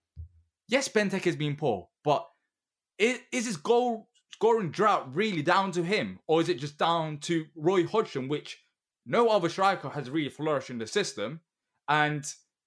yes, 0.69 0.89
Benteke 0.89 1.25
has 1.25 1.37
been 1.37 1.57
poor, 1.57 1.89
but 2.05 2.27
is, 2.99 3.19
is 3.33 3.47
his 3.47 3.57
goal 3.57 4.09
scoring 4.33 4.71
drought 4.71 5.15
really 5.15 5.43
down 5.43 5.73
to 5.73 5.83
him, 5.83 6.19
or 6.27 6.41
is 6.41 6.49
it 6.49 6.59
just 6.59 6.79
down 6.79 7.19
to 7.19 7.47
Roy 7.55 7.87
Hodgson, 7.87 8.29
which 8.29 8.59
no 9.07 9.29
other 9.29 9.49
striker 9.49 9.89
has 9.89 10.11
really 10.11 10.29
flourished 10.29 10.71
in 10.71 10.79
the 10.79 10.87
system, 10.87 11.41
and 11.89 12.25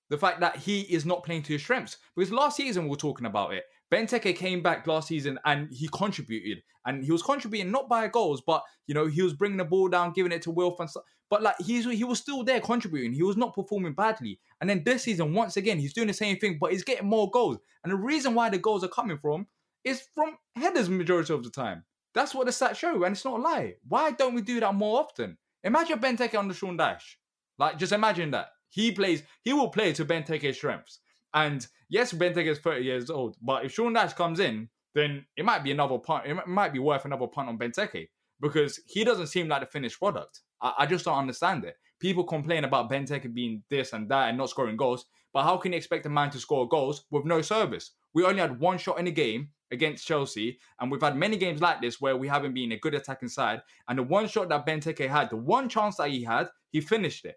the 0.09 0.17
fact 0.17 0.39
that 0.39 0.55
he 0.55 0.81
is 0.81 1.05
not 1.05 1.23
playing 1.23 1.43
to 1.43 1.53
his 1.53 1.61
strengths? 1.61 1.97
Because 2.15 2.31
last 2.31 2.57
season 2.57 2.83
we 2.83 2.89
were 2.89 2.95
talking 2.95 3.27
about 3.27 3.53
it. 3.53 3.65
Benteke 3.91 4.35
came 4.35 4.61
back 4.61 4.85
last 4.85 5.07
season 5.07 5.39
and 5.45 5.71
he 5.71 5.89
contributed, 5.91 6.63
and 6.85 7.03
he 7.03 7.11
was 7.11 7.23
contributing 7.23 7.71
not 7.71 7.89
by 7.89 8.07
goals, 8.07 8.41
but 8.41 8.63
you 8.87 8.93
know 8.93 9.07
he 9.07 9.21
was 9.21 9.33
bringing 9.33 9.57
the 9.57 9.65
ball 9.65 9.87
down, 9.87 10.13
giving 10.13 10.31
it 10.31 10.41
to 10.43 10.51
Wilf 10.51 10.79
and 10.79 10.89
stuff. 10.89 11.03
But 11.29 11.43
like 11.43 11.55
he's 11.59 11.85
he 11.85 12.03
was 12.03 12.19
still 12.19 12.43
there 12.43 12.59
contributing. 12.59 13.13
He 13.13 13.23
was 13.23 13.37
not 13.37 13.53
performing 13.53 13.93
badly. 13.93 14.39
And 14.61 14.69
then 14.69 14.83
this 14.83 15.03
season, 15.03 15.33
once 15.33 15.57
again, 15.57 15.79
he's 15.79 15.93
doing 15.93 16.07
the 16.07 16.13
same 16.13 16.37
thing, 16.37 16.57
but 16.59 16.71
he's 16.71 16.83
getting 16.83 17.07
more 17.07 17.29
goals. 17.29 17.57
And 17.83 17.91
the 17.91 17.97
reason 17.97 18.33
why 18.35 18.49
the 18.49 18.57
goals 18.57 18.83
are 18.83 18.89
coming 18.89 19.17
from 19.17 19.47
is 19.83 20.03
from 20.13 20.37
headers 20.55 20.89
majority 20.89 21.33
of 21.33 21.43
the 21.43 21.49
time. 21.49 21.83
That's 22.13 22.33
what 22.33 22.45
the 22.45 22.51
stats 22.51 22.75
show, 22.75 23.03
and 23.03 23.15
it's 23.15 23.25
not 23.25 23.39
a 23.39 23.41
lie. 23.41 23.75
Why 23.87 24.11
don't 24.11 24.33
we 24.33 24.41
do 24.41 24.59
that 24.59 24.73
more 24.73 24.99
often? 24.99 25.37
Imagine 25.63 25.99
Benteke 25.99 26.47
the 26.47 26.53
Sean 26.53 26.77
Dyche. 26.77 27.15
Like, 27.57 27.77
just 27.77 27.91
imagine 27.91 28.31
that. 28.31 28.47
He 28.69 28.91
plays, 28.91 29.23
he 29.43 29.53
will 29.53 29.69
play 29.69 29.93
to 29.93 30.05
Benteke's 30.05 30.57
strengths. 30.57 30.99
And 31.33 31.65
yes, 31.89 32.13
Benteke 32.13 32.47
is 32.47 32.59
30 32.59 32.83
years 32.83 33.09
old, 33.09 33.37
but 33.41 33.65
if 33.65 33.73
Sean 33.73 33.93
Dyche 33.93 34.15
comes 34.15 34.39
in, 34.39 34.69
then 34.95 35.25
it 35.37 35.45
might 35.45 35.63
be 35.63 35.71
another 35.71 35.97
punt. 35.97 36.25
It 36.25 36.47
might 36.47 36.73
be 36.73 36.79
worth 36.79 37.05
another 37.05 37.27
punt 37.27 37.49
on 37.49 37.57
Benteke 37.57 38.07
because 38.41 38.79
he 38.87 39.03
doesn't 39.03 39.27
seem 39.27 39.47
like 39.47 39.61
the 39.61 39.67
finished 39.67 39.99
product. 39.99 40.41
I, 40.61 40.73
I 40.79 40.85
just 40.85 41.05
don't 41.05 41.17
understand 41.17 41.65
it. 41.65 41.75
People 41.99 42.23
complain 42.23 42.63
about 42.63 42.89
Benteke 42.89 43.33
being 43.33 43.63
this 43.69 43.93
and 43.93 44.09
that 44.09 44.29
and 44.29 44.37
not 44.37 44.49
scoring 44.49 44.77
goals, 44.77 45.05
but 45.33 45.43
how 45.43 45.57
can 45.57 45.73
you 45.73 45.77
expect 45.77 46.05
a 46.05 46.09
man 46.09 46.29
to 46.31 46.39
score 46.39 46.67
goals 46.67 47.05
with 47.11 47.25
no 47.25 47.41
service? 47.41 47.91
We 48.13 48.23
only 48.25 48.41
had 48.41 48.59
one 48.59 48.77
shot 48.77 48.99
in 48.99 49.07
a 49.07 49.11
game 49.11 49.49
against 49.71 50.07
Chelsea, 50.07 50.59
and 50.79 50.89
we've 50.91 51.01
had 51.01 51.15
many 51.15 51.37
games 51.37 51.61
like 51.61 51.81
this 51.81 52.01
where 52.01 52.17
we 52.17 52.27
haven't 52.27 52.55
been 52.55 52.71
a 52.71 52.79
good 52.79 52.95
attacking 52.95 53.29
side. 53.29 53.61
And 53.87 53.99
the 53.99 54.03
one 54.03 54.27
shot 54.27 54.49
that 54.49 54.65
Benteke 54.65 55.07
had, 55.07 55.29
the 55.29 55.35
one 55.35 55.69
chance 55.69 55.97
that 55.97 56.09
he 56.09 56.23
had, 56.23 56.47
he 56.71 56.81
finished 56.81 57.25
it. 57.25 57.35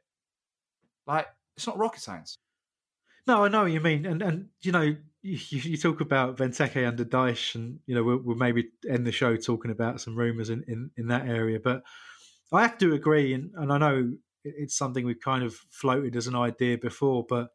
Like 1.06 1.26
it's 1.56 1.66
not 1.66 1.78
rocket 1.78 2.00
science. 2.00 2.38
No, 3.26 3.44
I 3.44 3.48
know 3.48 3.62
what 3.62 3.72
you 3.72 3.80
mean, 3.80 4.06
and 4.06 4.22
and 4.22 4.48
you 4.62 4.72
know 4.72 4.80
you, 5.22 5.38
you 5.48 5.76
talk 5.76 6.00
about 6.00 6.36
Benteke 6.36 6.86
under 6.86 7.04
Dyche, 7.04 7.54
and 7.54 7.78
you 7.86 7.94
know 7.94 8.02
we'll, 8.02 8.20
we'll, 8.24 8.36
maybe 8.36 8.70
end 8.88 9.06
the 9.06 9.12
show 9.12 9.36
talking 9.36 9.70
about 9.70 10.00
some 10.00 10.16
rumours 10.16 10.50
in, 10.50 10.64
in, 10.66 10.90
in 10.96 11.06
that 11.08 11.26
area. 11.26 11.60
But 11.62 11.82
I 12.52 12.62
have 12.62 12.78
to 12.78 12.94
agree, 12.94 13.32
and, 13.32 13.52
and 13.56 13.72
I 13.72 13.78
know 13.78 14.12
it's 14.44 14.76
something 14.76 15.06
we've 15.06 15.20
kind 15.20 15.44
of 15.44 15.54
floated 15.70 16.16
as 16.16 16.26
an 16.26 16.34
idea 16.34 16.76
before, 16.78 17.24
but 17.28 17.50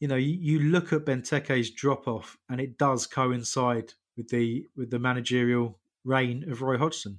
you 0.00 0.08
know 0.08 0.16
you, 0.16 0.38
you 0.40 0.60
look 0.60 0.92
at 0.92 1.04
Benteke's 1.04 1.70
drop 1.70 2.08
off, 2.08 2.38
and 2.48 2.60
it 2.60 2.78
does 2.78 3.06
coincide 3.06 3.92
with 4.16 4.28
the 4.28 4.66
with 4.76 4.90
the 4.90 4.98
managerial 4.98 5.78
reign 6.04 6.50
of 6.50 6.62
Roy 6.62 6.78
Hodgson. 6.78 7.18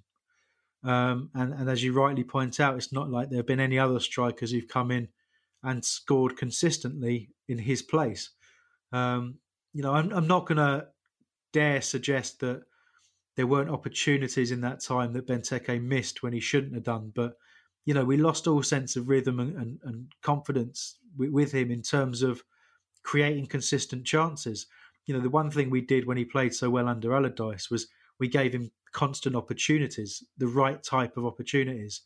Um, 0.81 1.29
and, 1.35 1.53
and 1.53 1.69
as 1.69 1.83
you 1.83 1.91
rightly 1.93 2.23
point 2.23 2.59
out, 2.59 2.77
it's 2.77 2.93
not 2.93 3.09
like 3.09 3.29
there 3.29 3.39
have 3.39 3.45
been 3.45 3.59
any 3.59 3.77
other 3.77 3.99
strikers 3.99 4.51
who've 4.51 4.67
come 4.67 4.91
in 4.91 5.09
and 5.63 5.83
scored 5.83 6.37
consistently 6.37 7.29
in 7.47 7.57
his 7.57 7.81
place. 7.81 8.31
Um, 8.91 9.35
you 9.73 9.83
know, 9.83 9.93
I'm, 9.93 10.11
I'm 10.11 10.27
not 10.27 10.45
going 10.45 10.57
to 10.57 10.87
dare 11.53 11.81
suggest 11.81 12.39
that 12.39 12.63
there 13.35 13.47
weren't 13.47 13.69
opportunities 13.69 14.51
in 14.51 14.61
that 14.61 14.81
time 14.81 15.13
that 15.13 15.27
Benteke 15.27 15.81
missed 15.81 16.23
when 16.23 16.33
he 16.33 16.39
shouldn't 16.39 16.73
have 16.73 16.83
done. 16.83 17.11
But 17.13 17.35
you 17.85 17.93
know, 17.93 18.05
we 18.05 18.17
lost 18.17 18.47
all 18.47 18.61
sense 18.61 18.95
of 18.95 19.09
rhythm 19.09 19.39
and, 19.39 19.55
and, 19.55 19.79
and 19.83 20.11
confidence 20.21 20.99
with, 21.17 21.31
with, 21.31 21.51
him 21.51 21.71
in 21.71 21.81
terms 21.81 22.21
of 22.21 22.43
creating 23.03 23.47
consistent 23.47 24.05
chances. 24.05 24.67
You 25.05 25.15
know, 25.15 25.21
the 25.21 25.29
one 25.29 25.49
thing 25.49 25.69
we 25.69 25.81
did 25.81 26.05
when 26.05 26.17
he 26.17 26.25
played 26.25 26.53
so 26.53 26.69
well 26.69 26.87
under 26.87 27.15
Allardyce 27.15 27.71
was 27.71 27.87
we 28.19 28.27
gave 28.27 28.53
him 28.53 28.71
constant 28.91 29.35
opportunities, 29.35 30.23
the 30.37 30.47
right 30.47 30.83
type 30.83 31.17
of 31.17 31.25
opportunities. 31.25 32.01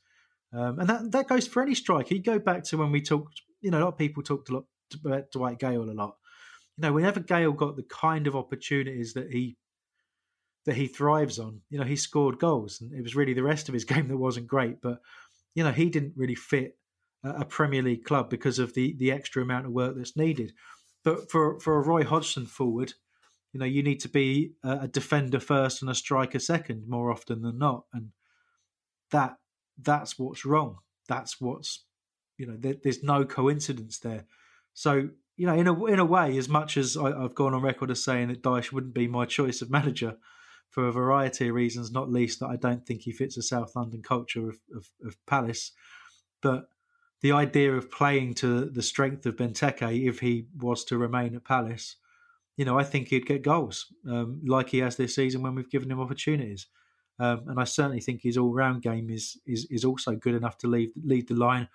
Um, 0.54 0.80
and 0.80 0.90
that, 0.90 1.12
that 1.12 1.28
goes 1.28 1.48
for 1.48 1.62
any 1.62 1.76
striker. 1.76 2.14
You 2.14 2.22
go 2.22 2.40
back 2.40 2.64
to 2.66 2.78
when 2.78 2.92
we 2.92 3.02
talked, 3.02 3.42
you 3.62 3.72
know, 3.72 3.80
a 3.80 3.84
lot 3.84 3.94
of 3.94 3.98
people 3.98 4.22
talked 4.22 4.50
a 4.50 4.54
lot 4.54 4.66
about 4.94 5.32
Dwight 5.32 5.60
Gayle 5.60 5.90
a 5.90 5.92
lot. 5.92 6.16
You 6.78 6.84
know, 6.84 6.94
whenever 6.94 7.20
Gayle 7.20 7.52
got 7.52 7.76
the 7.76 7.84
kind 7.84 8.28
of 8.28 8.36
opportunities 8.36 9.14
that 9.14 9.32
he 9.32 9.58
that 10.66 10.76
he 10.76 10.88
thrives 10.88 11.40
on, 11.40 11.60
you 11.70 11.78
know, 11.78 11.84
he 11.84 11.96
scored 11.96 12.40
goals, 12.40 12.80
and 12.80 12.94
it 12.94 13.02
was 13.02 13.16
really 13.16 13.34
the 13.34 13.44
rest 13.44 13.68
of 13.68 13.74
his 13.74 13.84
game 13.86 14.08
that 14.08 14.18
wasn't 14.18 14.48
great. 14.48 14.82
But 14.82 15.00
you 15.56 15.64
know, 15.64 15.72
he 15.72 15.90
didn't 15.90 16.14
really 16.16 16.36
fit 16.36 16.78
a, 17.24 17.46
Premier 17.46 17.82
League 17.82 18.04
club 18.04 18.30
because 18.30 18.60
of 18.60 18.74
the 18.74 18.96
the 18.98 19.12
extra 19.12 19.42
amount 19.42 19.66
of 19.66 19.72
work 19.72 19.96
that's 19.96 20.18
needed. 20.18 20.54
But 21.04 21.30
for 21.30 21.60
for 21.60 21.78
a 21.78 21.86
Roy 21.86 22.04
Hodgson 22.04 22.46
forward, 22.46 22.94
you 23.54 23.60
know, 23.60 23.66
you 23.66 23.84
need 23.84 24.00
to 24.02 24.10
be 24.10 24.54
a, 24.64 24.80
a 24.82 24.88
defender 24.88 25.40
first 25.40 25.82
and 25.82 25.92
a 25.92 25.96
striker 25.96 26.40
second 26.40 26.88
more 26.88 27.12
often 27.12 27.42
than 27.42 27.58
not, 27.58 27.86
and 27.94 28.10
that 29.12 29.38
that's 29.82 30.18
what's 30.20 30.46
wrong. 30.46 30.78
That's 31.08 31.40
what's 31.40 31.86
you 32.38 32.48
know. 32.48 32.56
There, 32.58 32.76
there's 32.82 33.04
no 33.04 33.26
coincidence 33.26 34.00
there. 34.00 34.26
So 34.74 35.10
you 35.36 35.48
know, 35.48 35.54
in 35.54 35.68
a 35.68 35.86
in 35.86 36.00
a 36.00 36.06
way, 36.06 36.38
as 36.38 36.50
much 36.50 36.78
as 36.78 36.96
I, 36.98 37.10
have 37.22 37.36
gone 37.36 37.54
on 37.54 37.62
record 37.62 37.92
as 37.92 38.04
saying 38.04 38.28
that 38.30 38.44
Dyche 38.44 38.72
wouldn't 38.72 38.94
be 38.94 39.08
my 39.08 39.26
choice 39.38 39.62
of 39.62 39.70
manager 39.70 40.18
for 40.70 40.88
a 40.88 40.92
variety 40.92 41.50
of 41.50 41.56
reasons, 41.56 41.92
not 41.92 42.12
least 42.12 42.40
that 42.40 42.48
I 42.48 42.56
don't 42.56 42.86
think 42.86 43.02
he 43.02 43.12
fits 43.12 43.36
the 43.36 43.44
South 43.44 43.76
London 43.76 44.02
culture 44.02 44.50
of, 44.50 44.58
of, 44.76 44.90
of 45.06 45.16
Palace, 45.28 45.72
but 46.42 46.68
the 47.22 47.32
idea 47.32 47.74
of 47.74 47.92
playing 47.92 48.34
to 48.36 48.66
the 48.66 48.82
strength 48.82 49.26
of 49.28 49.36
Benteke 49.36 50.08
if 50.08 50.20
he 50.20 50.48
was 50.58 50.84
to 50.86 50.98
remain 50.98 51.36
at 51.36 51.46
Palace, 51.46 51.98
you 52.58 52.66
know, 52.66 52.78
I 52.78 52.84
think 52.84 53.08
he'd 53.08 53.26
get 53.26 53.44
goals 53.44 53.86
um, 54.10 54.42
like 54.46 54.70
he 54.70 54.80
has 54.80 54.96
this 54.96 55.16
season 55.16 55.42
when 55.42 55.56
we've 55.56 55.70
given 55.70 55.92
him 55.92 56.02
opportunities. 56.02 56.68
Um, 57.20 57.44
and 57.48 57.60
I 57.60 57.64
certainly 57.64 58.02
think 58.02 58.22
his 58.22 58.38
all-round 58.38 58.82
game 58.82 59.10
is 59.10 59.38
is 59.46 59.68
is 59.70 59.86
also 59.86 60.16
good 60.16 60.36
enough 60.36 60.58
to 60.60 60.68
lead 60.68 60.92
lead 61.04 61.28
the 61.28 61.36
line 61.36 61.68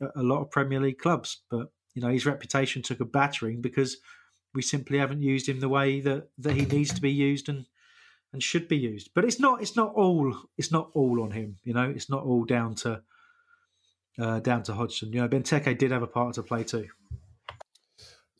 at 0.00 0.10
a 0.16 0.22
lot 0.22 0.40
of 0.40 0.50
Premier 0.50 0.80
League 0.80 0.98
clubs. 0.98 1.42
But 1.50 1.68
you 1.94 2.02
know, 2.02 2.08
his 2.08 2.26
reputation 2.26 2.82
took 2.82 3.00
a 3.00 3.04
battering 3.04 3.60
because 3.60 3.98
we 4.54 4.62
simply 4.62 4.98
haven't 4.98 5.22
used 5.22 5.48
him 5.48 5.60
the 5.60 5.68
way 5.68 6.00
that, 6.00 6.28
that 6.38 6.54
he 6.54 6.64
needs 6.64 6.92
to 6.92 7.00
be 7.00 7.12
used 7.12 7.48
and 7.48 7.66
and 8.32 8.42
should 8.42 8.68
be 8.68 8.76
used. 8.76 9.10
But 9.14 9.24
it's 9.24 9.40
not 9.40 9.62
it's 9.62 9.76
not 9.76 9.92
all 9.94 10.34
it's 10.56 10.72
not 10.72 10.90
all 10.94 11.22
on 11.22 11.32
him. 11.32 11.56
You 11.64 11.74
know, 11.74 11.88
it's 11.88 12.10
not 12.10 12.24
all 12.24 12.44
down 12.44 12.74
to 12.76 13.02
uh, 14.20 14.40
down 14.40 14.62
to 14.64 14.74
Hodgson. 14.74 15.12
You 15.12 15.22
know, 15.22 15.28
Benteke 15.28 15.78
did 15.78 15.90
have 15.90 16.02
a 16.02 16.06
part 16.06 16.34
to 16.34 16.42
play 16.42 16.64
too. 16.64 16.88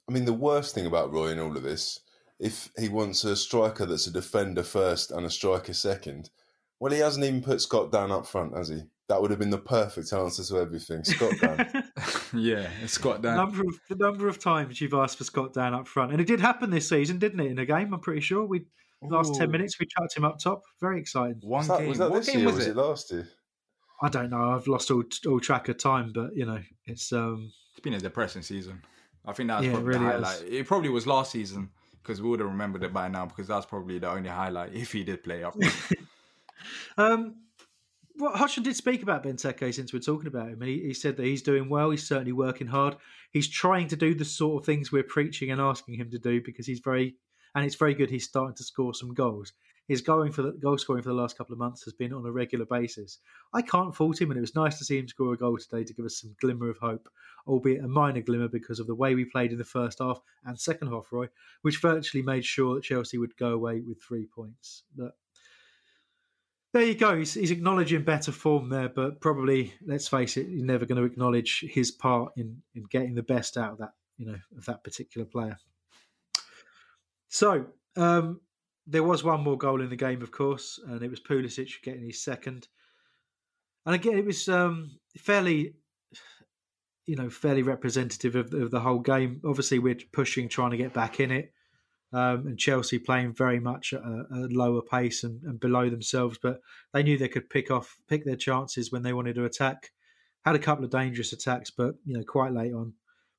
I 0.08 0.12
mean, 0.12 0.24
the 0.24 0.32
worst 0.32 0.74
thing 0.74 0.86
about 0.86 1.12
Roy 1.12 1.28
in 1.28 1.38
all 1.38 1.56
of 1.56 1.62
this, 1.62 2.00
if 2.38 2.70
he 2.78 2.88
wants 2.88 3.22
a 3.24 3.36
striker 3.36 3.86
that's 3.86 4.08
a 4.08 4.12
defender 4.12 4.64
first 4.64 5.12
and 5.12 5.24
a 5.24 5.30
striker 5.30 5.72
second, 5.72 6.30
well, 6.80 6.92
he 6.92 6.98
hasn't 6.98 7.24
even 7.24 7.42
put 7.42 7.60
Scott 7.60 7.92
Dann 7.92 8.10
up 8.10 8.26
front, 8.26 8.56
has 8.56 8.68
he? 8.68 8.80
That 9.08 9.20
would 9.20 9.30
have 9.30 9.38
been 9.40 9.50
the 9.50 9.58
perfect 9.58 10.12
answer 10.12 10.42
to 10.44 10.60
everything. 10.60 11.04
Scott 11.04 11.34
Dann. 11.40 11.84
yeah, 12.34 12.68
Scott 12.86 13.22
Dann. 13.22 13.36
The 13.36 13.42
number, 13.44 13.60
of, 13.62 13.80
the 13.88 13.96
number 13.96 14.28
of 14.28 14.38
times 14.38 14.80
you've 14.80 14.94
asked 14.94 15.18
for 15.18 15.24
Scott 15.24 15.52
Dann 15.52 15.74
up 15.74 15.86
front, 15.88 16.12
and 16.12 16.20
it 16.20 16.26
did 16.26 16.40
happen 16.40 16.70
this 16.70 16.88
season, 16.88 17.18
didn't 17.18 17.40
it? 17.40 17.50
In 17.50 17.58
a 17.58 17.66
game, 17.66 17.92
I'm 17.92 18.00
pretty 18.00 18.20
sure 18.20 18.44
we 18.46 18.66
last 19.02 19.34
ten 19.34 19.50
minutes 19.50 19.78
we 19.80 19.86
chucked 19.86 20.16
him 20.16 20.24
up 20.24 20.38
top. 20.38 20.62
Very 20.80 21.00
exciting. 21.00 21.40
One 21.42 21.58
was 21.60 21.68
that, 21.68 21.78
game. 21.80 21.88
was 21.88 21.98
that 21.98 22.10
what 22.10 22.18
this 22.18 22.26
game 22.28 22.38
year? 22.38 22.46
was 22.46 22.56
Was 22.56 22.66
it? 22.66 22.70
it 22.70 22.76
last 22.76 23.10
year? 23.12 23.28
I 24.02 24.08
don't 24.08 24.30
know. 24.30 24.54
I've 24.54 24.66
lost 24.66 24.90
all 24.90 25.02
all 25.28 25.40
track 25.40 25.68
of 25.68 25.76
time, 25.78 26.12
but 26.14 26.34
you 26.36 26.46
know, 26.46 26.60
it's 26.86 27.12
um, 27.12 27.52
It's 27.72 27.80
been 27.80 27.94
a 27.94 28.00
depressing 28.00 28.42
season. 28.42 28.80
I 29.26 29.32
think 29.32 29.48
that's 29.48 29.64
Yeah, 29.64 29.70
it 29.70 29.74
probably 29.74 29.88
really 29.88 30.04
the 30.06 30.12
has. 30.12 30.24
highlight. 30.38 30.52
It 30.52 30.66
probably 30.66 30.88
was 30.88 31.06
last 31.06 31.32
season 31.32 31.70
because 32.02 32.22
we 32.22 32.28
would 32.30 32.40
have 32.40 32.48
remembered 32.48 32.82
it 32.84 32.92
by 32.92 33.08
now 33.08 33.26
because 33.26 33.48
that's 33.48 33.66
probably 33.66 33.98
the 33.98 34.08
only 34.08 34.30
highlight 34.30 34.72
if 34.72 34.92
he 34.92 35.04
did 35.04 35.22
play 35.22 35.42
up. 35.44 35.54
Um, 36.98 37.36
well, 38.16 38.36
Hodgson 38.36 38.62
did 38.62 38.76
speak 38.76 39.02
about 39.02 39.24
Benteke 39.24 39.72
since 39.72 39.92
we're 39.92 40.00
talking 40.00 40.26
about 40.26 40.48
him, 40.48 40.60
he, 40.60 40.80
he 40.80 40.94
said 40.94 41.16
that 41.16 41.24
he's 41.24 41.42
doing 41.42 41.68
well. 41.68 41.90
He's 41.90 42.06
certainly 42.06 42.32
working 42.32 42.66
hard. 42.66 42.96
He's 43.30 43.48
trying 43.48 43.88
to 43.88 43.96
do 43.96 44.14
the 44.14 44.24
sort 44.24 44.62
of 44.62 44.66
things 44.66 44.92
we're 44.92 45.02
preaching 45.02 45.50
and 45.50 45.60
asking 45.60 45.94
him 45.94 46.10
to 46.10 46.18
do 46.18 46.42
because 46.44 46.66
he's 46.66 46.80
very, 46.80 47.16
and 47.54 47.64
it's 47.64 47.76
very 47.76 47.94
good. 47.94 48.10
He's 48.10 48.24
starting 48.24 48.56
to 48.56 48.64
score 48.64 48.94
some 48.94 49.14
goals. 49.14 49.52
His 49.88 50.02
going 50.02 50.30
for 50.30 50.42
the 50.42 50.52
goal 50.52 50.78
scoring 50.78 51.02
for 51.02 51.08
the 51.08 51.16
last 51.16 51.36
couple 51.36 51.52
of 51.52 51.58
months 51.58 51.82
has 51.82 51.92
been 51.92 52.12
on 52.12 52.24
a 52.24 52.30
regular 52.30 52.64
basis. 52.64 53.18
I 53.52 53.62
can't 53.62 53.92
fault 53.92 54.20
him, 54.20 54.30
and 54.30 54.38
it 54.38 54.40
was 54.40 54.54
nice 54.54 54.78
to 54.78 54.84
see 54.84 54.98
him 54.98 55.08
score 55.08 55.32
a 55.32 55.36
goal 55.36 55.58
today 55.58 55.82
to 55.82 55.94
give 55.94 56.04
us 56.04 56.20
some 56.20 56.36
glimmer 56.40 56.70
of 56.70 56.78
hope, 56.78 57.08
albeit 57.44 57.82
a 57.82 57.88
minor 57.88 58.20
glimmer 58.20 58.46
because 58.46 58.78
of 58.78 58.86
the 58.86 58.94
way 58.94 59.16
we 59.16 59.24
played 59.24 59.50
in 59.50 59.58
the 59.58 59.64
first 59.64 59.98
half 59.98 60.20
and 60.44 60.60
second 60.60 60.88
half, 60.88 61.06
Roy, 61.10 61.26
which 61.62 61.80
virtually 61.80 62.22
made 62.22 62.44
sure 62.44 62.76
that 62.76 62.84
Chelsea 62.84 63.18
would 63.18 63.36
go 63.36 63.50
away 63.50 63.80
with 63.80 64.00
three 64.00 64.26
points. 64.26 64.84
But 64.94 65.16
there 66.72 66.84
you 66.84 66.94
go. 66.94 67.16
He's, 67.16 67.34
he's 67.34 67.50
acknowledging 67.50 68.04
better 68.04 68.32
form 68.32 68.68
there, 68.68 68.88
but 68.88 69.20
probably, 69.20 69.74
let's 69.84 70.08
face 70.08 70.36
it, 70.36 70.46
he's 70.46 70.62
never 70.62 70.86
going 70.86 70.98
to 70.98 71.04
acknowledge 71.04 71.64
his 71.68 71.90
part 71.90 72.32
in, 72.36 72.62
in 72.74 72.84
getting 72.90 73.14
the 73.14 73.22
best 73.22 73.56
out 73.56 73.72
of 73.72 73.78
that, 73.78 73.92
you 74.18 74.26
know, 74.26 74.38
of 74.56 74.64
that 74.66 74.84
particular 74.84 75.24
player. 75.24 75.58
So 77.28 77.66
um, 77.96 78.40
there 78.86 79.02
was 79.02 79.24
one 79.24 79.42
more 79.42 79.58
goal 79.58 79.80
in 79.80 79.90
the 79.90 79.96
game, 79.96 80.22
of 80.22 80.30
course, 80.30 80.78
and 80.86 81.02
it 81.02 81.10
was 81.10 81.20
Pulisic 81.20 81.82
getting 81.82 82.04
his 82.06 82.22
second. 82.22 82.68
And 83.86 83.94
again, 83.94 84.18
it 84.18 84.26
was 84.26 84.48
um, 84.48 84.98
fairly, 85.18 85.74
you 87.06 87.16
know, 87.16 87.30
fairly 87.30 87.62
representative 87.62 88.36
of, 88.36 88.52
of 88.54 88.70
the 88.70 88.80
whole 88.80 89.00
game. 89.00 89.40
Obviously, 89.44 89.80
we're 89.80 89.98
pushing, 90.12 90.48
trying 90.48 90.70
to 90.70 90.76
get 90.76 90.92
back 90.92 91.18
in 91.18 91.32
it 91.32 91.52
um, 92.12 92.46
and 92.46 92.58
Chelsea 92.58 92.98
playing 92.98 93.34
very 93.34 93.60
much 93.60 93.92
at 93.92 94.02
a, 94.02 94.26
a 94.32 94.48
lower 94.50 94.82
pace 94.82 95.22
and, 95.22 95.42
and, 95.44 95.60
below 95.60 95.88
themselves. 95.88 96.38
But 96.42 96.60
they 96.92 97.02
knew 97.02 97.16
they 97.16 97.28
could 97.28 97.48
pick 97.48 97.70
off, 97.70 97.96
pick 98.08 98.24
their 98.24 98.36
chances 98.36 98.90
when 98.90 99.02
they 99.02 99.12
wanted 99.12 99.36
to 99.36 99.44
attack. 99.44 99.90
Had 100.44 100.56
a 100.56 100.60
couple 100.60 100.84
of 100.84 100.90
dangerous 100.90 101.32
attacks, 101.32 101.70
but 101.70 101.94
you 102.04 102.16
know, 102.16 102.24
quite 102.24 102.52
late 102.52 102.72
on, 102.72 102.94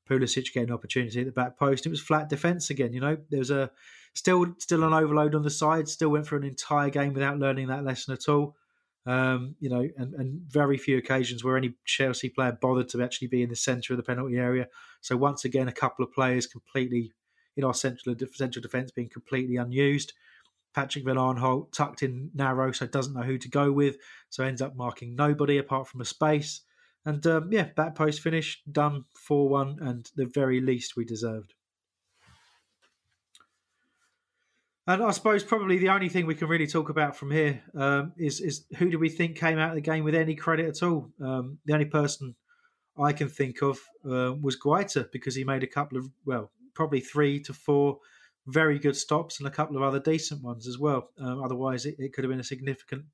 Pulisic 0.09 0.53
getting 0.53 0.69
an 0.69 0.75
opportunity 0.75 1.19
at 1.21 1.25
the 1.25 1.31
back 1.31 1.57
post. 1.57 1.85
It 1.85 1.89
was 1.89 2.01
flat 2.01 2.29
defence 2.29 2.69
again. 2.69 2.93
You 2.93 2.99
know, 2.99 3.17
there 3.29 3.39
was 3.39 3.51
a 3.51 3.71
still 4.13 4.45
still 4.57 4.83
an 4.83 4.93
overload 4.93 5.35
on 5.35 5.43
the 5.43 5.49
side. 5.49 5.87
Still 5.87 6.09
went 6.09 6.27
for 6.27 6.35
an 6.35 6.43
entire 6.43 6.89
game 6.89 7.13
without 7.13 7.39
learning 7.39 7.67
that 7.67 7.85
lesson 7.85 8.13
at 8.13 8.27
all. 8.27 8.55
Um, 9.05 9.55
you 9.59 9.69
know, 9.69 9.87
and, 9.97 10.13
and 10.13 10.41
very 10.47 10.77
few 10.77 10.97
occasions 10.97 11.43
where 11.43 11.57
any 11.57 11.73
Chelsea 11.85 12.29
player 12.29 12.57
bothered 12.59 12.89
to 12.89 13.01
actually 13.01 13.29
be 13.29 13.41
in 13.41 13.49
the 13.49 13.55
centre 13.55 13.93
of 13.93 13.97
the 13.97 14.03
penalty 14.03 14.37
area. 14.37 14.67
So 15.01 15.17
once 15.17 15.45
again, 15.45 15.67
a 15.67 15.73
couple 15.73 16.05
of 16.05 16.11
players 16.11 16.45
completely 16.45 17.13
in 17.57 17.63
our 17.63 17.73
central 17.73 18.15
central 18.33 18.61
defence 18.61 18.91
being 18.91 19.09
completely 19.09 19.57
unused. 19.57 20.13
Patrick 20.73 21.03
Van 21.03 21.17
Aanholt 21.17 21.73
tucked 21.73 22.01
in 22.01 22.31
narrow, 22.33 22.71
so 22.71 22.87
doesn't 22.87 23.13
know 23.13 23.23
who 23.23 23.37
to 23.37 23.49
go 23.49 23.71
with, 23.71 23.97
so 24.29 24.43
ends 24.43 24.61
up 24.61 24.75
marking 24.75 25.15
nobody 25.15 25.57
apart 25.57 25.87
from 25.87 26.01
a 26.01 26.05
space. 26.05 26.61
And 27.05 27.25
um, 27.27 27.51
yeah, 27.51 27.69
back 27.75 27.95
post 27.95 28.21
finish 28.21 28.61
done 28.71 29.05
four 29.15 29.49
one, 29.49 29.77
and 29.81 30.09
the 30.15 30.25
very 30.25 30.61
least 30.61 30.95
we 30.95 31.03
deserved. 31.03 31.53
And 34.87 35.03
I 35.03 35.11
suppose 35.11 35.43
probably 35.43 35.77
the 35.77 35.89
only 35.89 36.09
thing 36.09 36.25
we 36.25 36.35
can 36.35 36.47
really 36.47 36.67
talk 36.67 36.89
about 36.89 37.15
from 37.15 37.31
here 37.31 37.61
um, 37.75 38.13
is 38.17 38.39
is 38.39 38.65
who 38.77 38.89
do 38.89 38.99
we 38.99 39.09
think 39.09 39.37
came 39.37 39.59
out 39.59 39.69
of 39.69 39.75
the 39.75 39.81
game 39.81 40.03
with 40.03 40.15
any 40.15 40.35
credit 40.35 40.67
at 40.67 40.83
all? 40.83 41.11
Um, 41.21 41.59
the 41.65 41.73
only 41.73 41.85
person 41.85 42.35
I 42.97 43.13
can 43.13 43.29
think 43.29 43.61
of 43.61 43.79
uh, 44.05 44.33
was 44.39 44.59
Guaita 44.59 45.11
because 45.11 45.35
he 45.35 45.43
made 45.43 45.63
a 45.63 45.67
couple 45.67 45.97
of 45.97 46.09
well 46.25 46.51
probably 46.73 46.99
three 46.99 47.39
to 47.41 47.53
four 47.53 47.99
very 48.47 48.79
good 48.79 48.95
stops 48.95 49.39
and 49.39 49.47
a 49.47 49.51
couple 49.51 49.77
of 49.77 49.83
other 49.83 49.99
decent 49.99 50.43
ones 50.43 50.67
as 50.67 50.77
well. 50.77 51.09
Um, 51.19 51.43
otherwise, 51.43 51.85
it, 51.85 51.95
it, 51.99 52.13
could 52.13 52.23
have 52.23 52.31
been 52.31 52.39
a 52.39 52.43
significant, 52.43 53.05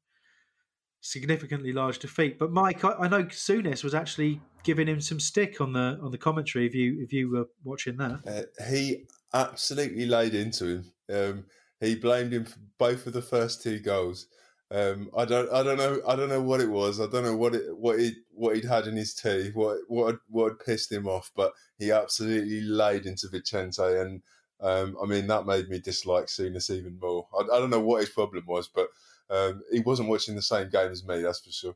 significantly 1.02 1.74
large 1.74 2.00
defeat. 2.00 2.40
But 2.40 2.52
Mike, 2.52 2.84
I, 2.86 2.94
I 2.94 3.08
know 3.08 3.24
Souness 3.26 3.84
was 3.84 3.94
actually 3.94 4.42
giving 4.64 4.88
him 4.88 5.02
some 5.02 5.20
stick 5.20 5.62
on 5.62 5.74
the 5.74 6.00
on 6.02 6.12
the 6.12 6.18
commentary. 6.18 6.66
If 6.66 6.76
you 6.76 6.98
if 7.02 7.12
you 7.14 7.30
were 7.32 7.46
watching 7.64 7.98
that, 7.98 8.20
uh, 8.28 8.66
he 8.70 9.06
absolutely 9.34 10.06
laid 10.06 10.34
into 10.34 10.66
him. 10.66 10.92
Um, 11.14 11.46
he 11.80 11.96
blamed 11.96 12.34
him 12.34 12.46
for 12.46 12.60
both 12.78 13.06
of 13.06 13.14
the 13.14 13.22
first 13.22 13.62
two 13.62 13.80
goals. 13.80 14.28
Um, 14.70 15.10
I 15.16 15.24
don't, 15.24 15.52
I 15.52 15.64
don't 15.64 15.78
know, 15.78 16.02
I 16.06 16.16
don't 16.16 16.30
know 16.30 16.42
what 16.42 16.60
it 16.60 16.70
was. 16.70 17.00
I 17.00 17.08
don't 17.08 17.24
know 17.24 17.36
what 17.36 17.56
it, 17.56 17.78
what 17.78 18.00
he, 18.00 18.16
what 18.34 18.56
he'd 18.56 18.66
had 18.66 18.86
in 18.86 18.98
his 18.98 19.14
tea, 19.14 19.52
what, 19.54 19.78
what, 19.88 20.08
had, 20.08 20.20
what 20.30 20.50
had 20.50 20.60
pissed 20.60 20.92
him 20.92 21.08
off. 21.08 21.32
But 21.36 21.54
he 21.80 21.92
absolutely 21.92 22.62
laid 22.62 23.06
into 23.06 23.30
Vicente, 23.30 23.82
and 23.82 24.22
um, 24.60 24.98
I 25.02 25.06
mean 25.06 25.28
that 25.28 25.46
made 25.46 25.70
me 25.70 25.80
dislike 25.80 26.26
Souness 26.26 26.70
even 26.70 27.00
more. 27.00 27.28
I, 27.34 27.44
I, 27.44 27.60
don't 27.60 27.70
know 27.70 27.80
what 27.80 28.02
his 28.02 28.10
problem 28.10 28.44
was, 28.46 28.68
but 28.68 28.90
um, 29.30 29.62
he 29.72 29.80
wasn't 29.80 30.10
watching 30.10 30.36
the 30.36 30.42
same 30.42 30.70
game 30.70 30.92
as 30.92 31.06
me. 31.06 31.22
That's 31.22 31.40
for 31.40 31.52
sure. 31.52 31.76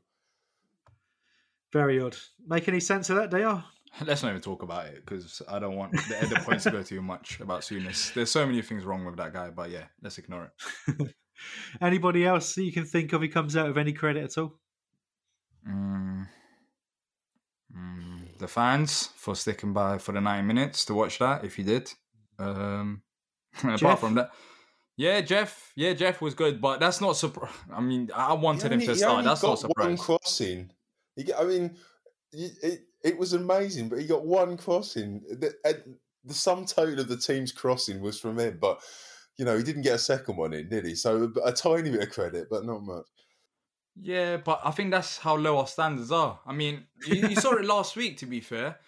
Very 1.72 1.98
odd. 2.00 2.16
Make 2.46 2.68
any 2.68 2.80
sense 2.80 3.08
of 3.08 3.16
that, 3.16 3.30
Dr? 3.30 3.64
Let's 4.04 4.22
not 4.22 4.30
even 4.30 4.42
talk 4.42 4.62
about 4.62 4.86
it 4.86 5.04
because 5.04 5.40
I 5.48 5.58
don't 5.58 5.76
want 5.76 5.92
the 5.92 6.18
other 6.22 6.40
points 6.40 6.64
to 6.64 6.70
go 6.70 6.82
too 6.82 7.02
much 7.02 7.40
about 7.40 7.60
Souness. 7.60 8.12
There's 8.12 8.30
so 8.30 8.46
many 8.46 8.60
things 8.62 8.84
wrong 8.84 9.04
with 9.04 9.16
that 9.16 9.32
guy, 9.32 9.50
but 9.50 9.70
yeah, 9.70 9.84
let's 10.02 10.18
ignore 10.18 10.50
it. 10.88 11.14
Anybody 11.80 12.24
else 12.24 12.54
that 12.54 12.64
you 12.64 12.72
can 12.72 12.84
think 12.84 13.12
of 13.12 13.22
who 13.22 13.28
comes 13.28 13.56
out 13.56 13.68
of 13.68 13.78
any 13.78 13.92
credit 13.92 14.24
at 14.24 14.38
all? 14.38 14.58
Mm. 15.68 16.26
Mm. 17.76 18.38
The 18.38 18.48
fans 18.48 19.08
for 19.16 19.34
sticking 19.34 19.72
by 19.72 19.98
for 19.98 20.12
the 20.12 20.20
nine 20.20 20.46
minutes 20.46 20.84
to 20.86 20.94
watch 20.94 21.18
that. 21.18 21.44
If 21.44 21.58
you 21.58 21.64
did, 21.64 21.90
um, 22.38 23.02
apart 23.64 24.00
from 24.00 24.14
that, 24.14 24.30
yeah, 24.96 25.20
Jeff, 25.22 25.72
yeah, 25.74 25.94
Jeff 25.94 26.20
was 26.20 26.34
good, 26.34 26.60
but 26.60 26.78
that's 26.78 27.00
not 27.00 27.16
surprise. 27.16 27.52
I 27.72 27.80
mean, 27.80 28.10
I 28.14 28.34
wanted 28.34 28.72
him 28.72 28.80
to 28.80 28.94
start. 28.94 29.24
That's 29.24 29.42
not 29.42 29.58
surprise. 29.58 29.86
One 29.86 29.96
crossing 29.96 30.70
He, 31.16 31.32
I 31.32 31.44
mean, 31.44 31.76
it, 32.32 32.80
it 33.02 33.18
was 33.18 33.32
amazing, 33.32 33.88
but 33.88 34.00
he 34.00 34.06
got 34.06 34.24
one 34.24 34.56
crossing. 34.56 35.22
The, 35.28 35.54
the 36.24 36.34
sum 36.34 36.66
total 36.66 37.00
of 37.00 37.08
the 37.08 37.16
team's 37.16 37.52
crossing 37.52 38.00
was 38.00 38.20
from 38.20 38.38
him, 38.38 38.58
but 38.60 38.80
you 39.38 39.44
know 39.44 39.56
he 39.56 39.62
didn't 39.62 39.82
get 39.82 39.94
a 39.94 39.98
second 39.98 40.36
one 40.36 40.52
in, 40.52 40.68
did 40.68 40.84
he? 40.84 40.94
So 40.94 41.32
a, 41.44 41.52
tiny 41.52 41.90
bit 41.90 42.02
of 42.02 42.10
credit, 42.10 42.48
but 42.50 42.64
not 42.64 42.82
much. 42.82 43.06
Yeah, 44.00 44.38
but 44.38 44.60
I 44.64 44.70
think 44.70 44.90
that's 44.90 45.18
how 45.18 45.36
low 45.36 45.58
our 45.58 45.66
standards 45.66 46.10
are. 46.10 46.40
I 46.46 46.52
mean, 46.52 46.84
you, 47.06 47.28
you 47.28 47.36
saw 47.36 47.52
it 47.54 47.64
last 47.64 47.94
week. 47.96 48.16
To 48.18 48.26
be 48.26 48.40
fair, 48.40 48.78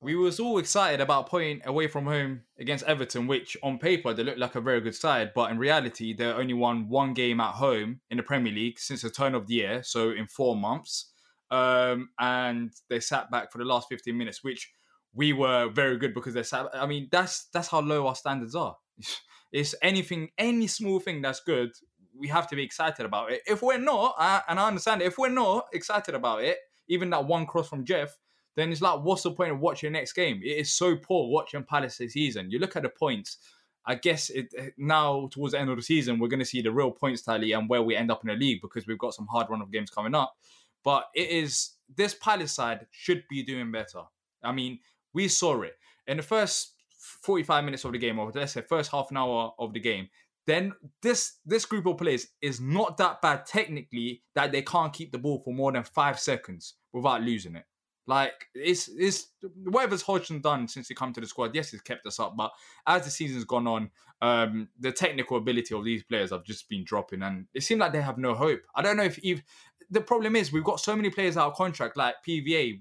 we 0.00 0.14
was 0.16 0.38
all 0.38 0.58
excited 0.58 1.00
about 1.00 1.28
playing 1.28 1.62
away 1.64 1.88
from 1.88 2.04
home 2.04 2.42
against 2.58 2.84
Everton, 2.84 3.26
which 3.26 3.56
on 3.62 3.78
paper 3.78 4.12
they 4.12 4.22
looked 4.22 4.38
like 4.38 4.54
a 4.54 4.60
very 4.60 4.80
good 4.80 4.94
side, 4.94 5.32
but 5.34 5.50
in 5.50 5.58
reality 5.58 6.12
they 6.12 6.26
only 6.26 6.54
won 6.54 6.88
one 6.88 7.14
game 7.14 7.40
at 7.40 7.54
home 7.54 8.00
in 8.10 8.16
the 8.16 8.22
Premier 8.22 8.52
League 8.52 8.78
since 8.78 9.02
the 9.02 9.10
turn 9.10 9.34
of 9.34 9.46
the 9.46 9.54
year, 9.54 9.82
so 9.82 10.10
in 10.10 10.26
four 10.26 10.56
months. 10.56 11.10
Um, 11.50 12.08
and 12.18 12.72
they 12.88 13.00
sat 13.00 13.30
back 13.30 13.52
for 13.52 13.58
the 13.58 13.64
last 13.64 13.88
15 13.88 14.16
minutes, 14.16 14.42
which 14.42 14.72
we 15.14 15.32
were 15.32 15.68
very 15.68 15.96
good 15.98 16.14
because 16.14 16.34
they 16.34 16.42
sat. 16.42 16.66
I 16.74 16.86
mean, 16.86 17.08
that's 17.10 17.48
that's 17.52 17.68
how 17.68 17.80
low 17.80 18.06
our 18.06 18.16
standards 18.16 18.54
are. 18.54 18.76
It's 19.54 19.72
anything, 19.82 20.30
any 20.36 20.66
small 20.66 20.98
thing 20.98 21.22
that's 21.22 21.38
good, 21.38 21.70
we 22.18 22.26
have 22.26 22.48
to 22.48 22.56
be 22.56 22.64
excited 22.64 23.06
about 23.06 23.30
it. 23.30 23.42
If 23.46 23.62
we're 23.62 23.78
not, 23.78 24.16
uh, 24.18 24.40
and 24.48 24.58
I 24.58 24.66
understand 24.66 25.00
if 25.00 25.16
we're 25.16 25.28
not 25.28 25.66
excited 25.72 26.16
about 26.16 26.42
it, 26.42 26.58
even 26.88 27.08
that 27.10 27.24
one 27.24 27.46
cross 27.46 27.68
from 27.68 27.84
Jeff, 27.84 28.18
then 28.56 28.72
it's 28.72 28.82
like, 28.82 29.00
what's 29.04 29.22
the 29.22 29.30
point 29.30 29.52
of 29.52 29.60
watching 29.60 29.92
next 29.92 30.14
game? 30.14 30.40
It 30.42 30.58
is 30.58 30.74
so 30.74 30.96
poor 30.96 31.30
watching 31.30 31.62
Palace 31.62 31.98
this 31.98 32.14
season. 32.14 32.50
You 32.50 32.58
look 32.58 32.74
at 32.74 32.82
the 32.82 32.88
points. 32.88 33.38
I 33.86 33.94
guess 33.94 34.28
it, 34.30 34.52
now 34.76 35.28
towards 35.30 35.52
the 35.52 35.60
end 35.60 35.70
of 35.70 35.76
the 35.76 35.82
season, 35.82 36.18
we're 36.18 36.28
going 36.28 36.40
to 36.40 36.44
see 36.44 36.60
the 36.60 36.72
real 36.72 36.90
points 36.90 37.22
tally 37.22 37.52
and 37.52 37.68
where 37.68 37.82
we 37.82 37.94
end 37.94 38.10
up 38.10 38.24
in 38.24 38.28
the 38.28 38.34
league 38.34 38.60
because 38.60 38.88
we've 38.88 38.98
got 38.98 39.14
some 39.14 39.28
hard 39.28 39.48
run 39.50 39.62
of 39.62 39.70
games 39.70 39.90
coming 39.90 40.16
up. 40.16 40.36
But 40.82 41.04
it 41.14 41.28
is 41.28 41.74
this 41.94 42.14
Palace 42.14 42.52
side 42.52 42.86
should 42.90 43.22
be 43.30 43.44
doing 43.44 43.70
better. 43.70 44.00
I 44.42 44.50
mean, 44.50 44.80
we 45.12 45.28
saw 45.28 45.62
it 45.62 45.74
in 46.08 46.16
the 46.16 46.24
first 46.24 46.73
45 47.22 47.64
minutes 47.64 47.84
of 47.84 47.92
the 47.92 47.98
game, 47.98 48.18
or 48.18 48.30
let's 48.34 48.52
say 48.52 48.62
first 48.62 48.90
half 48.90 49.10
an 49.10 49.16
hour 49.16 49.52
of 49.58 49.72
the 49.72 49.80
game. 49.80 50.08
Then 50.46 50.72
this 51.02 51.38
this 51.46 51.64
group 51.64 51.86
of 51.86 51.96
players 51.96 52.26
is 52.42 52.60
not 52.60 52.98
that 52.98 53.22
bad 53.22 53.46
technically 53.46 54.22
that 54.34 54.52
they 54.52 54.62
can't 54.62 54.92
keep 54.92 55.10
the 55.10 55.18
ball 55.18 55.40
for 55.42 55.54
more 55.54 55.72
than 55.72 55.84
five 55.84 56.18
seconds 56.18 56.74
without 56.92 57.22
losing 57.22 57.56
it. 57.56 57.64
Like 58.06 58.48
it's 58.54 58.88
it's 58.88 59.28
whatever's 59.64 60.02
Hodgson 60.02 60.40
done 60.40 60.68
since 60.68 60.88
he 60.88 60.94
come 60.94 61.14
to 61.14 61.20
the 61.20 61.26
squad. 61.26 61.54
Yes, 61.54 61.70
he's 61.70 61.80
kept 61.80 62.06
us 62.06 62.20
up, 62.20 62.36
but 62.36 62.52
as 62.86 63.04
the 63.04 63.10
season's 63.10 63.44
gone 63.44 63.66
on, 63.66 63.90
um, 64.20 64.68
the 64.78 64.92
technical 64.92 65.38
ability 65.38 65.74
of 65.74 65.84
these 65.84 66.02
players 66.02 66.30
have 66.30 66.44
just 66.44 66.68
been 66.68 66.84
dropping, 66.84 67.22
and 67.22 67.46
it 67.54 67.62
seems 67.62 67.80
like 67.80 67.92
they 67.92 68.02
have 68.02 68.18
no 68.18 68.34
hope. 68.34 68.60
I 68.74 68.82
don't 68.82 68.98
know 68.98 69.04
if 69.04 69.18
even 69.20 69.42
the 69.90 70.02
problem 70.02 70.36
is 70.36 70.52
we've 70.52 70.64
got 70.64 70.80
so 70.80 70.94
many 70.94 71.08
players 71.08 71.38
out 71.38 71.52
of 71.52 71.54
contract, 71.54 71.96
like 71.96 72.16
PVA. 72.26 72.78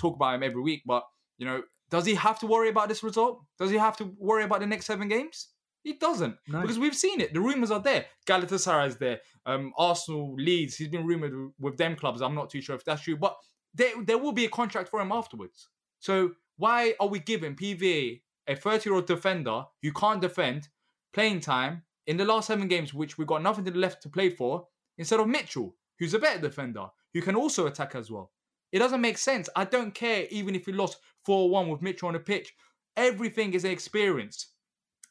Talk 0.00 0.16
about 0.16 0.34
him 0.34 0.42
every 0.42 0.62
week, 0.62 0.82
but 0.84 1.04
you 1.38 1.46
know, 1.46 1.62
does 1.90 2.06
he 2.06 2.14
have 2.14 2.38
to 2.38 2.46
worry 2.46 2.68
about 2.68 2.88
this 2.88 3.02
result? 3.02 3.42
Does 3.58 3.70
he 3.70 3.76
have 3.76 3.96
to 3.98 4.14
worry 4.18 4.44
about 4.44 4.60
the 4.60 4.66
next 4.66 4.86
seven 4.86 5.08
games? 5.08 5.48
He 5.82 5.94
doesn't 5.94 6.36
no. 6.46 6.60
because 6.60 6.78
we've 6.78 6.94
seen 6.94 7.20
it. 7.20 7.32
The 7.32 7.40
rumors 7.40 7.70
are 7.70 7.80
there. 7.80 8.06
Galatasaray 8.26 8.88
is 8.88 8.96
there. 8.96 9.20
Um, 9.46 9.72
Arsenal, 9.78 10.34
Leeds. 10.34 10.76
He's 10.76 10.88
been 10.88 11.06
rumored 11.06 11.52
with 11.58 11.78
them 11.78 11.96
clubs. 11.96 12.20
I'm 12.20 12.34
not 12.34 12.50
too 12.50 12.60
sure 12.60 12.76
if 12.76 12.84
that's 12.84 13.02
true, 13.02 13.16
but 13.16 13.36
there, 13.74 13.92
there 14.04 14.18
will 14.18 14.32
be 14.32 14.44
a 14.44 14.50
contract 14.50 14.88
for 14.88 15.00
him 15.00 15.10
afterwards. 15.10 15.68
So 15.98 16.32
why 16.56 16.94
are 17.00 17.08
we 17.08 17.18
giving 17.18 17.56
PVA, 17.56 18.20
a 18.46 18.56
30 18.56 18.88
year 18.88 18.96
old 18.96 19.06
defender 19.06 19.64
who 19.82 19.92
can't 19.92 20.20
defend, 20.20 20.68
playing 21.12 21.40
time 21.40 21.82
in 22.06 22.18
the 22.18 22.24
last 22.24 22.48
seven 22.48 22.68
games, 22.68 22.92
which 22.92 23.16
we've 23.16 23.26
got 23.26 23.42
nothing 23.42 23.64
left 23.72 24.02
to 24.02 24.08
play 24.08 24.30
for, 24.30 24.66
instead 24.98 25.20
of 25.20 25.28
Mitchell, 25.28 25.74
who's 25.98 26.14
a 26.14 26.18
better 26.18 26.40
defender, 26.40 26.86
who 27.14 27.22
can 27.22 27.34
also 27.34 27.66
attack 27.66 27.94
as 27.94 28.10
well? 28.10 28.30
It 28.72 28.78
doesn't 28.78 29.00
make 29.00 29.18
sense. 29.18 29.48
I 29.56 29.64
don't 29.64 29.94
care 29.94 30.26
even 30.30 30.54
if 30.54 30.66
we 30.66 30.72
lost 30.72 30.98
4 31.24 31.50
1 31.50 31.68
with 31.68 31.82
Mitchell 31.82 32.08
on 32.08 32.14
the 32.14 32.20
pitch. 32.20 32.54
Everything 32.96 33.54
is 33.54 33.64
an 33.64 33.70
experience. 33.70 34.48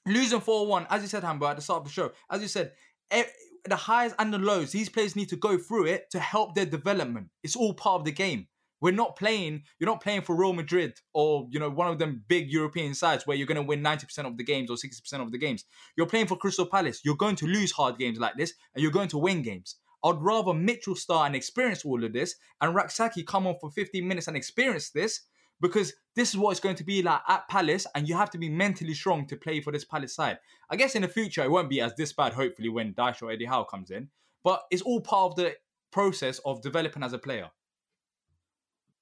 Losing 0.06 0.42
4 0.42 0.68
1, 0.68 0.88
as 0.90 1.02
you 1.02 1.08
said, 1.08 1.24
Hambo, 1.24 1.48
at 1.48 1.56
the 1.56 1.62
start 1.62 1.82
of 1.82 1.86
the 1.86 1.92
show, 1.92 2.12
as 2.30 2.42
you 2.42 2.48
said, 2.48 2.72
the 3.12 3.76
highs 3.76 4.14
and 4.20 4.34
the 4.34 4.40
lows, 4.40 4.72
these 4.72 4.90
players 4.90 5.16
need 5.16 5.30
to 5.30 5.36
go 5.36 5.58
through 5.58 5.86
it 5.86 6.10
to 6.12 6.20
help 6.20 6.56
their 6.56 6.66
development. 6.66 7.28
It's 7.44 7.56
all 7.56 7.74
part 7.74 8.00
of 8.00 8.06
the 8.06 8.12
game. 8.12 8.48
We're 8.82 8.92
not 8.92 9.18
playing, 9.18 9.64
you're 9.78 9.90
not 9.90 10.02
playing 10.02 10.22
for 10.22 10.36
Real 10.36 10.54
Madrid 10.54 10.94
or, 11.14 11.48
you 11.52 11.60
know, 11.60 11.70
one 11.70 11.90
of 11.90 12.00
them 12.00 12.24
big 12.30 12.50
European 12.50 12.94
sides 12.94 13.28
where 13.28 13.36
you're 13.36 13.48
going 13.48 13.58
to 13.58 13.62
win 13.62 13.84
90% 13.84 14.26
of 14.26 14.38
the 14.38 14.44
games 14.44 14.70
or 14.72 14.78
60% 14.78 15.22
of 15.22 15.32
the 15.34 15.38
games. 15.38 15.66
You're 15.98 16.08
playing 16.08 16.28
for 16.28 16.38
Crystal 16.38 16.66
Palace. 16.66 17.02
You're 17.04 17.18
going 17.18 17.36
to 17.38 17.46
lose 17.46 17.74
hard 17.74 17.98
games 17.98 18.20
like 18.20 18.38
this 18.38 18.54
and 18.74 18.82
you're 18.82 18.92
going 18.92 19.10
to 19.10 19.18
win 19.18 19.42
games. 19.42 19.76
I'd 20.04 20.22
rather 20.22 20.54
Mitchell 20.54 20.96
start 20.96 21.28
and 21.28 21.36
experience 21.36 21.84
all 21.84 22.04
of 22.04 22.14
this 22.14 22.36
and 22.62 22.74
Rak-Sakyi 22.74 23.26
come 23.26 23.48
on 23.48 23.56
for 23.60 23.70
15 23.70 24.08
minutes 24.08 24.28
and 24.28 24.38
experience 24.38 24.90
this 24.92 25.22
because 25.62 25.94
this 26.16 26.30
is 26.30 26.38
what 26.38 26.52
it's 26.52 26.60
going 26.60 26.76
to 26.76 26.84
be 26.84 27.02
like 27.02 27.22
at 27.28 27.48
Palace, 27.48 27.86
and 27.96 28.08
you 28.08 28.16
have 28.16 28.30
to 28.32 28.38
be 28.38 28.50
mentally 28.50 28.94
strong 28.94 29.26
to 29.28 29.36
play 29.36 29.62
for 29.62 29.72
this 29.72 29.86
Palace 29.86 30.16
side. 30.16 30.38
I 30.70 30.76
guess 30.76 30.96
in 30.96 31.02
the 31.02 31.08
future 31.08 31.44
it 31.44 31.52
won't 31.52 31.70
be 31.70 31.82
as 31.82 31.94
this 31.96 32.14
bad, 32.14 32.34
hopefully, 32.34 32.70
when 32.70 32.94
Dyche 32.94 33.22
or 33.22 33.32
Eddie 33.32 33.46
Howe 33.46 33.64
comes 33.64 33.92
in, 33.92 34.10
but 34.44 34.64
it's 34.72 34.82
all 34.82 35.02
part 35.02 35.32
of 35.32 35.36
the 35.36 35.56
process 35.92 36.40
of 36.46 36.62
developing 36.62 37.04
as 37.04 37.14
a 37.14 37.18
player. 37.18 37.50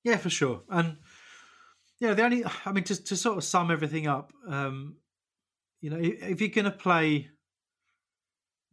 Yeah, 0.03 0.17
for 0.17 0.29
sure. 0.29 0.61
And 0.69 0.97
yeah, 1.99 2.13
the 2.13 2.23
only, 2.23 2.43
I 2.65 2.71
mean, 2.71 2.83
to, 2.85 3.03
to 3.03 3.15
sort 3.15 3.37
of 3.37 3.43
sum 3.43 3.71
everything 3.71 4.07
up, 4.07 4.31
um, 4.47 4.95
you 5.81 5.89
know, 5.89 5.97
if 5.99 6.41
you're 6.41 6.49
going 6.49 6.65
to 6.65 6.71
play 6.71 7.29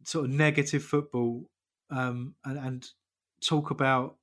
sort 0.05 0.25
of 0.25 0.31
negative 0.31 0.83
football 0.83 1.45
um, 1.89 2.35
and, 2.45 2.57
and 2.57 2.89
talk 3.41 3.71
about 3.71 4.15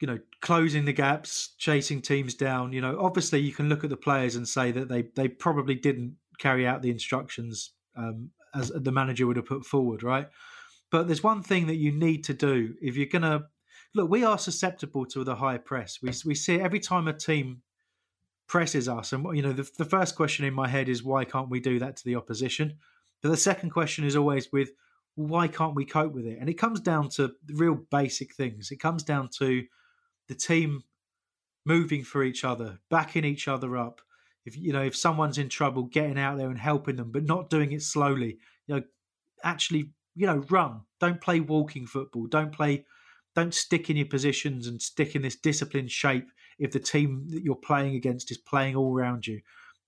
you 0.00 0.06
know, 0.06 0.18
closing 0.40 0.84
the 0.84 0.92
gaps, 0.92 1.54
chasing 1.56 2.02
teams 2.02 2.34
down. 2.34 2.72
You 2.72 2.80
know, 2.82 2.98
obviously 3.00 3.40
you 3.40 3.52
can 3.52 3.70
look 3.70 3.84
at 3.84 3.90
the 3.90 3.96
players 3.96 4.36
and 4.36 4.46
say 4.46 4.70
that 4.70 4.88
they 4.88 5.02
they 5.14 5.28
probably 5.28 5.74
didn't 5.74 6.16
carry 6.38 6.66
out 6.66 6.82
the 6.82 6.90
instructions 6.90 7.72
um, 7.96 8.30
as 8.54 8.68
the 8.68 8.92
manager 8.92 9.26
would 9.26 9.36
have 9.36 9.46
put 9.46 9.64
forward, 9.64 10.02
right? 10.02 10.28
But 10.90 11.06
there's 11.06 11.22
one 11.22 11.42
thing 11.42 11.68
that 11.68 11.76
you 11.76 11.90
need 11.90 12.24
to 12.24 12.34
do 12.34 12.74
if 12.82 12.96
you're 12.96 13.06
going 13.06 13.22
to 13.22 13.46
look. 13.94 14.10
We 14.10 14.24
are 14.24 14.38
susceptible 14.38 15.06
to 15.06 15.24
the 15.24 15.36
high 15.36 15.58
press. 15.58 15.98
We 16.02 16.10
we 16.24 16.34
see 16.34 16.60
every 16.60 16.80
time 16.80 17.08
a 17.08 17.12
team 17.12 17.62
presses 18.46 18.88
us, 18.88 19.12
and 19.12 19.24
you 19.36 19.42
know, 19.42 19.52
the, 19.52 19.70
the 19.78 19.84
first 19.84 20.16
question 20.16 20.44
in 20.44 20.54
my 20.54 20.68
head 20.68 20.88
is 20.88 21.02
why 21.02 21.24
can't 21.24 21.48
we 21.50 21.60
do 21.60 21.78
that 21.78 21.96
to 21.96 22.04
the 22.04 22.16
opposition? 22.16 22.78
But 23.22 23.30
the 23.30 23.36
second 23.36 23.70
question 23.70 24.04
is 24.04 24.16
always 24.16 24.52
with 24.52 24.70
why 25.16 25.48
can't 25.48 25.74
we 25.74 25.84
cope 25.84 26.12
with 26.12 26.26
it? 26.26 26.38
And 26.40 26.48
it 26.48 26.54
comes 26.54 26.80
down 26.80 27.08
to 27.10 27.32
real 27.52 27.74
basic 27.90 28.34
things. 28.34 28.70
It 28.70 28.80
comes 28.80 29.02
down 29.02 29.28
to 29.38 29.64
the 30.28 30.34
team 30.34 30.82
moving 31.64 32.02
for 32.02 32.22
each 32.22 32.44
other, 32.44 32.78
backing 32.90 33.24
each 33.24 33.48
other 33.48 33.76
up. 33.76 34.00
If 34.44 34.58
you 34.58 34.72
know 34.72 34.82
if 34.82 34.96
someone's 34.96 35.38
in 35.38 35.48
trouble, 35.48 35.84
getting 35.84 36.18
out 36.18 36.36
there 36.36 36.50
and 36.50 36.58
helping 36.58 36.96
them, 36.96 37.10
but 37.12 37.24
not 37.24 37.48
doing 37.48 37.72
it 37.72 37.82
slowly. 37.82 38.38
You 38.66 38.76
know, 38.76 38.82
actually, 39.42 39.90
you 40.14 40.26
know, 40.26 40.44
run. 40.50 40.82
Don't 41.00 41.20
play 41.20 41.40
walking 41.40 41.86
football. 41.86 42.26
Don't 42.26 42.52
play. 42.52 42.84
Don't 43.34 43.54
stick 43.54 43.88
in 43.90 43.96
your 43.96 44.06
positions 44.06 44.66
and 44.66 44.80
stick 44.80 45.16
in 45.16 45.22
this 45.22 45.36
disciplined 45.36 45.90
shape 45.90 46.28
if 46.58 46.72
the 46.72 46.78
team 46.78 47.26
that 47.30 47.42
you're 47.42 47.56
playing 47.56 47.96
against 47.96 48.30
is 48.30 48.38
playing 48.38 48.76
all 48.76 48.94
around 48.94 49.26
you. 49.26 49.40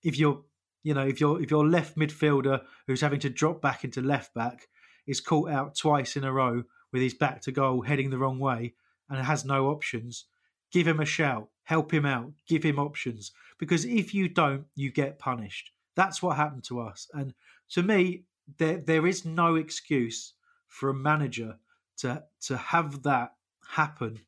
If 0.03 0.17
you're, 0.17 0.41
you 0.83 0.93
know, 0.93 1.05
if 1.05 1.21
you're 1.21 1.41
if 1.41 1.51
you're 1.51 1.67
left 1.67 1.97
midfielder 1.97 2.61
who's 2.87 3.01
having 3.01 3.19
to 3.21 3.29
drop 3.29 3.61
back 3.61 3.83
into 3.83 4.01
left 4.01 4.33
back 4.33 4.67
is 5.07 5.21
caught 5.21 5.49
out 5.49 5.75
twice 5.75 6.15
in 6.15 6.23
a 6.23 6.31
row 6.31 6.63
with 6.91 7.01
his 7.01 7.13
back 7.13 7.41
to 7.41 7.51
goal 7.51 7.81
heading 7.81 8.09
the 8.09 8.17
wrong 8.17 8.39
way, 8.39 8.73
and 9.09 9.25
has 9.25 9.45
no 9.45 9.69
options, 9.69 10.25
give 10.71 10.87
him 10.87 10.99
a 10.99 11.05
shout, 11.05 11.47
help 11.63 11.93
him 11.93 12.05
out, 12.05 12.31
give 12.47 12.63
him 12.63 12.79
options. 12.79 13.31
Because 13.57 13.85
if 13.85 14.13
you 14.13 14.27
don't, 14.27 14.65
you 14.75 14.91
get 14.91 15.19
punished. 15.19 15.71
That's 15.95 16.21
what 16.21 16.37
happened 16.37 16.63
to 16.65 16.79
us. 16.79 17.07
And 17.13 17.33
to 17.71 17.83
me, 17.83 18.23
there 18.57 18.77
there 18.77 19.07
is 19.07 19.25
no 19.25 19.55
excuse 19.55 20.33
for 20.67 20.89
a 20.89 20.93
manager 20.93 21.57
to 21.97 22.23
to 22.41 22.57
have 22.57 23.03
that 23.03 23.33
happen 23.67 24.19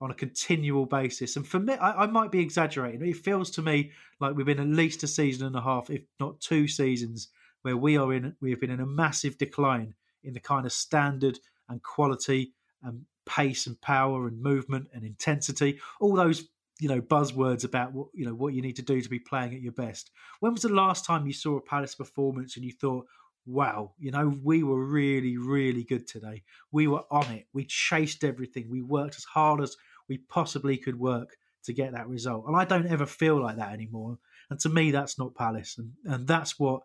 on 0.00 0.10
a 0.10 0.14
continual 0.14 0.86
basis. 0.86 1.36
And 1.36 1.46
for 1.46 1.58
me, 1.58 1.74
I, 1.74 2.04
I, 2.04 2.06
might 2.06 2.30
be 2.30 2.38
exaggerating. 2.38 3.04
It 3.04 3.16
feels 3.16 3.50
to 3.52 3.62
me 3.62 3.90
like 4.20 4.36
we've 4.36 4.46
been 4.46 4.60
at 4.60 4.68
least 4.68 5.02
a 5.02 5.08
season 5.08 5.46
and 5.48 5.56
a 5.56 5.60
half, 5.60 5.90
if 5.90 6.02
not 6.20 6.40
two 6.40 6.68
seasons, 6.68 7.28
where 7.62 7.76
we 7.76 7.96
are 7.96 8.12
in 8.12 8.36
we 8.40 8.50
have 8.50 8.60
been 8.60 8.70
in 8.70 8.80
a 8.80 8.86
massive 8.86 9.38
decline 9.38 9.94
in 10.22 10.34
the 10.34 10.40
kind 10.40 10.66
of 10.66 10.72
standard 10.72 11.38
and 11.68 11.82
quality 11.82 12.52
and 12.82 13.04
pace 13.26 13.66
and 13.66 13.80
power 13.80 14.26
and 14.26 14.40
movement 14.40 14.88
and 14.92 15.04
intensity, 15.04 15.78
all 16.00 16.14
those 16.14 16.48
you 16.80 16.88
know 16.88 17.00
buzzwords 17.00 17.64
about 17.64 17.92
what 17.92 18.08
you 18.14 18.24
know 18.24 18.34
what 18.34 18.54
you 18.54 18.62
need 18.62 18.76
to 18.76 18.82
do 18.82 19.00
to 19.00 19.08
be 19.08 19.18
playing 19.18 19.54
at 19.54 19.60
your 19.60 19.72
best. 19.72 20.10
When 20.40 20.52
was 20.52 20.62
the 20.62 20.68
last 20.68 21.04
time 21.04 21.26
you 21.26 21.32
saw 21.32 21.56
a 21.56 21.60
Palace 21.60 21.94
performance 21.94 22.56
and 22.56 22.64
you 22.64 22.72
thought, 22.72 23.06
"Wow, 23.46 23.94
you 23.98 24.10
know, 24.10 24.28
we 24.42 24.62
were 24.62 24.84
really 24.84 25.36
really 25.36 25.84
good 25.84 26.06
today. 26.06 26.44
We 26.70 26.86
were 26.86 27.04
on 27.10 27.26
it. 27.32 27.46
We 27.52 27.64
chased 27.64 28.24
everything. 28.24 28.70
We 28.70 28.82
worked 28.82 29.16
as 29.16 29.24
hard 29.24 29.60
as 29.60 29.76
we 30.08 30.18
possibly 30.18 30.76
could 30.78 30.98
work 30.98 31.36
to 31.64 31.72
get 31.72 31.92
that 31.92 32.08
result." 32.08 32.46
And 32.46 32.56
I 32.56 32.64
don't 32.64 32.86
ever 32.86 33.06
feel 33.06 33.40
like 33.42 33.56
that 33.56 33.72
anymore. 33.72 34.18
And 34.50 34.58
to 34.60 34.68
me, 34.68 34.90
that's 34.90 35.18
not 35.18 35.34
Palace, 35.34 35.78
and 35.78 35.92
and 36.04 36.26
that's 36.26 36.58
what 36.58 36.82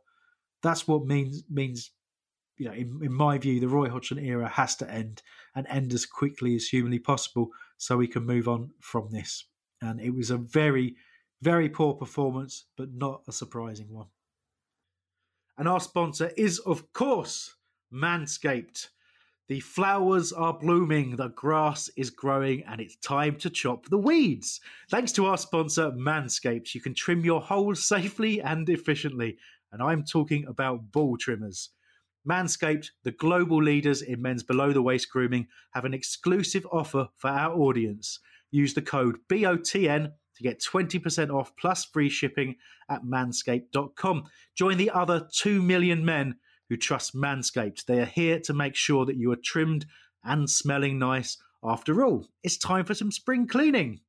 that's 0.61 0.87
what 0.87 1.05
means 1.05 1.43
means 1.49 1.91
you 2.57 2.65
know, 2.67 2.73
in, 2.73 2.99
in 3.03 3.13
my 3.13 3.37
view, 3.37 3.59
the 3.59 3.67
Roy 3.67 3.89
Hodgson 3.89 4.19
era 4.19 4.47
has 4.47 4.75
to 4.77 4.89
end 4.89 5.21
and 5.55 5.65
end 5.67 5.93
as 5.93 6.05
quickly 6.05 6.55
as 6.55 6.67
humanly 6.67 6.99
possible 6.99 7.49
so 7.77 7.97
we 7.97 8.07
can 8.07 8.25
move 8.25 8.47
on 8.47 8.71
from 8.79 9.09
this. 9.11 9.45
And 9.81 9.99
it 9.99 10.11
was 10.11 10.29
a 10.29 10.37
very, 10.37 10.95
very 11.41 11.69
poor 11.69 11.93
performance, 11.93 12.65
but 12.77 12.93
not 12.93 13.23
a 13.27 13.31
surprising 13.31 13.89
one. 13.89 14.07
And 15.57 15.67
our 15.67 15.79
sponsor 15.79 16.31
is, 16.37 16.59
of 16.59 16.93
course, 16.93 17.55
Manscaped. 17.93 18.87
The 19.49 19.59
flowers 19.59 20.31
are 20.31 20.57
blooming, 20.57 21.17
the 21.17 21.27
grass 21.27 21.89
is 21.97 22.09
growing, 22.09 22.63
and 22.63 22.79
it's 22.79 22.95
time 22.95 23.35
to 23.37 23.49
chop 23.49 23.87
the 23.87 23.97
weeds. 23.97 24.61
Thanks 24.89 25.11
to 25.13 25.25
our 25.25 25.37
sponsor, 25.37 25.91
Manscaped, 25.91 26.73
you 26.73 26.81
can 26.81 26.95
trim 26.95 27.25
your 27.25 27.41
holes 27.41 27.87
safely 27.87 28.41
and 28.41 28.67
efficiently. 28.69 29.37
And 29.71 29.83
I'm 29.83 30.05
talking 30.05 30.45
about 30.47 30.91
ball 30.91 31.17
trimmers. 31.17 31.69
Manscaped, 32.29 32.87
the 33.03 33.11
global 33.11 33.61
leaders 33.61 34.01
in 34.01 34.21
men's 34.21 34.43
below 34.43 34.71
the 34.71 34.81
waist 34.81 35.09
grooming, 35.09 35.47
have 35.73 35.85
an 35.85 35.93
exclusive 35.93 36.65
offer 36.71 37.07
for 37.17 37.29
our 37.29 37.55
audience. 37.55 38.19
Use 38.51 38.73
the 38.73 38.81
code 38.81 39.17
BOTN 39.29 40.11
to 40.35 40.43
get 40.43 40.61
20% 40.61 41.33
off 41.33 41.55
plus 41.57 41.85
free 41.85 42.09
shipping 42.09 42.55
at 42.89 43.03
manscaped.com. 43.03 44.23
Join 44.55 44.77
the 44.77 44.91
other 44.91 45.27
2 45.33 45.61
million 45.61 46.05
men 46.05 46.35
who 46.69 46.77
trust 46.77 47.15
Manscaped. 47.15 47.85
They 47.85 47.99
are 47.99 48.05
here 48.05 48.39
to 48.41 48.53
make 48.53 48.75
sure 48.75 49.05
that 49.05 49.17
you 49.17 49.31
are 49.31 49.37
trimmed 49.43 49.85
and 50.23 50.49
smelling 50.49 50.97
nice. 50.97 51.37
After 51.63 52.03
all, 52.03 52.27
it's 52.43 52.57
time 52.57 52.85
for 52.85 52.93
some 52.93 53.11
spring 53.11 53.47
cleaning. 53.47 54.01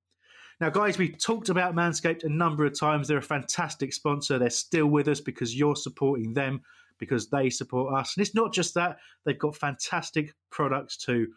Now, 0.60 0.70
guys, 0.70 0.98
we've 0.98 1.18
talked 1.18 1.48
about 1.48 1.74
Manscaped 1.74 2.24
a 2.24 2.28
number 2.28 2.64
of 2.64 2.78
times. 2.78 3.08
They're 3.08 3.18
a 3.18 3.22
fantastic 3.22 3.92
sponsor. 3.92 4.38
They're 4.38 4.50
still 4.50 4.86
with 4.86 5.08
us 5.08 5.20
because 5.20 5.54
you're 5.54 5.76
supporting 5.76 6.32
them, 6.32 6.62
because 6.98 7.28
they 7.28 7.50
support 7.50 7.94
us. 7.94 8.16
And 8.16 8.24
it's 8.24 8.34
not 8.34 8.52
just 8.52 8.74
that, 8.74 8.98
they've 9.24 9.38
got 9.38 9.56
fantastic 9.56 10.34
products 10.50 10.96
too. 10.96 11.28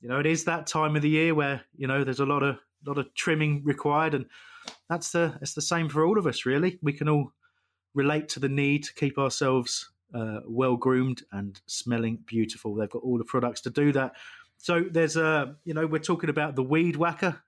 You 0.00 0.08
know, 0.08 0.18
it 0.18 0.26
is 0.26 0.44
that 0.44 0.66
time 0.66 0.96
of 0.96 1.02
the 1.02 1.08
year 1.08 1.34
where, 1.34 1.62
you 1.76 1.86
know, 1.86 2.04
there's 2.04 2.20
a 2.20 2.26
lot 2.26 2.42
of 2.42 2.56
lot 2.84 2.98
of 2.98 3.14
trimming 3.14 3.62
required 3.64 4.12
and 4.12 4.26
that's 4.88 5.12
the 5.12 5.38
it's 5.40 5.54
the 5.54 5.62
same 5.62 5.88
for 5.88 6.04
all 6.04 6.18
of 6.18 6.26
us 6.26 6.44
really. 6.44 6.78
We 6.82 6.92
can 6.92 7.08
all 7.08 7.32
relate 7.94 8.28
to 8.30 8.40
the 8.40 8.48
need 8.48 8.84
to 8.84 8.94
keep 8.94 9.18
ourselves 9.18 9.90
uh, 10.14 10.40
well 10.46 10.76
groomed 10.76 11.22
and 11.32 11.60
smelling 11.66 12.18
beautiful. 12.26 12.74
They've 12.74 12.90
got 12.90 13.02
all 13.02 13.18
the 13.18 13.24
products 13.24 13.60
to 13.62 13.70
do 13.70 13.92
that. 13.92 14.12
So 14.58 14.84
there's 14.90 15.16
a, 15.16 15.56
you 15.64 15.74
know, 15.74 15.86
we're 15.86 15.98
talking 15.98 16.30
about 16.30 16.54
the 16.54 16.62
Weed 16.62 16.96
Whacker 16.96 17.42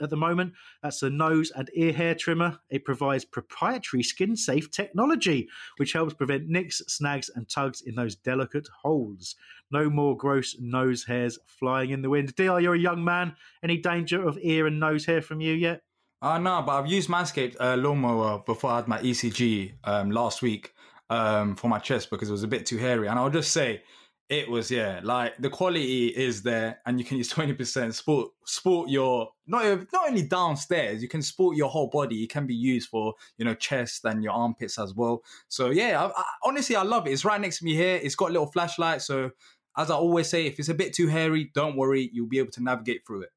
at 0.00 0.10
the 0.10 0.16
moment. 0.16 0.52
That's 0.82 1.02
a 1.02 1.10
nose 1.10 1.50
and 1.54 1.70
ear 1.74 1.92
hair 1.92 2.14
trimmer. 2.14 2.58
It 2.70 2.84
provides 2.84 3.24
proprietary 3.24 4.02
skin 4.02 4.36
safe 4.36 4.70
technology, 4.70 5.48
which 5.76 5.92
helps 5.92 6.14
prevent 6.14 6.48
nicks, 6.48 6.82
snags, 6.88 7.30
and 7.34 7.48
tugs 7.48 7.82
in 7.82 7.94
those 7.94 8.16
delicate 8.16 8.68
holes. 8.82 9.36
No 9.70 9.90
more 9.90 10.16
gross 10.16 10.56
nose 10.58 11.04
hairs 11.04 11.38
flying 11.46 11.90
in 11.90 12.02
the 12.02 12.10
wind. 12.10 12.34
DR, 12.34 12.60
you're 12.60 12.74
a 12.74 12.78
young 12.78 13.04
man. 13.04 13.36
Any 13.62 13.78
danger 13.78 14.26
of 14.26 14.38
ear 14.40 14.66
and 14.66 14.80
nose 14.80 15.04
hair 15.06 15.20
from 15.20 15.40
you 15.40 15.54
yet? 15.54 15.82
Uh, 16.20 16.38
no, 16.38 16.62
but 16.62 16.78
I've 16.78 16.88
used 16.88 17.08
Manscaped 17.08 17.56
uh, 17.60 17.76
lawnmower 17.76 18.42
before 18.44 18.70
I 18.70 18.76
had 18.76 18.88
my 18.88 19.00
ECG 19.00 19.74
um, 19.84 20.10
last 20.10 20.42
week 20.42 20.74
um, 21.10 21.54
for 21.54 21.68
my 21.68 21.78
chest 21.78 22.10
because 22.10 22.28
it 22.28 22.32
was 22.32 22.42
a 22.42 22.48
bit 22.48 22.66
too 22.66 22.78
hairy. 22.78 23.08
And 23.08 23.18
I'll 23.18 23.30
just 23.30 23.52
say, 23.52 23.82
it 24.28 24.50
was 24.50 24.70
yeah, 24.70 25.00
like 25.02 25.36
the 25.38 25.48
quality 25.48 26.08
is 26.08 26.42
there, 26.42 26.80
and 26.84 26.98
you 26.98 27.04
can 27.04 27.16
use 27.16 27.28
twenty 27.28 27.54
percent 27.54 27.94
sport 27.94 28.30
sport 28.44 28.90
your 28.90 29.30
not 29.46 29.64
not 29.92 30.08
only 30.08 30.22
downstairs, 30.22 31.00
you 31.00 31.08
can 31.08 31.22
sport 31.22 31.56
your 31.56 31.70
whole 31.70 31.88
body. 31.88 32.24
It 32.24 32.30
can 32.30 32.46
be 32.46 32.54
used 32.54 32.90
for 32.90 33.14
you 33.38 33.44
know 33.44 33.54
chest 33.54 34.04
and 34.04 34.22
your 34.22 34.32
armpits 34.32 34.78
as 34.78 34.94
well. 34.94 35.22
So 35.48 35.70
yeah, 35.70 36.04
I, 36.04 36.08
I, 36.08 36.24
honestly, 36.44 36.76
I 36.76 36.82
love 36.82 37.06
it. 37.06 37.12
It's 37.12 37.24
right 37.24 37.40
next 37.40 37.60
to 37.60 37.64
me 37.64 37.74
here. 37.74 37.98
It's 38.02 38.14
got 38.14 38.28
a 38.28 38.32
little 38.32 38.50
flashlight, 38.50 39.00
so 39.00 39.30
as 39.76 39.90
I 39.90 39.94
always 39.94 40.28
say, 40.28 40.46
if 40.46 40.58
it's 40.58 40.68
a 40.68 40.74
bit 40.74 40.92
too 40.92 41.06
hairy, 41.06 41.50
don't 41.54 41.76
worry, 41.76 42.10
you'll 42.12 42.26
be 42.26 42.38
able 42.38 42.50
to 42.52 42.62
navigate 42.62 43.06
through 43.06 43.22
it. 43.22 43.30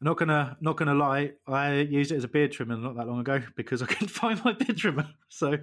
I'm 0.00 0.04
not 0.04 0.16
gonna 0.16 0.56
not 0.60 0.76
gonna 0.76 0.94
lie. 0.94 1.32
I 1.48 1.80
used 1.80 2.12
it 2.12 2.16
as 2.16 2.24
a 2.24 2.28
beard 2.28 2.52
trimmer 2.52 2.76
not 2.76 2.96
that 2.96 3.08
long 3.08 3.18
ago 3.18 3.42
because 3.56 3.82
I 3.82 3.86
couldn't 3.86 4.08
find 4.22 4.42
my 4.44 4.52
beard 4.52 4.76
trimmer. 4.76 5.08
So 5.28 5.54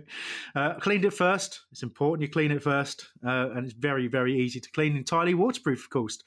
uh, 0.56 0.74
I 0.76 0.80
cleaned 0.80 1.06
it 1.06 1.14
first. 1.14 1.62
It's 1.72 1.84
important 1.84 2.28
you 2.28 2.32
clean 2.32 2.52
it 2.52 2.62
first, 2.62 3.08
uh, 3.26 3.52
and 3.52 3.66
it's 3.66 3.74
very 3.74 4.08
very 4.08 4.38
easy 4.38 4.60
to 4.60 4.72
clean. 4.72 4.98
Entirely 4.98 5.34
waterproof, 5.34 5.86
of 5.86 5.90
course. 5.90 6.20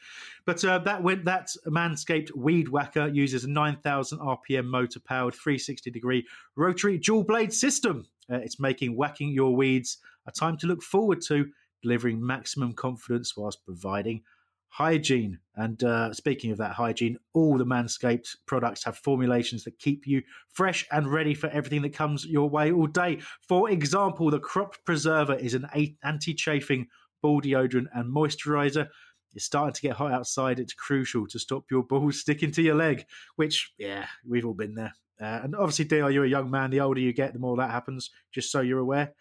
But 0.46 0.64
uh, 0.64 0.78
that 0.80 1.02
went 1.02 1.26
that 1.26 1.50
Manscaped 1.66 2.34
Weed 2.34 2.70
Whacker 2.70 3.08
uses 3.08 3.44
a 3.44 3.50
9,000 3.50 4.18
RPM 4.18 4.64
motor 4.64 5.00
powered 5.00 5.34
360 5.34 5.90
degree 5.90 6.26
rotary 6.56 6.96
dual 6.96 7.24
blade 7.24 7.52
system. 7.52 8.06
Uh, 8.30 8.36
it's 8.36 8.58
making 8.58 8.96
whacking 8.96 9.32
your 9.32 9.54
weeds 9.54 9.98
a 10.26 10.32
time 10.32 10.56
to 10.58 10.66
look 10.66 10.82
forward 10.82 11.20
to, 11.22 11.50
delivering 11.82 12.24
maximum 12.24 12.72
confidence 12.72 13.36
whilst 13.36 13.64
providing 13.64 14.22
hygiene. 14.68 15.38
And 15.56 15.82
uh, 15.82 16.12
speaking 16.12 16.50
of 16.52 16.58
that 16.58 16.72
hygiene, 16.72 17.18
all 17.34 17.58
the 17.58 17.66
Manscaped 17.66 18.36
products 18.46 18.84
have 18.84 18.96
formulations 18.98 19.64
that 19.64 19.78
keep 19.78 20.06
you 20.06 20.22
fresh 20.52 20.86
and 20.92 21.10
ready 21.10 21.34
for 21.34 21.48
everything 21.48 21.82
that 21.82 21.94
comes 21.94 22.24
your 22.24 22.48
way 22.48 22.70
all 22.70 22.86
day. 22.86 23.20
For 23.48 23.70
example, 23.70 24.30
the 24.30 24.38
Crop 24.38 24.76
Preserver 24.84 25.34
is 25.34 25.54
an 25.54 25.66
anti 26.04 26.34
chafing 26.34 26.86
ball 27.22 27.40
deodorant 27.40 27.86
and 27.94 28.14
moisturizer. 28.14 28.88
It's 29.34 29.44
starting 29.44 29.74
to 29.74 29.80
get 29.80 29.96
hot 29.96 30.12
outside. 30.12 30.58
It's 30.58 30.74
crucial 30.74 31.26
to 31.28 31.38
stop 31.38 31.64
your 31.70 31.82
balls 31.82 32.20
sticking 32.20 32.52
to 32.52 32.62
your 32.62 32.76
leg, 32.76 33.04
which, 33.36 33.72
yeah, 33.78 34.06
we've 34.26 34.46
all 34.46 34.54
been 34.54 34.74
there. 34.74 34.92
Uh, 35.20 35.40
and 35.42 35.56
obviously, 35.56 35.84
DR, 35.84 36.10
you're 36.10 36.24
a 36.24 36.28
young 36.28 36.50
man. 36.50 36.70
The 36.70 36.80
older 36.80 37.00
you 37.00 37.12
get, 37.12 37.32
the 37.32 37.38
more 37.38 37.56
that 37.56 37.70
happens, 37.70 38.10
just 38.32 38.52
so 38.52 38.60
you're 38.60 38.78
aware. 38.78 39.12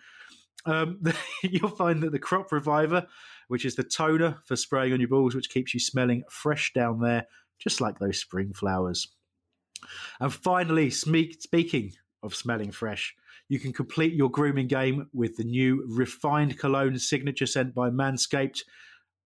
Um, 0.65 1.01
you'll 1.43 1.69
find 1.69 2.03
that 2.03 2.11
the 2.11 2.19
Crop 2.19 2.51
Reviver 2.51 3.07
which 3.47 3.65
is 3.65 3.75
the 3.75 3.83
toner 3.83 4.37
for 4.45 4.55
spraying 4.55 4.93
on 4.93 4.99
your 4.99 5.09
balls, 5.09 5.35
which 5.35 5.49
keeps 5.49 5.73
you 5.73 5.79
smelling 5.79 6.23
fresh 6.29 6.71
down 6.73 6.99
there, 6.99 7.27
just 7.59 7.81
like 7.81 7.99
those 7.99 8.19
spring 8.19 8.53
flowers. 8.53 9.07
And 10.19 10.33
finally, 10.33 10.89
speaking 10.89 11.93
of 12.23 12.35
smelling 12.35 12.71
fresh, 12.71 13.15
you 13.49 13.59
can 13.59 13.71
complete 13.71 14.13
your 14.13 14.29
grooming 14.29 14.67
game 14.67 15.07
with 15.13 15.37
the 15.37 15.43
new 15.43 15.85
refined 15.87 16.57
cologne 16.59 16.99
signature 16.99 17.45
scent 17.45 17.73
by 17.73 17.89
Manscaped. 17.89 18.63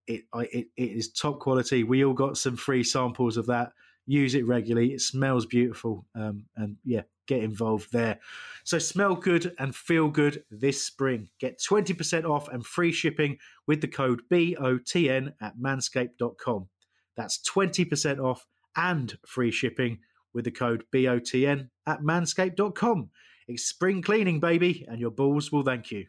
It, 0.08 0.24
it, 0.34 0.68
it 0.78 0.92
is 0.92 1.12
top 1.12 1.40
quality. 1.40 1.84
We 1.84 2.04
all 2.06 2.14
got 2.14 2.38
some 2.38 2.56
free 2.56 2.84
samples 2.84 3.38
of 3.38 3.48
that. 3.48 3.72
Use 4.06 4.36
it 4.36 4.46
regularly. 4.46 4.94
It 4.94 5.02
smells 5.02 5.46
beautiful. 5.46 6.06
Um, 6.16 6.46
and 6.56 6.78
yeah, 6.84 7.04
get 7.28 7.44
involved 7.44 7.92
there. 7.92 8.20
So 8.64 8.80
smell 8.80 9.16
good 9.16 9.54
and 9.58 9.76
feel 9.76 10.10
good 10.10 10.44
this 10.52 10.84
spring. 10.84 11.30
Get 11.40 11.60
20% 11.60 12.26
off 12.26 12.50
and 12.50 12.66
free 12.66 12.92
shipping 12.92 13.38
with 13.68 13.82
the 13.82 13.88
code 13.88 14.22
BOTN 14.32 15.34
at 15.42 15.58
manscaped.com. 15.58 16.68
That's 17.16 17.40
20% 17.40 18.20
off 18.20 18.46
and 18.76 19.18
free 19.26 19.52
shipping 19.52 20.00
with 20.34 20.46
the 20.46 20.52
code 20.52 20.84
BOTN 20.94 21.70
at 21.88 22.02
manscaped.com. 22.02 23.10
It's 23.48 23.64
spring 23.64 24.02
cleaning, 24.02 24.40
baby, 24.40 24.86
and 24.88 25.00
your 25.00 25.12
balls 25.12 25.52
will 25.52 25.64
thank 25.64 25.92
you. 25.92 26.08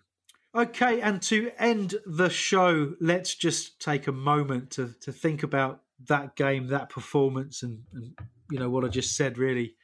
Okay, 0.55 1.01
and 1.01 1.23
to 1.23 1.51
end 1.59 1.95
the 2.05 2.29
show, 2.29 2.95
let's 3.01 3.35
just 3.35 3.81
take 3.81 4.07
a 4.07 4.13
moment 4.13 4.71
to, 4.73 4.95
to 5.01 5.11
think 5.11 5.43
about 5.43 5.82
that 6.09 6.37
game, 6.37 6.69
that 6.69 6.89
performance, 6.89 7.63
and, 7.63 7.81
and 7.93 8.19
you 8.51 8.59
know 8.59 8.71
what 8.71 8.85
I 8.85 8.89
just 8.89 9.17
said 9.17 9.39
really 9.39 9.75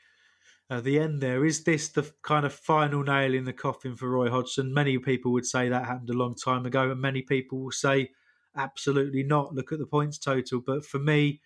uh, 0.70 0.80
the 0.80 0.98
end 0.98 1.20
there. 1.20 1.44
Is 1.44 1.64
this 1.64 1.88
the 1.88 2.10
kind 2.22 2.44
of 2.44 2.52
final 2.52 3.02
nail 3.02 3.34
in 3.34 3.44
the 3.44 3.52
coffin 3.52 3.96
for 3.96 4.08
Roy 4.08 4.30
Hodgson? 4.30 4.74
Many 4.74 4.98
people 4.98 5.32
would 5.32 5.46
say 5.46 5.68
that 5.68 5.86
happened 5.86 6.10
a 6.10 6.14
long 6.14 6.34
time 6.34 6.66
ago, 6.66 6.90
and 6.90 7.00
many 7.00 7.22
people 7.22 7.60
will 7.60 7.72
say 7.72 8.10
absolutely 8.56 9.22
not. 9.22 9.54
Look 9.54 9.72
at 9.72 9.78
the 9.78 9.86
points 9.86 10.18
total. 10.18 10.60
But 10.60 10.84
for 10.84 10.98
me, 10.98 11.40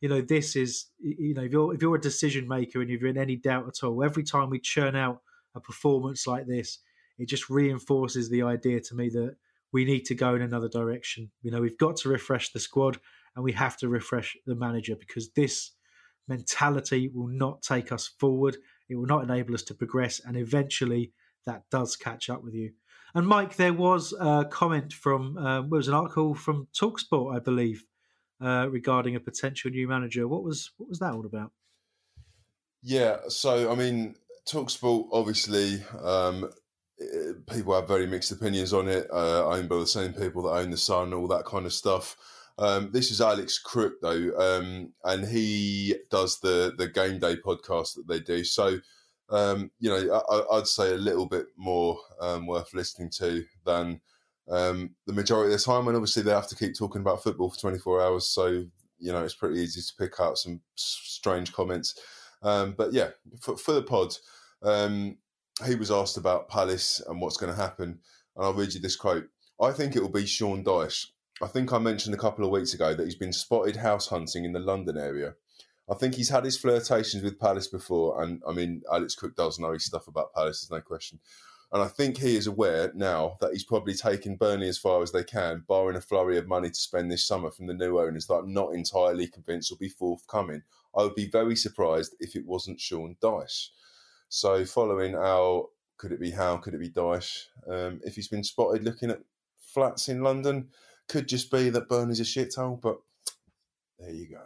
you 0.00 0.08
know, 0.08 0.20
this 0.20 0.56
is 0.56 0.86
you 0.98 1.34
know, 1.34 1.42
if 1.42 1.52
you're 1.52 1.74
if 1.74 1.82
you're 1.82 1.94
a 1.94 2.00
decision 2.00 2.48
maker 2.48 2.80
and 2.80 2.90
you're 2.90 3.06
in 3.06 3.18
any 3.18 3.36
doubt 3.36 3.68
at 3.68 3.84
all, 3.84 4.02
every 4.02 4.24
time 4.24 4.50
we 4.50 4.58
churn 4.58 4.96
out 4.96 5.20
a 5.54 5.60
performance 5.60 6.26
like 6.26 6.46
this, 6.46 6.80
it 7.18 7.28
just 7.28 7.48
reinforces 7.48 8.28
the 8.28 8.42
idea 8.42 8.80
to 8.80 8.94
me 8.94 9.08
that 9.10 9.36
we 9.72 9.84
need 9.84 10.04
to 10.06 10.14
go 10.14 10.34
in 10.34 10.42
another 10.42 10.68
direction. 10.68 11.30
You 11.42 11.50
know, 11.52 11.60
we've 11.60 11.78
got 11.78 11.96
to 11.98 12.08
refresh 12.08 12.50
the 12.50 12.60
squad 12.60 12.98
and 13.36 13.44
we 13.44 13.52
have 13.52 13.76
to 13.78 13.88
refresh 13.88 14.36
the 14.46 14.54
manager 14.54 14.96
because 14.96 15.30
this 15.32 15.72
mentality 16.28 17.10
will 17.12 17.28
not 17.28 17.62
take 17.62 17.92
us 17.92 18.10
forward. 18.18 18.56
It 18.88 18.96
will 18.96 19.06
not 19.06 19.24
enable 19.24 19.54
us 19.54 19.62
to 19.64 19.74
progress, 19.74 20.20
and 20.24 20.36
eventually 20.36 21.12
that 21.46 21.62
does 21.70 21.96
catch 21.96 22.30
up 22.30 22.42
with 22.42 22.54
you. 22.54 22.72
And 23.14 23.26
Mike, 23.26 23.56
there 23.56 23.72
was 23.72 24.12
a 24.18 24.44
comment 24.50 24.92
from 24.92 25.38
um, 25.38 25.70
was 25.70 25.88
an 25.88 25.94
article 25.94 26.34
from 26.34 26.66
Talksport, 26.74 27.36
I 27.36 27.38
believe, 27.38 27.84
uh, 28.40 28.68
regarding 28.70 29.14
a 29.14 29.20
potential 29.20 29.70
new 29.70 29.86
manager. 29.86 30.26
What 30.26 30.42
was 30.42 30.72
what 30.76 30.88
was 30.88 30.98
that 30.98 31.14
all 31.14 31.26
about? 31.26 31.52
Yeah, 32.82 33.18
so 33.28 33.70
I 33.70 33.76
mean, 33.76 34.16
Talksport 34.48 35.08
obviously 35.12 35.82
um, 36.02 36.50
people 37.50 37.74
have 37.74 37.88
very 37.88 38.06
mixed 38.06 38.32
opinions 38.32 38.72
on 38.72 38.88
it. 38.88 39.08
Uh, 39.12 39.46
owned 39.46 39.68
by 39.68 39.76
the 39.76 39.86
same 39.86 40.12
people 40.12 40.42
that 40.42 40.50
own 40.50 40.70
the 40.70 40.76
Sun, 40.76 41.14
all 41.14 41.28
that 41.28 41.44
kind 41.44 41.66
of 41.66 41.72
stuff. 41.72 42.16
Um, 42.56 42.90
this 42.92 43.10
is 43.10 43.20
Alex 43.20 43.58
Crook 43.58 43.94
though, 44.00 44.30
um, 44.38 44.92
and 45.02 45.26
he 45.26 45.96
does 46.10 46.38
the 46.40 46.72
the 46.76 46.88
game 46.88 47.18
day 47.18 47.36
podcast 47.36 47.94
that 47.96 48.06
they 48.06 48.20
do. 48.20 48.44
So, 48.44 48.78
um, 49.28 49.72
you 49.80 49.90
know, 49.90 50.22
I, 50.30 50.56
would 50.56 50.68
say 50.68 50.92
a 50.92 50.96
little 50.96 51.26
bit 51.26 51.46
more 51.56 51.98
um, 52.20 52.46
worth 52.46 52.72
listening 52.72 53.10
to 53.18 53.44
than 53.64 54.00
um, 54.48 54.94
the 55.06 55.12
majority 55.12 55.52
of 55.52 55.58
the 55.58 55.64
time. 55.64 55.88
And 55.88 55.96
obviously, 55.96 56.22
they 56.22 56.30
have 56.30 56.48
to 56.48 56.56
keep 56.56 56.76
talking 56.76 57.00
about 57.00 57.22
football 57.22 57.50
for 57.50 57.58
twenty 57.58 57.78
four 57.78 58.00
hours. 58.00 58.28
So, 58.28 58.64
you 58.98 59.12
know, 59.12 59.24
it's 59.24 59.34
pretty 59.34 59.60
easy 59.60 59.80
to 59.80 59.92
pick 59.98 60.20
out 60.20 60.38
some 60.38 60.60
strange 60.76 61.52
comments. 61.52 61.98
Um, 62.42 62.74
but 62.76 62.92
yeah, 62.92 63.10
for, 63.40 63.56
for 63.56 63.72
the 63.72 63.82
pod, 63.82 64.14
he 65.66 65.74
was 65.74 65.90
asked 65.90 66.18
about 66.18 66.48
Palace 66.48 67.00
and 67.08 67.20
what's 67.20 67.36
going 67.36 67.52
to 67.52 67.60
happen, 67.60 67.98
and 68.36 68.44
I'll 68.44 68.54
read 68.54 68.74
you 68.74 68.80
this 68.80 68.96
quote. 68.96 69.26
I 69.60 69.72
think 69.72 69.96
it 69.96 70.02
will 70.02 70.08
be 70.08 70.26
Sean 70.26 70.62
Dyche. 70.62 71.06
I 71.42 71.46
think 71.48 71.72
I 71.72 71.78
mentioned 71.78 72.14
a 72.14 72.18
couple 72.18 72.44
of 72.44 72.50
weeks 72.50 72.74
ago 72.74 72.94
that 72.94 73.04
he's 73.04 73.16
been 73.16 73.32
spotted 73.32 73.76
house 73.76 74.08
hunting 74.08 74.44
in 74.44 74.52
the 74.52 74.60
London 74.60 74.96
area. 74.96 75.34
I 75.90 75.94
think 75.94 76.14
he's 76.14 76.30
had 76.30 76.44
his 76.44 76.56
flirtations 76.56 77.22
with 77.22 77.38
Palace 77.38 77.66
before, 77.66 78.22
and 78.22 78.40
I 78.48 78.52
mean, 78.52 78.82
Alex 78.90 79.14
Crook 79.14 79.36
does 79.36 79.58
know 79.58 79.72
his 79.72 79.84
stuff 79.84 80.06
about 80.06 80.32
Palace, 80.32 80.62
there's 80.62 80.78
no 80.78 80.82
question. 80.82 81.18
And 81.72 81.82
I 81.82 81.88
think 81.88 82.18
he 82.18 82.36
is 82.36 82.46
aware 82.46 82.92
now 82.94 83.36
that 83.40 83.52
he's 83.52 83.64
probably 83.64 83.94
taken 83.94 84.36
Burnley 84.36 84.68
as 84.68 84.78
far 84.78 85.02
as 85.02 85.10
they 85.10 85.24
can, 85.24 85.64
barring 85.66 85.96
a 85.96 86.00
flurry 86.00 86.38
of 86.38 86.46
money 86.46 86.68
to 86.68 86.74
spend 86.74 87.10
this 87.10 87.26
summer 87.26 87.50
from 87.50 87.66
the 87.66 87.74
new 87.74 87.98
owners 87.98 88.26
that 88.26 88.34
I'm 88.34 88.52
not 88.52 88.74
entirely 88.74 89.26
convinced 89.26 89.72
will 89.72 89.78
be 89.78 89.88
forthcoming. 89.88 90.62
I 90.96 91.02
would 91.02 91.16
be 91.16 91.28
very 91.28 91.56
surprised 91.56 92.14
if 92.20 92.36
it 92.36 92.46
wasn't 92.46 92.80
Sean 92.80 93.16
Dyche. 93.20 93.70
So, 94.28 94.64
following 94.64 95.16
our 95.16 95.66
could 95.96 96.12
it 96.12 96.20
be 96.20 96.30
how 96.30 96.58
could 96.58 96.74
it 96.74 96.80
be 96.80 96.90
Dyche? 96.90 97.46
Um, 97.68 98.00
if 98.04 98.14
he's 98.14 98.28
been 98.28 98.44
spotted 98.44 98.84
looking 98.84 99.10
at 99.10 99.22
flats 99.58 100.08
in 100.08 100.22
London, 100.22 100.68
could 101.08 101.28
just 101.28 101.50
be 101.50 101.70
that 101.70 101.88
Burnley's 101.88 102.20
a 102.20 102.24
shithole. 102.24 102.80
But 102.80 102.98
there 103.98 104.10
you 104.10 104.28
go. 104.28 104.42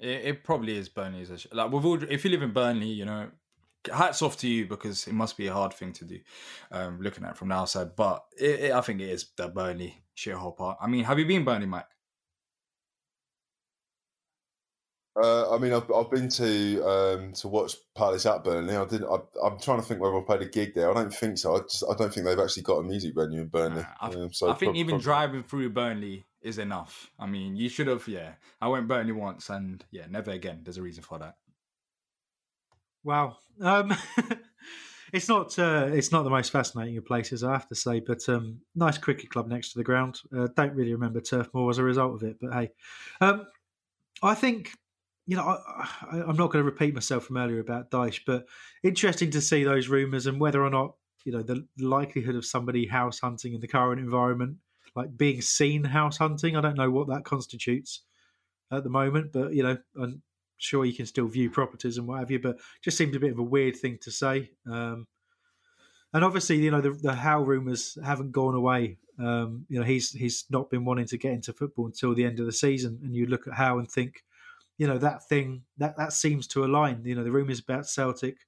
It, 0.00 0.24
it 0.24 0.44
probably 0.44 0.76
is 0.76 0.88
Burnley's 0.88 1.30
a 1.30 1.38
sh- 1.38 1.46
like 1.52 1.70
with 1.70 1.84
all, 1.84 2.02
if 2.02 2.24
you 2.24 2.30
live 2.30 2.42
in 2.42 2.52
Burnley, 2.52 2.88
you 2.88 3.04
know, 3.04 3.28
hats 3.92 4.22
off 4.22 4.36
to 4.38 4.48
you 4.48 4.66
because 4.66 5.06
it 5.06 5.14
must 5.14 5.36
be 5.36 5.46
a 5.46 5.52
hard 5.52 5.72
thing 5.72 5.92
to 5.92 6.04
do, 6.04 6.18
um, 6.72 7.00
looking 7.00 7.24
at 7.24 7.30
it 7.32 7.36
from 7.36 7.48
the 7.48 7.54
outside. 7.54 7.96
But 7.96 8.24
it, 8.38 8.60
it, 8.60 8.72
I 8.72 8.80
think 8.80 9.00
it 9.00 9.10
is 9.10 9.26
the 9.36 9.48
Burnley 9.48 10.02
shithole 10.16 10.56
part. 10.56 10.78
I 10.80 10.86
mean, 10.86 11.04
have 11.04 11.18
you 11.18 11.26
been 11.26 11.44
Burnley, 11.44 11.66
Mike? 11.66 11.86
Uh, 15.16 15.54
I 15.54 15.58
mean, 15.58 15.72
I've, 15.72 15.90
I've 15.92 16.10
been 16.10 16.28
to 16.28 16.82
um, 16.82 17.32
to 17.34 17.48
watch 17.48 17.76
Palace 17.94 18.26
at 18.26 18.42
Burnley. 18.42 18.76
I 18.76 18.84
didn't. 18.84 19.08
I, 19.08 19.46
am 19.46 19.58
trying 19.60 19.80
to 19.80 19.86
think 19.86 20.00
whether 20.00 20.18
I 20.18 20.22
played 20.22 20.42
a 20.42 20.48
gig 20.48 20.74
there. 20.74 20.90
I 20.90 20.94
don't 20.94 21.14
think 21.14 21.38
so. 21.38 21.54
I 21.54 21.60
just 21.60 21.84
I 21.88 21.94
don't 21.94 22.12
think 22.12 22.26
they've 22.26 22.38
actually 22.38 22.64
got 22.64 22.78
a 22.78 22.82
music 22.82 23.14
venue 23.14 23.42
in 23.42 23.46
Burnley. 23.46 23.86
I, 24.00 24.08
um, 24.08 24.32
so 24.32 24.50
I 24.50 24.54
think 24.54 24.70
prob- 24.70 24.76
even 24.76 24.94
prob- 24.96 25.02
driving 25.02 25.42
through 25.44 25.70
Burnley 25.70 26.24
is 26.42 26.58
enough. 26.58 27.10
I 27.18 27.26
mean, 27.26 27.54
you 27.54 27.68
should 27.68 27.86
have. 27.86 28.08
Yeah, 28.08 28.32
I 28.60 28.66
went 28.66 28.88
Burnley 28.88 29.12
once, 29.12 29.50
and 29.50 29.84
yeah, 29.92 30.06
never 30.10 30.32
again. 30.32 30.62
There's 30.64 30.78
a 30.78 30.82
reason 30.82 31.04
for 31.04 31.20
that. 31.20 31.36
Wow. 33.04 33.36
Um, 33.60 33.94
it's 35.12 35.28
not 35.28 35.56
uh, 35.58 35.90
it's 35.92 36.10
not 36.10 36.24
the 36.24 36.30
most 36.30 36.50
fascinating 36.50 36.96
of 36.96 37.06
places, 37.06 37.44
I 37.44 37.52
have 37.52 37.68
to 37.68 37.76
say, 37.76 38.00
but 38.00 38.28
um, 38.28 38.60
nice 38.74 38.98
cricket 38.98 39.30
club 39.30 39.46
next 39.46 39.72
to 39.72 39.78
the 39.78 39.84
ground. 39.84 40.20
Uh, 40.36 40.48
don't 40.56 40.74
really 40.74 40.92
remember 40.92 41.20
Turf 41.20 41.48
Moor 41.54 41.70
as 41.70 41.78
a 41.78 41.84
result 41.84 42.14
of 42.14 42.22
it, 42.28 42.38
but 42.40 42.52
hey, 42.52 42.70
um, 43.20 43.46
I 44.22 44.34
think 44.34 44.72
you 45.26 45.36
know 45.36 45.42
I, 45.44 45.88
I'm 46.10 46.36
not 46.36 46.52
going 46.52 46.64
to 46.64 46.70
repeat 46.70 46.94
myself 46.94 47.24
from 47.24 47.36
earlier 47.36 47.60
about 47.60 47.90
Dyche, 47.90 48.20
but 48.26 48.46
interesting 48.82 49.30
to 49.30 49.40
see 49.40 49.64
those 49.64 49.88
rumours 49.88 50.26
and 50.26 50.40
whether 50.40 50.62
or 50.62 50.70
not 50.70 50.94
you 51.24 51.32
know 51.32 51.42
the 51.42 51.66
likelihood 51.78 52.36
of 52.36 52.44
somebody 52.44 52.86
house 52.86 53.18
hunting 53.18 53.54
in 53.54 53.60
the 53.60 53.68
current 53.68 54.00
environment, 54.00 54.56
like 54.94 55.16
being 55.16 55.40
seen 55.40 55.84
house 55.84 56.18
hunting. 56.18 56.56
I 56.56 56.60
don't 56.60 56.76
know 56.76 56.90
what 56.90 57.08
that 57.08 57.24
constitutes 57.24 58.02
at 58.70 58.84
the 58.84 58.90
moment, 58.90 59.32
but 59.32 59.54
you 59.54 59.62
know, 59.62 59.76
I'm 60.00 60.22
sure 60.58 60.84
you 60.84 60.94
can 60.94 61.06
still 61.06 61.26
view 61.26 61.50
properties 61.50 61.98
and 61.98 62.06
what 62.06 62.20
have 62.20 62.30
you, 62.30 62.38
but 62.38 62.58
just 62.82 62.96
seemed 62.96 63.14
a 63.14 63.20
bit 63.20 63.32
of 63.32 63.38
a 63.38 63.42
weird 63.42 63.76
thing 63.76 63.98
to 64.02 64.10
say. 64.10 64.50
Um, 64.70 65.06
and 66.12 66.24
obviously, 66.24 66.56
you 66.56 66.70
know, 66.70 66.80
the, 66.80 66.90
the 66.90 67.44
rumours 67.44 67.98
haven't 68.04 68.32
gone 68.32 68.54
away. 68.54 68.98
Um, 69.18 69.66
you 69.68 69.78
know, 69.78 69.84
he's 69.84 70.10
he's 70.10 70.44
not 70.50 70.70
been 70.70 70.84
wanting 70.84 71.06
to 71.06 71.18
get 71.18 71.32
into 71.32 71.52
football 71.52 71.86
until 71.86 72.14
the 72.14 72.24
end 72.24 72.40
of 72.40 72.46
the 72.46 72.52
season. 72.52 73.00
And 73.02 73.14
you 73.14 73.26
look 73.26 73.46
at 73.46 73.54
Howe 73.54 73.78
and 73.78 73.90
think, 73.90 74.22
you 74.78 74.86
know, 74.86 74.98
that 74.98 75.28
thing 75.28 75.62
that 75.78 75.96
that 75.96 76.12
seems 76.12 76.46
to 76.48 76.64
align. 76.64 77.02
You 77.04 77.14
know, 77.14 77.24
the 77.24 77.32
rumours 77.32 77.60
about 77.60 77.86
Celtic 77.86 78.38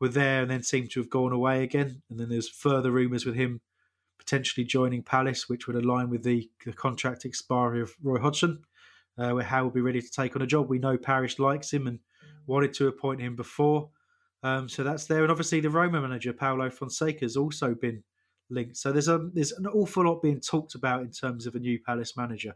were 0.00 0.08
there 0.08 0.42
and 0.42 0.50
then 0.50 0.62
seem 0.62 0.88
to 0.88 1.00
have 1.00 1.10
gone 1.10 1.32
away 1.32 1.62
again. 1.62 2.02
And 2.08 2.18
then 2.18 2.28
there's 2.28 2.48
further 2.48 2.90
rumours 2.90 3.26
with 3.26 3.34
him 3.34 3.60
potentially 4.18 4.64
joining 4.64 5.02
Palace, 5.02 5.48
which 5.48 5.66
would 5.66 5.76
align 5.76 6.10
with 6.10 6.22
the, 6.22 6.50
the 6.64 6.72
contract 6.72 7.24
expiry 7.24 7.80
of 7.80 7.94
Roy 8.02 8.18
Hodgson 8.20 8.64
uh, 9.18 9.30
where 9.32 9.44
Howe 9.44 9.64
will 9.64 9.70
be 9.70 9.80
ready 9.80 10.00
to 10.00 10.10
take 10.10 10.36
on 10.36 10.42
a 10.42 10.46
job. 10.46 10.68
We 10.68 10.78
know 10.78 10.96
Parish 10.96 11.38
likes 11.38 11.72
him 11.72 11.86
and 11.86 11.98
wanted 12.46 12.72
to 12.74 12.86
appoint 12.86 13.20
him 13.20 13.36
before. 13.36 13.90
Um, 14.42 14.68
so 14.68 14.84
that's 14.84 15.06
there. 15.06 15.22
And 15.22 15.30
obviously, 15.30 15.60
the 15.60 15.70
Roma 15.70 16.00
manager, 16.00 16.32
Paulo 16.32 16.70
Fonseca, 16.70 17.24
has 17.24 17.36
also 17.36 17.74
been 17.74 18.04
linked. 18.48 18.76
So 18.76 18.92
there's 18.92 19.08
a 19.08 19.28
there's 19.34 19.52
an 19.52 19.66
awful 19.66 20.04
lot 20.04 20.22
being 20.22 20.40
talked 20.40 20.76
about 20.76 21.02
in 21.02 21.10
terms 21.10 21.46
of 21.46 21.56
a 21.56 21.58
new 21.58 21.78
Palace 21.84 22.16
manager. 22.16 22.54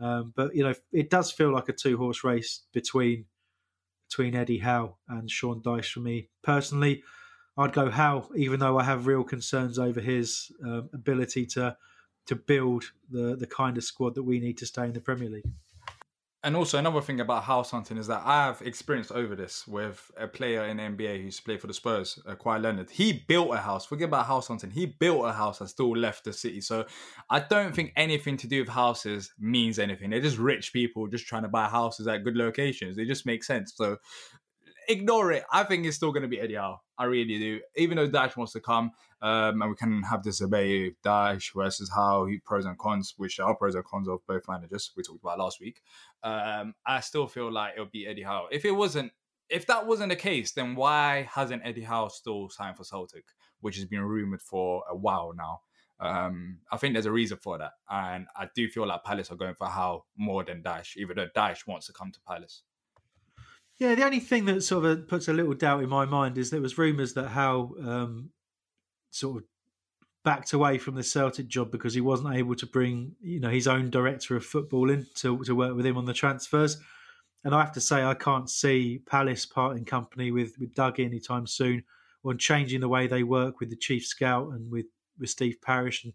Um, 0.00 0.32
but 0.36 0.54
you 0.54 0.62
know, 0.62 0.74
it 0.92 1.10
does 1.10 1.30
feel 1.30 1.52
like 1.52 1.68
a 1.68 1.72
two 1.72 1.96
horse 1.96 2.22
race 2.24 2.62
between 2.72 3.26
between 4.08 4.34
Eddie 4.34 4.58
Howe 4.58 4.96
and 5.08 5.30
Sean 5.30 5.60
Dyche 5.60 5.92
for 5.92 6.00
me 6.00 6.28
personally. 6.42 7.02
I'd 7.56 7.72
go 7.72 7.90
Howe, 7.90 8.28
even 8.36 8.60
though 8.60 8.78
I 8.78 8.84
have 8.84 9.06
real 9.06 9.24
concerns 9.24 9.78
over 9.78 10.00
his 10.00 10.52
um, 10.64 10.88
ability 10.92 11.46
to 11.46 11.76
to 12.26 12.36
build 12.36 12.84
the 13.10 13.36
the 13.36 13.46
kind 13.46 13.76
of 13.76 13.84
squad 13.84 14.14
that 14.14 14.22
we 14.22 14.38
need 14.38 14.58
to 14.58 14.66
stay 14.66 14.84
in 14.84 14.92
the 14.92 15.00
Premier 15.00 15.28
League. 15.28 15.50
And 16.44 16.54
also 16.54 16.78
another 16.78 17.00
thing 17.00 17.18
about 17.18 17.42
house 17.42 17.72
hunting 17.72 17.96
is 17.96 18.06
that 18.06 18.22
I 18.24 18.46
have 18.46 18.62
experienced 18.62 19.10
over 19.10 19.34
this 19.34 19.66
with 19.66 20.08
a 20.16 20.28
player 20.28 20.66
in 20.66 20.76
NBA 20.76 21.16
who 21.16 21.24
used 21.24 21.38
to 21.38 21.44
play 21.44 21.56
for 21.56 21.66
the 21.66 21.74
Spurs, 21.74 22.16
uh, 22.28 22.36
Kawhi 22.36 22.62
Leonard. 22.62 22.90
He 22.90 23.24
built 23.26 23.52
a 23.52 23.56
house. 23.56 23.86
Forget 23.86 24.06
about 24.06 24.26
house 24.26 24.46
hunting. 24.46 24.70
He 24.70 24.86
built 24.86 25.26
a 25.26 25.32
house 25.32 25.60
and 25.60 25.68
still 25.68 25.96
left 25.96 26.22
the 26.22 26.32
city. 26.32 26.60
So 26.60 26.86
I 27.28 27.40
don't 27.40 27.74
think 27.74 27.92
anything 27.96 28.36
to 28.36 28.46
do 28.46 28.60
with 28.60 28.68
houses 28.68 29.32
means 29.40 29.80
anything. 29.80 30.10
They're 30.10 30.20
just 30.20 30.38
rich 30.38 30.72
people 30.72 31.08
just 31.08 31.26
trying 31.26 31.42
to 31.42 31.48
buy 31.48 31.66
houses 31.66 32.06
at 32.06 32.22
good 32.22 32.36
locations. 32.36 32.96
They 32.96 33.04
just 33.04 33.26
make 33.26 33.42
sense. 33.42 33.72
So 33.74 33.96
ignore 34.88 35.32
it. 35.32 35.44
I 35.52 35.64
think 35.64 35.86
it's 35.86 35.96
still 35.96 36.12
going 36.12 36.22
to 36.22 36.28
be 36.28 36.40
Eddie 36.40 36.54
Howe. 36.54 36.80
I 36.96 37.04
really 37.04 37.38
do. 37.38 37.60
Even 37.76 37.96
though 37.96 38.08
Dyche 38.08 38.36
wants 38.36 38.52
to 38.54 38.60
come, 38.60 38.90
um, 39.20 39.62
and 39.62 39.70
we 39.70 39.76
can 39.76 40.02
have 40.02 40.22
this 40.22 40.38
debate 40.38 40.96
Dyche 41.04 41.54
versus 41.54 41.90
Howe, 41.94 42.28
pros 42.44 42.64
and 42.64 42.78
cons, 42.78 43.14
which 43.16 43.38
are 43.38 43.54
pros 43.54 43.74
and 43.74 43.84
cons 43.84 44.08
of 44.08 44.26
both 44.26 44.42
managers. 44.48 44.90
We 44.96 45.02
talked 45.02 45.22
about 45.22 45.38
last 45.38 45.60
week. 45.60 45.80
Um, 46.22 46.74
I 46.86 47.00
still 47.00 47.26
feel 47.26 47.52
like 47.52 47.74
it'll 47.74 47.86
be 47.86 48.06
Eddie 48.06 48.22
Howe. 48.22 48.48
If 48.50 48.64
it 48.64 48.72
wasn't, 48.72 49.12
if 49.48 49.66
that 49.66 49.86
wasn't 49.86 50.10
the 50.10 50.16
case, 50.16 50.52
then 50.52 50.74
why 50.74 51.28
hasn't 51.30 51.62
Eddie 51.64 51.82
Howe 51.82 52.08
still 52.08 52.48
signed 52.48 52.76
for 52.76 52.84
Celtic, 52.84 53.24
which 53.60 53.76
has 53.76 53.84
been 53.84 54.02
rumored 54.02 54.42
for 54.42 54.84
a 54.90 54.96
while 54.96 55.32
now? 55.36 55.60
Um, 56.00 56.58
I 56.70 56.76
think 56.76 56.94
there's 56.94 57.06
a 57.06 57.12
reason 57.12 57.38
for 57.38 57.58
that, 57.58 57.72
and 57.90 58.26
I 58.36 58.48
do 58.54 58.68
feel 58.68 58.86
like 58.86 59.02
Palace 59.02 59.32
are 59.32 59.36
going 59.36 59.56
for 59.56 59.66
Howe 59.66 60.04
more 60.16 60.44
than 60.44 60.62
Dyche, 60.62 60.96
even 60.96 61.16
though 61.16 61.26
Dyche 61.36 61.66
wants 61.66 61.86
to 61.86 61.92
come 61.92 62.12
to 62.12 62.20
Palace. 62.20 62.62
Yeah, 63.78 63.94
the 63.94 64.04
only 64.04 64.20
thing 64.20 64.46
that 64.46 64.62
sort 64.62 64.84
of 64.84 65.06
puts 65.06 65.28
a 65.28 65.32
little 65.32 65.54
doubt 65.54 65.82
in 65.82 65.88
my 65.88 66.04
mind 66.04 66.36
is 66.36 66.50
there 66.50 66.60
was 66.60 66.78
rumours 66.78 67.14
that 67.14 67.28
Howe 67.28 67.74
um, 67.80 68.30
sort 69.10 69.38
of 69.38 69.48
backed 70.24 70.52
away 70.52 70.78
from 70.78 70.96
the 70.96 71.04
Celtic 71.04 71.46
job 71.46 71.70
because 71.70 71.94
he 71.94 72.00
wasn't 72.00 72.34
able 72.34 72.56
to 72.56 72.66
bring 72.66 73.14
you 73.20 73.38
know 73.38 73.50
his 73.50 73.68
own 73.68 73.88
director 73.88 74.36
of 74.36 74.44
football 74.44 74.90
in 74.90 75.06
to, 75.16 75.42
to 75.44 75.54
work 75.54 75.76
with 75.76 75.86
him 75.86 75.96
on 75.96 76.06
the 76.06 76.12
transfers. 76.12 76.78
And 77.44 77.54
I 77.54 77.60
have 77.60 77.72
to 77.72 77.80
say, 77.80 78.02
I 78.02 78.14
can't 78.14 78.50
see 78.50 79.00
Palace 79.06 79.46
parting 79.46 79.84
company 79.84 80.32
with 80.32 80.58
with 80.58 80.74
Doug 80.74 80.98
anytime 80.98 81.46
soon 81.46 81.84
on 82.24 82.36
changing 82.36 82.80
the 82.80 82.88
way 82.88 83.06
they 83.06 83.22
work 83.22 83.60
with 83.60 83.70
the 83.70 83.76
chief 83.76 84.04
scout 84.04 84.48
and 84.48 84.72
with 84.72 84.86
with 85.20 85.30
Steve 85.30 85.62
Parish 85.62 86.02
and 86.02 86.12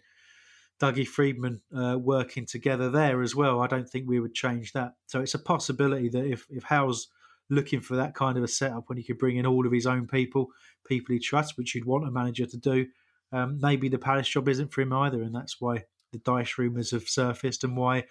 Dougie 0.81 1.07
Freedman 1.07 1.61
uh, 1.73 1.97
working 1.97 2.45
together 2.45 2.89
there 2.89 3.21
as 3.21 3.35
well. 3.35 3.61
I 3.61 3.67
don't 3.67 3.89
think 3.89 4.07
we 4.07 4.19
would 4.19 4.33
change 4.33 4.73
that. 4.73 4.95
So 5.05 5.21
it's 5.21 5.33
a 5.33 5.39
possibility 5.39 6.09
that 6.09 6.25
if 6.25 6.45
if 6.49 6.63
Howe's 6.63 7.07
looking 7.49 7.81
for 7.81 7.95
that 7.95 8.15
kind 8.15 8.37
of 8.37 8.43
a 8.43 8.47
setup 8.47 8.85
when 8.87 8.97
he 8.97 9.03
could 9.03 9.17
bring 9.17 9.37
in 9.37 9.45
all 9.45 9.65
of 9.65 9.71
his 9.71 9.85
own 9.85 10.07
people, 10.07 10.47
people 10.85 11.13
he 11.13 11.19
trusts, 11.19 11.57
which 11.57 11.75
you'd 11.75 11.85
want 11.85 12.07
a 12.07 12.11
manager 12.11 12.45
to 12.45 12.57
do. 12.57 12.87
Um, 13.31 13.59
maybe 13.59 13.89
the 13.89 13.97
Palace 13.97 14.29
job 14.29 14.47
isn't 14.47 14.71
for 14.71 14.81
him 14.81 14.93
either, 14.93 15.21
and 15.21 15.33
that's 15.33 15.59
why 15.59 15.83
the 16.11 16.19
Dyche 16.19 16.57
rumours 16.57 16.91
have 16.91 17.07
surfaced 17.09 17.63
and 17.63 17.75
why, 17.75 18.05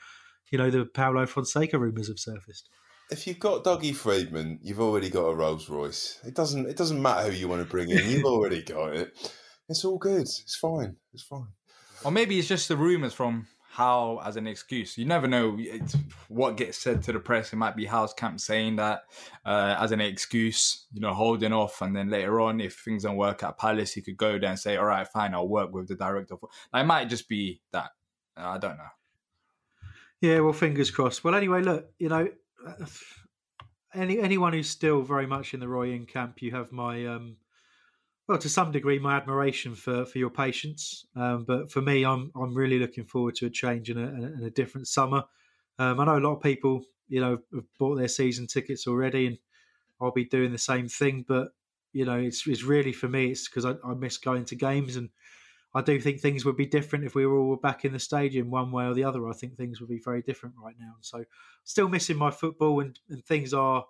you 0.50 0.58
know, 0.58 0.70
the 0.70 0.84
Paulo 0.84 1.26
Fonseca 1.26 1.78
rumours 1.78 2.08
have 2.08 2.18
surfaced. 2.18 2.68
If 3.10 3.26
you've 3.26 3.38
got 3.38 3.64
Dougie 3.64 3.94
Freedman, 3.94 4.58
you've 4.62 4.80
already 4.80 5.10
got 5.10 5.26
a 5.26 5.34
Rolls 5.34 5.68
Royce. 5.68 6.18
It 6.24 6.34
doesn't. 6.34 6.66
It 6.66 6.76
doesn't 6.76 7.00
matter 7.00 7.30
who 7.30 7.36
you 7.36 7.46
want 7.46 7.62
to 7.62 7.68
bring 7.68 7.90
in. 7.90 8.08
You've 8.08 8.24
already 8.26 8.62
got 8.62 8.96
it. 8.96 9.32
It's 9.68 9.84
all 9.84 9.98
good. 9.98 10.22
It's 10.22 10.56
fine. 10.56 10.96
It's 11.12 11.22
fine. 11.22 11.48
Or 12.04 12.10
maybe 12.10 12.38
it's 12.38 12.48
just 12.48 12.68
the 12.68 12.76
rumours 12.76 13.12
from 13.12 13.46
Howe 13.72 14.20
as 14.22 14.36
an 14.36 14.46
excuse. 14.46 14.98
You 14.98 15.06
never 15.06 15.26
know 15.26 15.58
what 16.28 16.58
gets 16.58 16.76
said 16.76 17.02
to 17.04 17.12
the 17.12 17.18
press. 17.18 17.54
It 17.54 17.56
might 17.56 17.74
be 17.74 17.86
Howe's 17.86 18.12
camp 18.12 18.38
saying 18.38 18.76
that 18.76 19.04
uh, 19.46 19.76
as 19.78 19.92
an 19.92 20.00
excuse, 20.02 20.88
you 20.92 21.00
know, 21.00 21.14
holding 21.14 21.54
off, 21.54 21.80
and 21.80 21.96
then 21.96 22.10
later 22.10 22.38
on, 22.42 22.60
if 22.60 22.74
things 22.74 23.04
don't 23.04 23.16
work 23.16 23.42
at 23.42 23.56
Palace, 23.56 23.94
he 23.94 24.02
could 24.02 24.18
go 24.18 24.38
there 24.38 24.50
and 24.50 24.58
say, 24.58 24.76
"All 24.76 24.84
right, 24.84 25.08
fine, 25.08 25.32
I'll 25.32 25.48
work 25.48 25.72
with 25.72 25.88
the 25.88 25.94
director." 25.94 26.34
It 26.74 26.84
might 26.84 27.08
just 27.08 27.30
be 27.30 27.62
that. 27.72 27.92
I 28.36 28.58
don't 28.58 28.76
know. 28.76 28.92
Yeah, 30.20 30.40
well, 30.40 30.52
fingers 30.52 30.90
crossed. 30.90 31.24
Well, 31.24 31.34
anyway, 31.34 31.62
look, 31.62 31.90
you 31.98 32.10
know, 32.10 32.28
any 33.94 34.20
anyone 34.20 34.52
who's 34.52 34.68
still 34.68 35.00
very 35.00 35.26
much 35.26 35.54
in 35.54 35.60
the 35.60 35.68
Roy 35.68 35.92
in 35.92 36.04
camp, 36.04 36.42
you 36.42 36.50
have 36.50 36.72
my 36.72 37.06
um, 37.06 37.38
well, 38.28 38.38
to 38.38 38.48
some 38.48 38.72
degree, 38.72 38.98
my 38.98 39.16
admiration 39.16 39.74
for 39.74 40.04
for 40.04 40.18
your 40.18 40.30
patience. 40.30 41.06
Um, 41.16 41.44
but 41.44 41.70
for 41.70 41.82
me, 41.82 42.04
I'm 42.04 42.30
I'm 42.34 42.54
really 42.54 42.78
looking 42.78 43.04
forward 43.04 43.34
to 43.36 43.46
a 43.46 43.50
change 43.50 43.90
and 43.90 43.98
a, 43.98 44.08
and 44.08 44.44
a 44.44 44.50
different 44.50 44.88
summer. 44.88 45.24
Um, 45.78 46.00
I 46.00 46.04
know 46.04 46.18
a 46.18 46.20
lot 46.20 46.36
of 46.36 46.42
people 46.42 46.84
you 47.12 47.20
know, 47.20 47.38
have 47.54 47.64
bought 47.78 47.96
their 47.96 48.08
season 48.08 48.46
tickets 48.46 48.86
already, 48.86 49.26
and 49.26 49.38
I'll 50.00 50.12
be 50.12 50.24
doing 50.24 50.50
the 50.50 50.56
same 50.56 50.88
thing. 50.88 51.26
But 51.28 51.48
you 51.92 52.06
know, 52.06 52.18
it's 52.18 52.46
it's 52.46 52.64
really 52.64 52.92
for 52.92 53.06
me, 53.06 53.32
it's 53.32 53.46
because 53.46 53.66
I, 53.66 53.74
I 53.84 53.92
miss 53.92 54.16
going 54.16 54.46
to 54.46 54.56
games, 54.56 54.96
and 54.96 55.10
I 55.74 55.82
do 55.82 56.00
think 56.00 56.20
things 56.20 56.46
would 56.46 56.56
be 56.56 56.64
different 56.64 57.04
if 57.04 57.14
we 57.14 57.26
were 57.26 57.38
all 57.38 57.56
back 57.56 57.84
in 57.84 57.92
the 57.92 57.98
stadium 57.98 58.50
one 58.50 58.72
way 58.72 58.86
or 58.86 58.94
the 58.94 59.04
other. 59.04 59.28
I 59.28 59.34
think 59.34 59.58
things 59.58 59.78
would 59.78 59.90
be 59.90 60.00
very 60.02 60.22
different 60.22 60.54
right 60.62 60.74
now. 60.80 60.94
So, 61.02 61.22
still 61.64 61.90
missing 61.90 62.16
my 62.16 62.30
football, 62.30 62.80
and, 62.80 62.98
and 63.10 63.22
things 63.26 63.52
are 63.52 63.84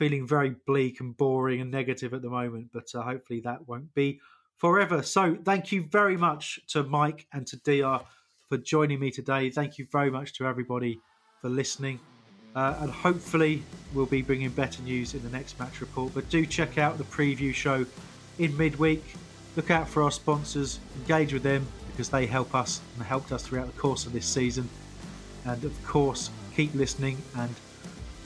feeling 0.00 0.26
very 0.26 0.56
bleak 0.66 0.98
and 1.00 1.14
boring 1.18 1.60
and 1.60 1.70
negative 1.70 2.14
at 2.14 2.22
the 2.22 2.30
moment. 2.30 2.70
But 2.72 2.86
uh, 2.94 3.02
hopefully 3.02 3.40
that 3.40 3.68
won't 3.68 3.94
be 3.94 4.18
forever. 4.56 5.02
So, 5.02 5.36
thank 5.44 5.70
you 5.70 5.84
very 5.92 6.16
much 6.16 6.58
to 6.68 6.82
Mike 6.82 7.26
and 7.34 7.46
to 7.46 7.56
DR 7.58 8.00
for 8.48 8.56
joining 8.56 8.98
me 8.98 9.10
today. 9.10 9.50
Thank 9.50 9.76
you 9.76 9.86
very 9.92 10.10
much 10.10 10.32
to 10.38 10.46
everybody 10.46 10.98
for 11.42 11.50
listening. 11.50 12.00
Uh, 12.56 12.76
and 12.80 12.90
hopefully, 12.90 13.62
we'll 13.92 14.06
be 14.06 14.22
bringing 14.22 14.48
better 14.48 14.82
news 14.82 15.12
in 15.14 15.22
the 15.22 15.28
next 15.28 15.60
match 15.60 15.82
report. 15.82 16.14
But 16.14 16.28
do 16.30 16.46
check 16.46 16.78
out 16.78 16.96
the 16.96 17.04
preview 17.04 17.54
show 17.54 17.84
in 18.38 18.56
midweek. 18.56 19.04
Look 19.54 19.70
out 19.70 19.86
for 19.86 20.02
our 20.02 20.10
sponsors, 20.10 20.80
engage 20.96 21.34
with 21.34 21.42
them 21.42 21.66
because 21.90 22.08
they 22.08 22.24
help 22.24 22.54
us 22.54 22.80
and 22.96 23.04
helped 23.04 23.32
us 23.32 23.42
throughout 23.42 23.66
the 23.66 23.78
course 23.78 24.06
of 24.06 24.14
this 24.14 24.24
season. 24.24 24.66
And 25.44 25.62
of 25.62 25.84
course, 25.84 26.30
keep 26.56 26.74
listening 26.74 27.18
and 27.36 27.54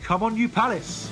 come 0.05 0.22
on, 0.22 0.36
you 0.36 0.48
Palace! 0.48 1.11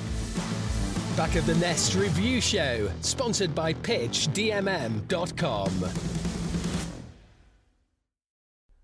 Back 1.17 1.35
of 1.35 1.45
the 1.45 1.55
Net 1.55 1.95
Review 1.97 2.39
Show, 2.39 2.89
sponsored 3.01 3.53
by 3.53 3.73
PitchDMM.com. 3.73 5.71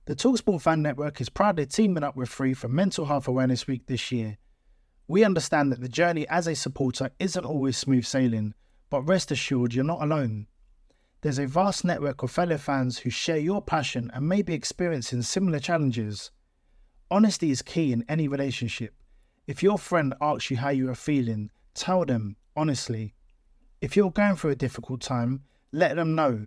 The 0.06 0.16
Talksport 0.16 0.62
Fan 0.62 0.82
Network 0.82 1.22
is 1.22 1.30
proudly 1.30 1.68
teaming 1.68 2.04
up 2.04 2.16
with 2.16 2.30
Free 2.30 2.56
for 2.56 2.68
Mental 2.68 3.06
Health 3.06 3.28
Awareness 3.28 3.68
Week 3.68 3.86
this 3.86 4.12
year. 4.12 4.40
We 5.08 5.24
understand 5.24 5.72
that 5.72 5.82
the 5.82 5.88
journey 5.88 6.28
as 6.28 6.48
a 6.48 6.56
supporter 6.56 7.12
isn't 7.20 7.46
always 7.46 7.78
smooth 7.78 8.06
sailing, 8.06 8.56
but 8.90 9.04
rest 9.04 9.30
assured 9.30 9.76
you're 9.76 9.84
not 9.84 10.02
alone. 10.02 10.48
There's 11.22 11.38
a 11.38 11.46
vast 11.46 11.86
network 11.86 12.24
of 12.24 12.32
fellow 12.32 12.58
fans 12.58 13.00
who 13.00 13.12
share 13.12 13.38
your 13.38 13.62
passion 13.62 14.10
and 14.14 14.28
may 14.28 14.42
be 14.42 14.56
experiencing 14.56 15.22
similar 15.22 15.60
challenges. 15.60 16.32
Honesty 17.12 17.52
is 17.52 17.62
key 17.62 17.92
in 17.92 18.06
any 18.10 18.28
relationship. 18.28 18.94
If 19.50 19.64
your 19.64 19.80
friend 19.80 20.14
asks 20.22 20.52
you 20.52 20.58
how 20.58 20.70
you 20.70 20.92
are 20.92 20.96
feeling, 20.96 21.50
tell 21.74 22.06
them 22.06 22.36
honestly. 22.56 23.16
If 23.82 23.98
you're 23.98 24.12
going 24.12 24.36
through 24.36 24.52
a 24.52 24.56
difficult 24.56 25.02
time, 25.02 25.42
let 25.72 25.96
them 25.96 26.14
know. 26.14 26.46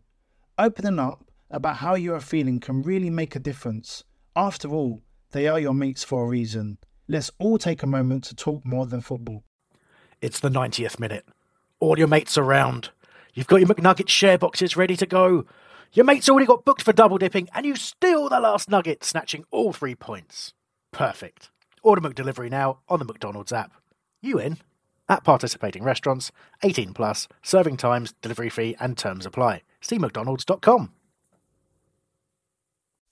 Opening 0.56 1.00
up 1.00 1.24
about 1.50 1.78
how 1.78 1.96
you 1.96 2.14
are 2.14 2.20
feeling 2.20 2.60
can 2.60 2.80
really 2.80 3.10
make 3.10 3.34
a 3.34 3.40
difference. 3.40 4.04
After 4.36 4.68
all, 4.68 5.02
they 5.32 5.48
are 5.48 5.58
your 5.58 5.74
mates 5.74 6.04
for 6.04 6.22
a 6.22 6.28
reason. 6.28 6.78
Let's 7.08 7.32
all 7.40 7.58
take 7.58 7.82
a 7.82 7.88
moment 7.88 8.22
to 8.26 8.36
talk 8.36 8.64
more 8.64 8.86
than 8.86 9.00
football. 9.00 9.42
It's 10.20 10.38
the 10.38 10.48
90th 10.48 11.00
minute. 11.00 11.26
All 11.80 11.98
your 11.98 12.06
mates 12.06 12.38
around. 12.38 12.90
You've 13.34 13.48
got 13.48 13.56
your 13.56 13.68
McNugget 13.68 14.10
share 14.10 14.38
boxes 14.38 14.76
ready 14.76 14.94
to 14.94 15.06
go. 15.06 15.44
Your 15.92 16.04
mate's 16.04 16.28
already 16.28 16.46
got 16.46 16.64
booked 16.64 16.82
for 16.82 16.92
double 16.92 17.18
dipping, 17.18 17.48
and 17.52 17.66
you 17.66 17.74
steal 17.74 18.28
the 18.28 18.38
last 18.38 18.70
nugget, 18.70 19.02
snatching 19.02 19.44
all 19.50 19.72
three 19.72 19.96
points. 19.96 20.54
Perfect. 20.92 21.50
Order 21.82 22.08
McDelivery 22.08 22.50
now 22.50 22.78
on 22.88 22.98
the 22.98 23.04
McDonald's 23.04 23.52
app. 23.52 23.72
You 24.22 24.38
in? 24.38 24.58
At 25.08 25.24
participating 25.24 25.82
restaurants, 25.82 26.30
18 26.62 26.94
plus, 26.94 27.28
serving 27.42 27.76
times, 27.76 28.14
delivery 28.22 28.50
fee, 28.50 28.76
and 28.78 28.96
terms 28.96 29.26
apply. 29.26 29.62
See 29.80 29.98
McDonald's.com. 29.98 30.92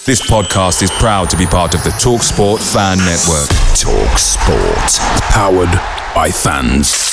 This 0.07 0.23
podcast 0.23 0.83
is 0.83 0.91
proud 0.93 1.29
to 1.29 1.37
be 1.37 1.45
part 1.45 1.75
of 1.75 1.85
the 1.85 1.91
TalkSport 1.91 2.59
Fan 2.73 2.97
Network. 2.99 3.49
Talk 3.77 4.19
Sport. 4.19 5.21
Powered 5.31 6.15
by 6.15 6.31
fans. 6.31 7.10